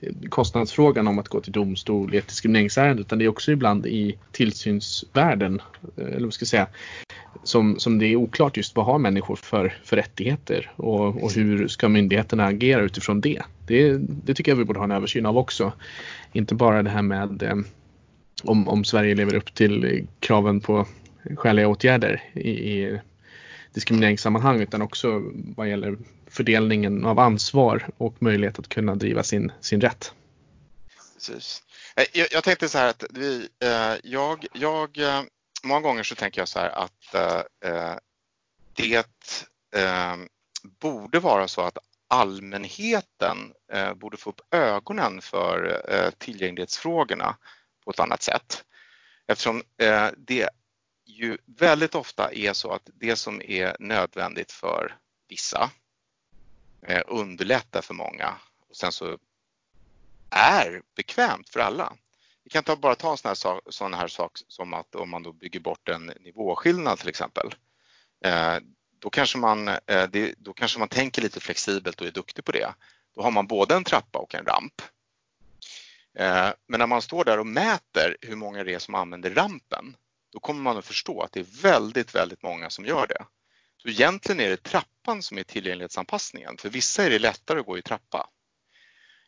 eh, 0.00 0.12
kostnadsfrågan 0.28 1.08
om 1.08 1.18
att 1.18 1.28
gå 1.28 1.40
till 1.40 1.52
domstol 1.52 2.14
i 2.14 2.18
ett 2.18 2.28
diskrimineringsärende 2.28 3.00
utan 3.00 3.18
det 3.18 3.24
är 3.24 3.28
också 3.28 3.52
ibland 3.52 3.86
i 3.86 4.18
tillsynsvärlden, 4.32 5.62
eh, 5.96 6.06
eller 6.06 6.24
vad 6.24 6.34
ska 6.34 6.42
jag 6.42 6.48
säga, 6.48 6.66
som, 7.44 7.78
som 7.78 7.98
det 7.98 8.06
är 8.06 8.16
oklart 8.16 8.56
just 8.56 8.76
vad 8.76 8.86
har 8.86 8.98
människor 8.98 9.36
för, 9.36 9.78
för 9.84 9.96
rättigheter 9.96 10.70
och, 10.76 11.22
och 11.22 11.32
hur 11.32 11.68
ska 11.68 11.88
myndigheterna 11.88 12.46
agera 12.46 12.82
utifrån 12.82 13.20
det? 13.20 13.42
Det? 13.68 13.96
Det 13.98 14.34
tycker 14.34 14.52
jag 14.52 14.56
vi 14.56 14.64
borde 14.64 14.78
ha 14.78 14.84
en 14.84 14.90
översyn 14.90 15.26
av 15.26 15.38
också. 15.38 15.72
Inte 16.32 16.54
bara 16.54 16.82
det 16.82 16.90
här 16.90 17.02
med 17.02 17.42
eh, 17.42 17.56
om, 18.42 18.68
om 18.68 18.84
Sverige 18.84 19.14
lever 19.14 19.34
upp 19.34 19.54
till 19.54 20.06
kraven 20.20 20.60
på 20.60 20.86
skäliga 21.36 21.68
åtgärder 21.68 22.22
i, 22.32 22.50
i 22.50 23.00
diskrimineringssammanhang 23.74 24.60
utan 24.60 24.82
också 24.82 25.22
vad 25.32 25.68
gäller 25.68 25.98
fördelningen 26.26 27.04
av 27.04 27.18
ansvar 27.18 27.88
och 27.96 28.22
möjlighet 28.22 28.58
att 28.58 28.68
kunna 28.68 28.94
driva 28.94 29.22
sin, 29.22 29.52
sin 29.60 29.80
rätt. 29.80 30.12
Precis. 31.14 31.62
Eh, 31.96 32.04
jag, 32.12 32.28
jag 32.30 32.44
tänkte 32.44 32.68
så 32.68 32.78
här 32.78 32.88
att 32.88 33.04
vi, 33.10 33.48
eh, 33.62 34.10
jag, 34.10 34.46
jag, 34.52 34.98
eh, 34.98 35.22
många 35.62 35.80
gånger 35.80 36.02
så 36.02 36.14
tänker 36.14 36.40
jag 36.40 36.48
så 36.48 36.58
här 36.58 36.68
att 36.68 37.14
eh, 37.14 37.96
det 38.74 39.06
borde 40.80 41.20
vara 41.20 41.48
så 41.48 41.60
att 41.60 41.78
allmänheten 42.08 43.52
eh, 43.72 43.94
borde 43.94 44.16
få 44.16 44.30
upp 44.30 44.54
ögonen 44.54 45.20
för 45.20 45.82
eh, 45.88 46.10
tillgänglighetsfrågorna 46.10 47.36
på 47.84 47.90
ett 47.90 48.00
annat 48.00 48.22
sätt. 48.22 48.64
Eftersom 49.26 49.62
eh, 49.82 50.08
det 50.16 50.48
ju 51.06 51.38
väldigt 51.46 51.94
ofta 51.94 52.32
är 52.32 52.52
så 52.52 52.70
att 52.72 52.90
det 52.94 53.16
som 53.16 53.42
är 53.44 53.76
nödvändigt 53.80 54.52
för 54.52 54.96
vissa 55.28 55.70
eh, 56.82 57.02
underlättar 57.06 57.82
för 57.82 57.94
många 57.94 58.34
och 58.68 58.76
sen 58.76 58.92
så 58.92 59.18
är 60.30 60.82
bekvämt 60.96 61.48
för 61.48 61.60
alla. 61.60 61.92
Vi 62.44 62.50
kan 62.50 62.64
ta, 62.64 62.76
bara 62.76 62.94
ta 62.94 63.10
en 63.10 63.16
sån 63.16 63.28
här, 63.28 63.34
sak, 63.34 63.62
sån 63.68 63.94
här 63.94 64.08
sak 64.08 64.32
som 64.48 64.74
att 64.74 64.94
om 64.94 65.10
man 65.10 65.22
då 65.22 65.32
bygger 65.32 65.60
bort 65.60 65.88
en 65.88 66.06
nivåskillnad 66.06 66.98
till 66.98 67.08
exempel. 67.08 67.54
Då, 68.98 69.10
kanske 69.10 69.38
man, 69.38 69.68
eh, 69.68 70.08
det, 70.10 70.34
då 70.38 70.52
kanske 70.52 70.78
man 70.78 70.88
tänker 70.88 71.22
lite 71.22 71.40
flexibelt 71.40 72.00
och 72.00 72.06
är 72.06 72.10
duktig 72.10 72.44
på 72.44 72.52
det. 72.52 72.74
Då 73.14 73.22
har 73.22 73.30
man 73.30 73.46
både 73.46 73.74
en 73.74 73.84
trappa 73.84 74.18
och 74.18 74.34
en 74.34 74.44
ramp. 74.44 74.82
Eh, 76.18 76.50
men 76.66 76.78
när 76.78 76.86
man 76.86 77.02
står 77.02 77.24
där 77.24 77.38
och 77.38 77.46
mäter 77.46 78.16
hur 78.20 78.36
många 78.36 78.64
det 78.64 78.74
är 78.74 78.78
som 78.78 78.94
använder 78.94 79.30
rampen, 79.30 79.96
då 80.32 80.40
kommer 80.40 80.60
man 80.60 80.76
att 80.76 80.84
förstå 80.84 81.22
att 81.22 81.32
det 81.32 81.40
är 81.40 81.62
väldigt, 81.62 82.14
väldigt 82.14 82.42
många 82.42 82.70
som 82.70 82.84
gör 82.84 83.06
det. 83.06 83.24
Så 83.82 83.88
egentligen 83.88 84.40
är 84.40 84.48
det 84.48 84.62
trappan 84.62 85.22
som 85.22 85.38
är 85.38 85.42
tillgänglighetsanpassningen. 85.42 86.56
För 86.58 86.68
vissa 86.68 87.04
är 87.04 87.10
det 87.10 87.18
lättare 87.18 87.60
att 87.60 87.66
gå 87.66 87.78
i 87.78 87.82
trappa. 87.82 88.28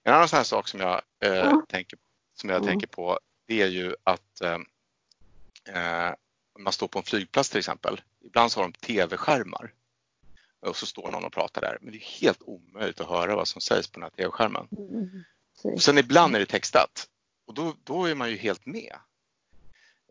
En 0.03 0.15
annan 0.15 0.29
sån 0.29 0.37
här 0.37 0.45
sak 0.45 0.69
som 0.69 0.81
jag, 0.81 1.03
eh, 1.25 1.35
ja. 1.35 1.63
tänker, 1.69 1.99
som 2.35 2.51
jag 2.51 2.57
mm. 2.57 2.69
tänker 2.69 2.87
på 2.87 3.21
det 3.47 3.63
är 3.63 3.67
ju 3.67 3.95
att 4.05 4.41
eh, 4.41 4.59
eh, 5.77 6.15
man 6.59 6.73
står 6.73 6.89
på 6.89 6.99
en 6.99 7.05
flygplats 7.05 7.51
till 7.51 7.59
exempel. 7.59 8.01
Ibland 8.25 8.53
så 8.53 8.61
har 8.61 8.65
de 8.65 8.73
tv-skärmar 8.73 9.73
och 10.67 10.77
så 10.77 10.87
står 10.87 11.11
någon 11.11 11.25
och 11.25 11.33
pratar 11.33 11.61
där. 11.61 11.79
Men 11.81 11.93
det 11.93 11.99
är 11.99 12.21
helt 12.21 12.43
omöjligt 12.43 13.01
att 13.01 13.09
höra 13.09 13.37
vad 13.37 13.49
som 13.49 13.61
sägs 13.61 13.89
på 13.89 14.01
den 14.01 14.03
här 14.03 14.11
tv-skärmen. 14.11 14.69
Mm. 14.79 15.25
Och 15.75 15.83
sen 15.83 15.99
ibland 15.99 16.37
är 16.37 16.41
det 16.41 16.47
textat 16.47 17.09
och 17.47 17.55
då, 17.55 17.75
då 17.85 18.05
är 18.05 18.15
man 18.15 18.31
ju 18.31 18.37
helt 18.37 18.67
med. 18.67 18.97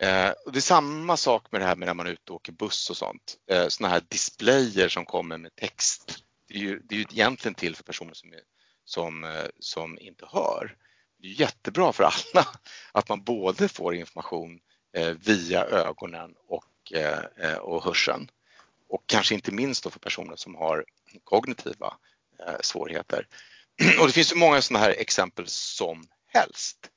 Eh, 0.01 0.31
och 0.45 0.51
det 0.51 0.59
är 0.59 0.61
samma 0.61 1.17
sak 1.17 1.51
med 1.51 1.61
det 1.61 1.65
här 1.65 1.75
med 1.75 1.85
när 1.85 1.93
man 1.93 2.07
är 2.07 2.11
ute 2.11 2.31
och 2.31 2.35
åker 2.35 2.51
buss 2.51 2.89
och 2.89 2.97
sånt. 2.97 3.37
Eh, 3.51 3.67
sådana 3.67 3.93
här 3.93 4.03
displayer 4.07 4.89
som 4.89 5.05
kommer 5.05 5.37
med 5.37 5.55
text. 5.55 6.23
Det 6.47 6.53
är 6.53 6.59
ju, 6.59 6.79
det 6.79 6.95
är 6.95 6.99
ju 6.99 7.05
egentligen 7.11 7.55
till 7.55 7.75
för 7.75 7.83
personer 7.83 8.13
som, 8.13 8.33
är, 8.33 8.41
som, 8.85 9.23
eh, 9.23 9.45
som 9.59 9.99
inte 9.99 10.25
hör. 10.25 10.77
Det 11.17 11.27
är 11.27 11.31
jättebra 11.31 11.93
för 11.93 12.03
alla 12.03 12.47
att 12.91 13.09
man 13.09 13.23
både 13.23 13.67
får 13.67 13.95
information 13.95 14.59
eh, 14.93 15.09
via 15.09 15.65
ögonen 15.65 16.35
och, 16.47 16.65
Eh, 16.91 17.19
eh, 17.37 17.57
och 17.57 17.83
hörseln. 17.83 18.31
Och 18.87 19.03
kanske 19.05 19.35
inte 19.35 19.51
minst 19.51 19.83
då 19.83 19.89
för 19.89 19.99
personer 19.99 20.35
som 20.35 20.55
har 20.55 20.85
kognitiva 21.23 21.97
eh, 22.39 22.55
svårigheter. 22.61 23.27
Och 23.99 24.07
det 24.07 24.13
finns 24.13 24.35
många 24.35 24.61
sådana 24.61 24.85
här 24.85 24.91
exempel 24.91 25.47
som 25.47 26.07
helst. 26.27 26.91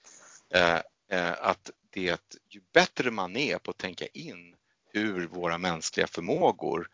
att 1.39 1.71
det 1.91 2.19
ju 2.49 2.61
bättre 2.73 3.11
man 3.11 3.37
är 3.37 3.59
på 3.59 3.71
att 3.71 3.79
tänka 3.79 4.07
in 4.07 4.57
hur 4.93 5.27
våra 5.27 5.59
mänskliga 5.59 6.07
förmågor 6.07 6.89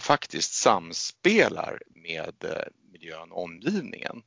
faktiskt 0.00 0.52
samspelar 0.52 1.82
med 1.88 2.34
miljön 2.92 3.32
och 3.32 3.42
omgivningen, 3.42 4.22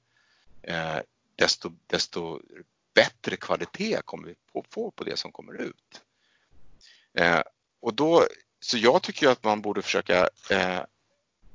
desto, 1.35 1.71
desto 1.87 2.41
bättre 2.93 3.35
kvalitet 3.35 4.01
kommer 4.05 4.27
vi 4.27 4.35
få 4.69 4.91
på 4.91 5.03
det 5.03 5.17
som 5.17 5.31
kommer 5.31 5.61
ut 5.61 6.01
och 7.83 7.93
då, 7.93 8.27
så 8.59 8.77
jag 8.77 9.03
tycker 9.03 9.27
att 9.27 9.43
man 9.43 9.61
borde 9.61 9.81
försöka 9.81 10.29
eh, 10.49 10.81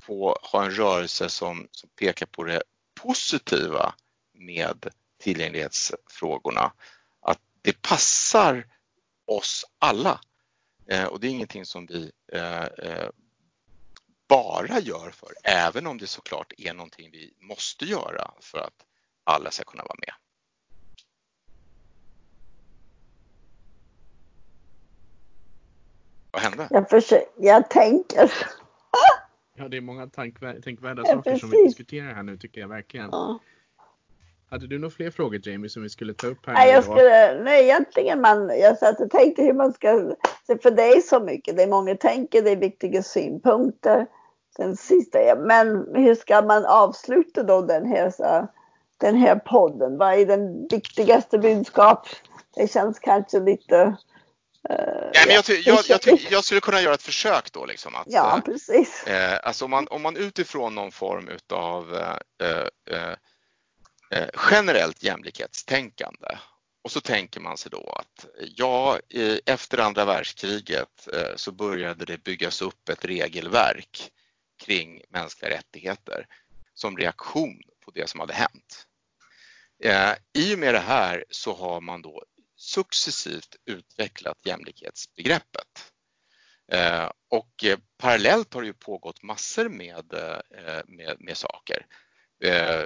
få 0.01 0.39
ha 0.43 0.65
en 0.65 0.71
rörelse 0.71 1.29
som, 1.29 1.69
som 1.71 1.89
pekar 1.89 2.27
på 2.27 2.45
det 2.45 2.63
positiva 2.95 3.95
med 4.33 4.89
tillgänglighetsfrågorna 5.19 6.73
att 7.21 7.41
det 7.63 7.83
passar 7.83 8.67
oss 9.27 9.65
alla. 9.79 10.21
Eh, 10.87 11.05
och 11.05 11.21
det 11.21 11.27
är 11.27 11.31
ingenting 11.31 11.65
som 11.65 11.87
vi 11.87 12.13
eh, 12.33 12.65
eh, 12.65 13.11
bara 14.29 14.81
gör 14.81 15.11
för, 15.11 15.33
även 15.45 15.87
om 15.87 15.99
det 15.99 16.07
såklart 16.07 16.53
är 16.59 16.75
någonting 16.75 17.11
vi 17.11 17.35
måste 17.41 17.85
göra 17.85 18.31
för 18.41 18.59
att 18.59 18.87
alla 19.25 19.51
ska 19.51 19.65
kunna 19.65 19.85
vara 19.85 19.99
med. 19.99 20.15
Vad 26.31 26.43
hände? 26.43 26.69
Jag, 26.71 26.91
försöker, 26.91 27.27
jag 27.37 27.71
tänker. 27.71 28.33
Ja, 29.57 29.69
det 29.69 29.77
är 29.77 29.81
många 29.81 30.07
tankvär 30.07 30.61
tänkvärda 30.65 31.03
Ja, 31.07 31.15
saker 31.15 31.37
som 31.37 31.51
vi 31.51 31.57
precis. 31.57 31.77
diskuterar 31.77 32.15
här 32.15 32.23
nu 32.23 32.37
tycker 32.37 32.61
jag 32.61 32.69
verkligen. 32.69 33.09
Ja. 33.13 33.39
Hade 34.51 34.67
du 34.67 34.79
några 34.79 34.91
fler 34.91 35.11
frågor 35.11 35.49
Jamie 35.49 35.71
som 35.71 35.83
vi 35.83 35.89
skulle 35.89 36.15
ta 36.15 36.27
upp 36.27 36.47
här 36.47 36.55
Nej, 36.55 36.73
jag 36.73 36.85
skulle, 36.85 37.43
nej, 37.43 37.65
egentligen 37.65 38.21
man, 38.21 38.49
jag 38.49 38.79
satt 38.79 39.01
och 39.01 39.11
tänkte 39.11 39.43
hur 39.43 39.53
man 39.53 39.73
ska, 39.73 40.13
för 40.63 40.71
det 40.71 40.83
är 40.83 41.01
så 41.01 41.21
mycket, 41.21 41.57
det 41.57 41.63
är 41.63 41.69
många 41.69 41.95
tänker, 41.95 42.43
det 42.43 42.51
är 42.51 42.57
viktiga 42.57 43.03
synpunkter. 43.03 44.07
Den 44.57 44.77
sista, 44.77 45.19
men 45.37 45.87
hur 45.95 46.15
ska 46.15 46.43
man 46.43 46.67
avsluta 46.67 47.43
då 47.43 47.63
den 47.63 47.87
här, 47.87 48.11
så, 48.11 48.49
den 48.99 49.17
här 49.17 49.37
podden? 49.37 49.99
Vad 49.99 50.15
är 50.15 50.27
den 50.27 50.69
viktigaste 50.71 51.39
budskap? 51.39 52.07
Det 52.57 52.71
känns 52.71 52.99
kanske 52.99 53.41
lite... 53.41 53.97
eh, 54.71 55.11
Nej, 55.15 55.25
men 55.27 55.35
jag, 55.35 55.45
jag, 55.49 55.85
jag, 55.89 56.19
jag 56.31 56.45
skulle 56.45 56.61
kunna 56.61 56.81
göra 56.81 56.95
ett 56.95 57.03
försök 57.03 57.53
då. 57.53 57.67
Liksom, 57.67 57.95
att, 57.95 58.07
Ja, 58.07 58.43
precis. 58.45 59.05
Eh, 59.07 59.39
alltså 59.43 59.65
om 59.65 59.71
man, 59.71 59.89
om 59.89 60.03
man 60.03 60.17
utifrån 60.17 60.75
någon 60.75 60.93
form 60.93 61.29
utav 61.29 61.95
eh, 62.41 62.67
eh, 62.91 63.15
eh, 64.11 64.29
generellt 64.51 65.03
jämlikhetstänkande 65.03 66.39
och 66.83 66.93
så 66.93 67.01
tänker 67.01 67.41
man 67.41 67.57
sig 67.57 67.71
då 67.71 67.91
att 68.01 68.27
ja, 68.57 68.99
efter 69.47 69.79
andra 69.79 70.05
världskriget 70.05 71.09
eh, 71.13 71.37
så 71.37 71.53
började 71.53 72.05
det 72.05 72.25
byggas 72.25 72.63
upp 72.63 72.89
ett 72.89 73.05
regelverk 73.05 74.11
kring 74.59 75.03
mänskliga 75.09 75.51
rättigheter 75.51 76.27
som 76.75 76.97
reaktion 76.97 77.61
på 77.85 77.91
det 77.91 78.09
som 78.09 78.21
hade 78.21 78.35
hänt. 78.35 78.87
Eh, 79.85 80.13
I 80.33 80.55
och 80.55 80.59
med 80.59 80.75
det 80.75 80.81
här 80.81 81.25
så 81.31 81.55
har 81.55 81.81
man 81.81 82.03
då 82.03 82.25
successivt 82.59 83.57
utvecklat 83.65 84.39
jämlikhetsbegreppet. 84.45 85.93
Eh, 86.73 87.11
och 87.29 87.65
eh, 87.65 87.79
parallellt 87.99 88.55
har 88.55 88.61
det 88.61 88.67
ju 88.67 88.75
pågått 88.75 89.23
massor 89.23 89.69
med, 89.69 90.13
eh, 90.13 90.81
med, 90.87 91.17
med 91.19 91.37
saker. 91.37 91.87
Eh, 92.45 92.85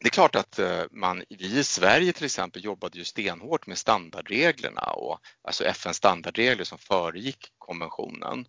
det 0.00 0.08
är 0.08 0.10
klart 0.10 0.36
att 0.36 0.58
eh, 0.58 0.84
man, 0.90 1.24
vi 1.28 1.58
i 1.58 1.64
Sverige 1.64 2.12
till 2.12 2.24
exempel 2.24 2.64
jobbade 2.64 2.98
ju 2.98 3.04
stenhårt 3.04 3.66
med 3.66 3.78
standardreglerna 3.78 4.80
och 4.80 5.20
alltså 5.42 5.64
FNs 5.64 5.96
standardregler 5.96 6.64
som 6.64 6.78
föregick 6.78 7.52
konventionen 7.58 8.46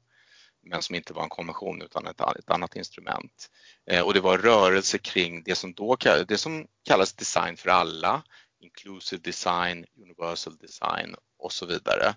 men 0.70 0.82
som 0.82 0.96
inte 0.96 1.14
var 1.14 1.24
en 1.24 1.30
konvention 1.30 1.82
utan 1.82 2.08
ett, 2.08 2.22
ett 2.22 2.50
annat 2.50 2.76
instrument. 2.76 3.50
Eh, 3.92 4.02
och 4.02 4.14
det 4.14 4.20
var 4.20 4.38
rörelse 4.38 4.98
kring 4.98 5.44
det 5.44 5.56
som 5.56 5.74
då 5.74 5.98
det 6.28 6.38
som 6.38 6.68
kallas 6.84 7.14
design 7.14 7.58
för 7.58 7.70
alla, 7.70 8.24
inclusive 8.68 9.22
design, 9.22 9.86
universal 10.02 10.58
design 10.58 11.16
och 11.40 11.52
så 11.52 11.66
vidare. 11.66 12.16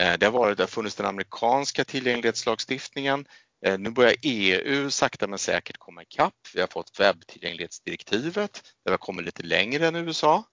Eh, 0.00 0.18
det 0.18 0.26
har, 0.26 0.32
varit, 0.32 0.56
det 0.56 0.62
har 0.62 0.68
funnits 0.68 0.96
den 0.96 1.06
amerikanska 1.06 1.84
tillgänglighetslagstiftningen. 1.84 3.26
Eh, 3.66 3.78
nu 3.78 3.90
börjar 3.90 4.14
EU 4.22 4.90
sakta 4.90 5.26
men 5.26 5.38
säkert 5.38 5.78
komma 5.78 6.02
ikapp. 6.02 6.34
Vi 6.54 6.60
har 6.60 6.68
fått 6.68 7.00
webbtillgänglighetsdirektivet 7.00 8.52
där 8.52 8.62
vi 8.84 8.90
har 8.90 8.98
kommit 8.98 9.24
lite 9.24 9.42
längre 9.42 9.86
än 9.86 9.96
USA. 9.96 10.44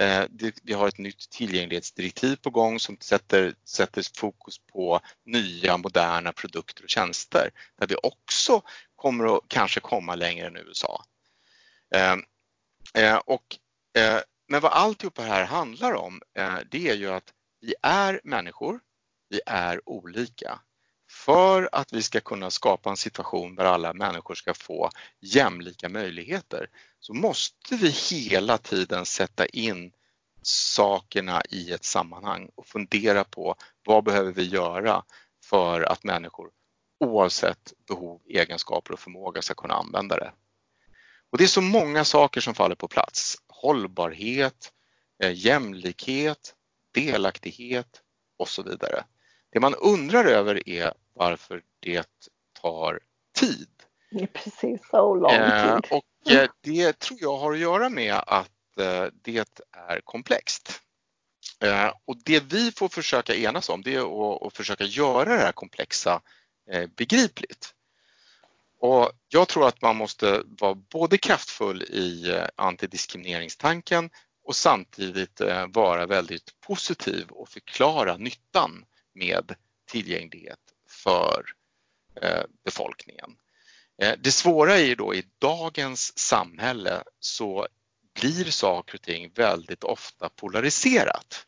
Eh, 0.00 0.24
vi 0.62 0.72
har 0.72 0.88
ett 0.88 0.98
nytt 0.98 1.30
tillgänglighetsdirektiv 1.30 2.36
på 2.36 2.50
gång 2.50 2.80
som 2.80 2.96
sätter, 3.00 3.54
sätter 3.64 4.04
fokus 4.16 4.58
på 4.72 5.00
nya 5.26 5.76
moderna 5.76 6.32
produkter 6.32 6.84
och 6.84 6.90
tjänster 6.90 7.50
där 7.78 7.86
vi 7.86 7.96
också 8.02 8.62
kommer 8.96 9.36
att 9.36 9.42
kanske 9.48 9.80
komma 9.80 10.14
längre 10.14 10.46
än 10.46 10.56
USA. 10.56 11.04
Och, 13.24 13.58
men 14.50 14.60
vad 14.60 14.72
alltihop 14.72 15.18
här 15.18 15.44
handlar 15.44 15.92
om 15.92 16.22
eh, 16.34 16.58
det 16.70 16.88
är 16.88 16.94
ju 16.94 17.10
att 17.10 17.32
vi 17.60 17.74
är 17.82 18.20
människor, 18.24 18.80
vi 19.28 19.40
är 19.46 19.88
olika. 19.88 20.60
För 21.10 21.68
att 21.72 21.92
vi 21.92 22.02
ska 22.02 22.20
kunna 22.20 22.50
skapa 22.50 22.90
en 22.90 22.96
situation 22.96 23.54
där 23.54 23.64
alla 23.64 23.92
människor 23.92 24.34
ska 24.34 24.54
få 24.54 24.90
jämlika 25.20 25.88
möjligheter 25.88 26.70
så 27.00 27.14
måste 27.14 27.76
vi 27.76 27.88
hela 27.88 28.58
tiden 28.58 29.06
sätta 29.06 29.46
in 29.46 29.92
sakerna 30.42 31.42
i 31.50 31.72
ett 31.72 31.84
sammanhang 31.84 32.50
och 32.54 32.66
fundera 32.66 33.24
på 33.24 33.54
vad 33.86 34.04
behöver 34.04 34.32
vi 34.32 34.44
göra 34.44 35.04
för 35.44 35.82
att 35.82 36.04
människor 36.04 36.50
oavsett 37.00 37.72
behov, 37.88 38.20
egenskaper 38.28 38.92
och 38.92 39.00
förmåga 39.00 39.42
ska 39.42 39.54
kunna 39.54 39.74
använda 39.74 40.16
det. 40.16 40.32
Och 41.30 41.38
det 41.38 41.44
är 41.44 41.48
så 41.48 41.60
många 41.60 42.04
saker 42.04 42.40
som 42.40 42.54
faller 42.54 42.74
på 42.74 42.88
plats. 42.88 43.36
Hållbarhet, 43.62 44.72
eh, 45.22 45.32
jämlikhet, 45.34 46.54
delaktighet 46.94 48.02
och 48.36 48.48
så 48.48 48.62
vidare. 48.62 49.04
Det 49.50 49.60
man 49.60 49.74
undrar 49.74 50.24
över 50.24 50.68
är 50.68 50.92
varför 51.14 51.62
det 51.80 52.08
tar 52.62 53.00
tid. 53.38 53.68
Det 54.10 54.22
är 54.22 54.26
precis 54.26 54.88
så 54.90 55.14
lång 55.14 55.32
Eh, 55.32 55.80
tid. 55.80 55.92
och 55.98 56.32
eh, 56.32 56.50
det 56.60 56.98
tror 56.98 57.18
jag 57.22 57.36
har 57.36 57.52
att 57.52 57.58
göra 57.58 57.88
med 57.88 58.14
att 58.26 58.50
det 59.22 59.60
är 59.72 60.00
komplext. 60.00 60.80
Och 62.04 62.16
det 62.24 62.40
vi 62.52 62.72
får 62.72 62.88
försöka 62.88 63.34
enas 63.34 63.68
om 63.68 63.82
det 63.82 63.94
är 63.94 64.46
att, 64.46 64.56
försöka 64.56 64.84
göra 64.84 65.24
det 65.34 65.40
här 65.40 65.52
komplexa 65.52 66.20
begripligt. 66.96 67.74
Och 68.80 69.12
jag 69.28 69.48
tror 69.48 69.68
att 69.68 69.82
man 69.82 69.96
måste 69.96 70.42
vara 70.48 70.74
både 70.74 71.18
kraftfull 71.18 71.82
i 71.82 72.30
eh, 72.30 72.44
antidiskrimineringstanken 72.56 74.10
och 74.44 74.56
samtidigt 74.56 75.40
eh, 75.40 75.66
vara 75.66 76.06
väldigt 76.06 76.60
positiv 76.60 77.30
och 77.30 77.48
förklara 77.48 78.16
nyttan 78.16 78.84
med 79.14 79.54
tillgänglighet 79.90 80.58
för 80.88 81.44
eh, 82.22 82.42
befolkningen. 82.64 83.36
Det 84.18 84.32
svåra 84.32 84.78
är 84.78 84.84
ju 84.84 84.94
då 84.94 85.14
i 85.14 85.24
dagens 85.38 86.18
samhälle 86.18 87.02
så 87.18 87.66
blir 88.20 88.44
saker 88.44 88.94
och 88.94 89.02
ting 89.02 89.32
väldigt 89.34 89.84
ofta 89.84 90.28
polariserat. 90.28 91.46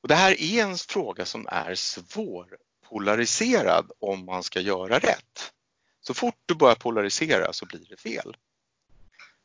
Och 0.00 0.08
det 0.08 0.14
här 0.14 0.40
är 0.40 0.62
en 0.62 0.76
fråga 0.76 1.24
som 1.24 1.46
är 1.50 1.74
svår 1.74 2.56
polariserad 2.90 3.90
om 3.98 4.24
man 4.24 4.42
ska 4.42 4.60
göra 4.60 4.98
rätt. 4.98 5.52
Så 6.00 6.14
fort 6.14 6.34
du 6.46 6.54
börjar 6.54 6.74
polarisera 6.74 7.52
så 7.52 7.66
blir 7.66 7.86
det 7.90 7.96
fel. 7.96 8.36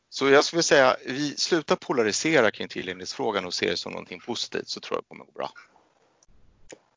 Så 0.10 0.30
jag 0.30 0.44
skulle 0.44 0.64
säga, 0.64 0.96
vi 1.06 1.36
slutar 1.38 1.76
polarisera 1.76 2.52
kring 2.52 2.68
tillgänglighetsfrågan 2.68 3.46
och 3.46 3.54
ser 3.54 3.70
det 3.70 3.78
som 3.78 3.92
någonting 3.92 4.20
positivt 4.20 4.68
så 4.68 4.80
tror 4.80 4.98
jag 4.98 5.04
det 5.04 5.08
kommer 5.08 5.26
gå 5.26 5.32
bra. 5.32 5.50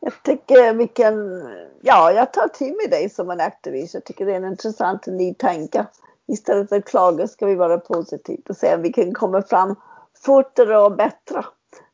Jag 0.01 0.23
tycker 0.23 0.75
vilken, 0.75 1.15
ja 1.83 2.13
jag 2.13 2.33
tar 2.33 2.49
till 2.49 2.77
mig 2.77 2.89
dig 2.89 3.11
som 3.11 3.31
en 3.31 3.41
aktivist. 3.41 3.95
Jag 3.95 4.05
tycker 4.05 4.27
det 4.27 4.33
är 4.33 4.37
en 4.37 4.45
intressant 4.45 5.07
ny 5.07 5.35
tanke. 5.35 5.87
Istället 6.27 6.69
för 6.69 6.77
att 6.77 6.85
klaga 6.85 7.29
ska 7.29 7.47
vi 7.47 7.55
vara 7.55 7.79
positiva 7.79 8.43
och 8.49 8.57
se 8.57 8.75
om 8.75 8.83
vi 8.83 8.93
kan 8.93 9.15
komma 9.15 9.43
fram 9.43 9.77
fortare 10.25 10.79
och 10.79 10.97
bättre. 10.97 11.45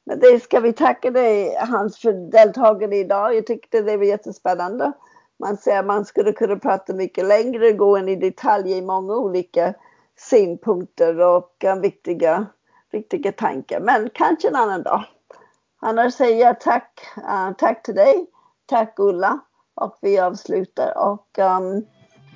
Men 0.05 0.19
det 0.19 0.43
ska 0.43 0.61
vi 0.61 0.73
tacka 0.73 1.11
dig 1.11 1.57
Hans 1.57 1.99
för 1.99 2.13
deltagande 2.13 2.97
idag. 2.97 3.35
Jag 3.35 3.47
tyckte 3.47 3.83
det 3.83 3.97
var 3.97 4.05
jättespännande. 4.05 4.93
Man 5.39 5.57
ser 5.57 5.83
man 5.83 6.05
skulle 6.05 6.33
kunna 6.33 6.57
prata 6.57 6.95
mycket 6.95 7.25
längre, 7.25 7.73
gå 7.73 7.99
in 7.99 8.09
i 8.09 8.17
detalj 8.17 8.73
i 8.73 8.83
många 8.83 9.15
olika 9.15 9.75
synpunkter 10.17 11.21
och 11.21 11.65
eh, 11.65 11.77
viktiga, 11.77 12.47
viktiga 12.91 13.33
tankar. 13.33 13.81
Men 13.81 14.11
kanske 14.15 14.49
en 14.49 14.57
annan 14.57 14.83
dag. 14.83 15.05
Annars 15.81 16.15
säger 16.15 16.47
jag 16.47 16.61
tack, 16.61 17.01
uh, 17.17 17.53
tack 17.59 17.83
till 17.83 17.95
dig, 17.95 18.27
tack 18.67 18.95
Ulla 18.99 19.41
och 19.75 19.99
vi 20.01 20.19
avslutar 20.19 20.99
och 20.99 21.39
um, 21.39 21.87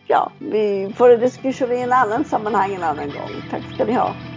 ja, 0.06 0.32
vi 0.38 0.94
får 0.96 1.10
en 1.10 1.20
diskussion 1.20 1.72
i 1.72 1.80
en 1.80 1.92
annan 1.92 2.24
sammanhang 2.24 2.74
en 2.74 2.82
annan 2.82 3.06
gång. 3.06 3.30
Tack 3.50 3.74
ska 3.74 3.84
ni 3.84 3.92
ha. 3.92 4.33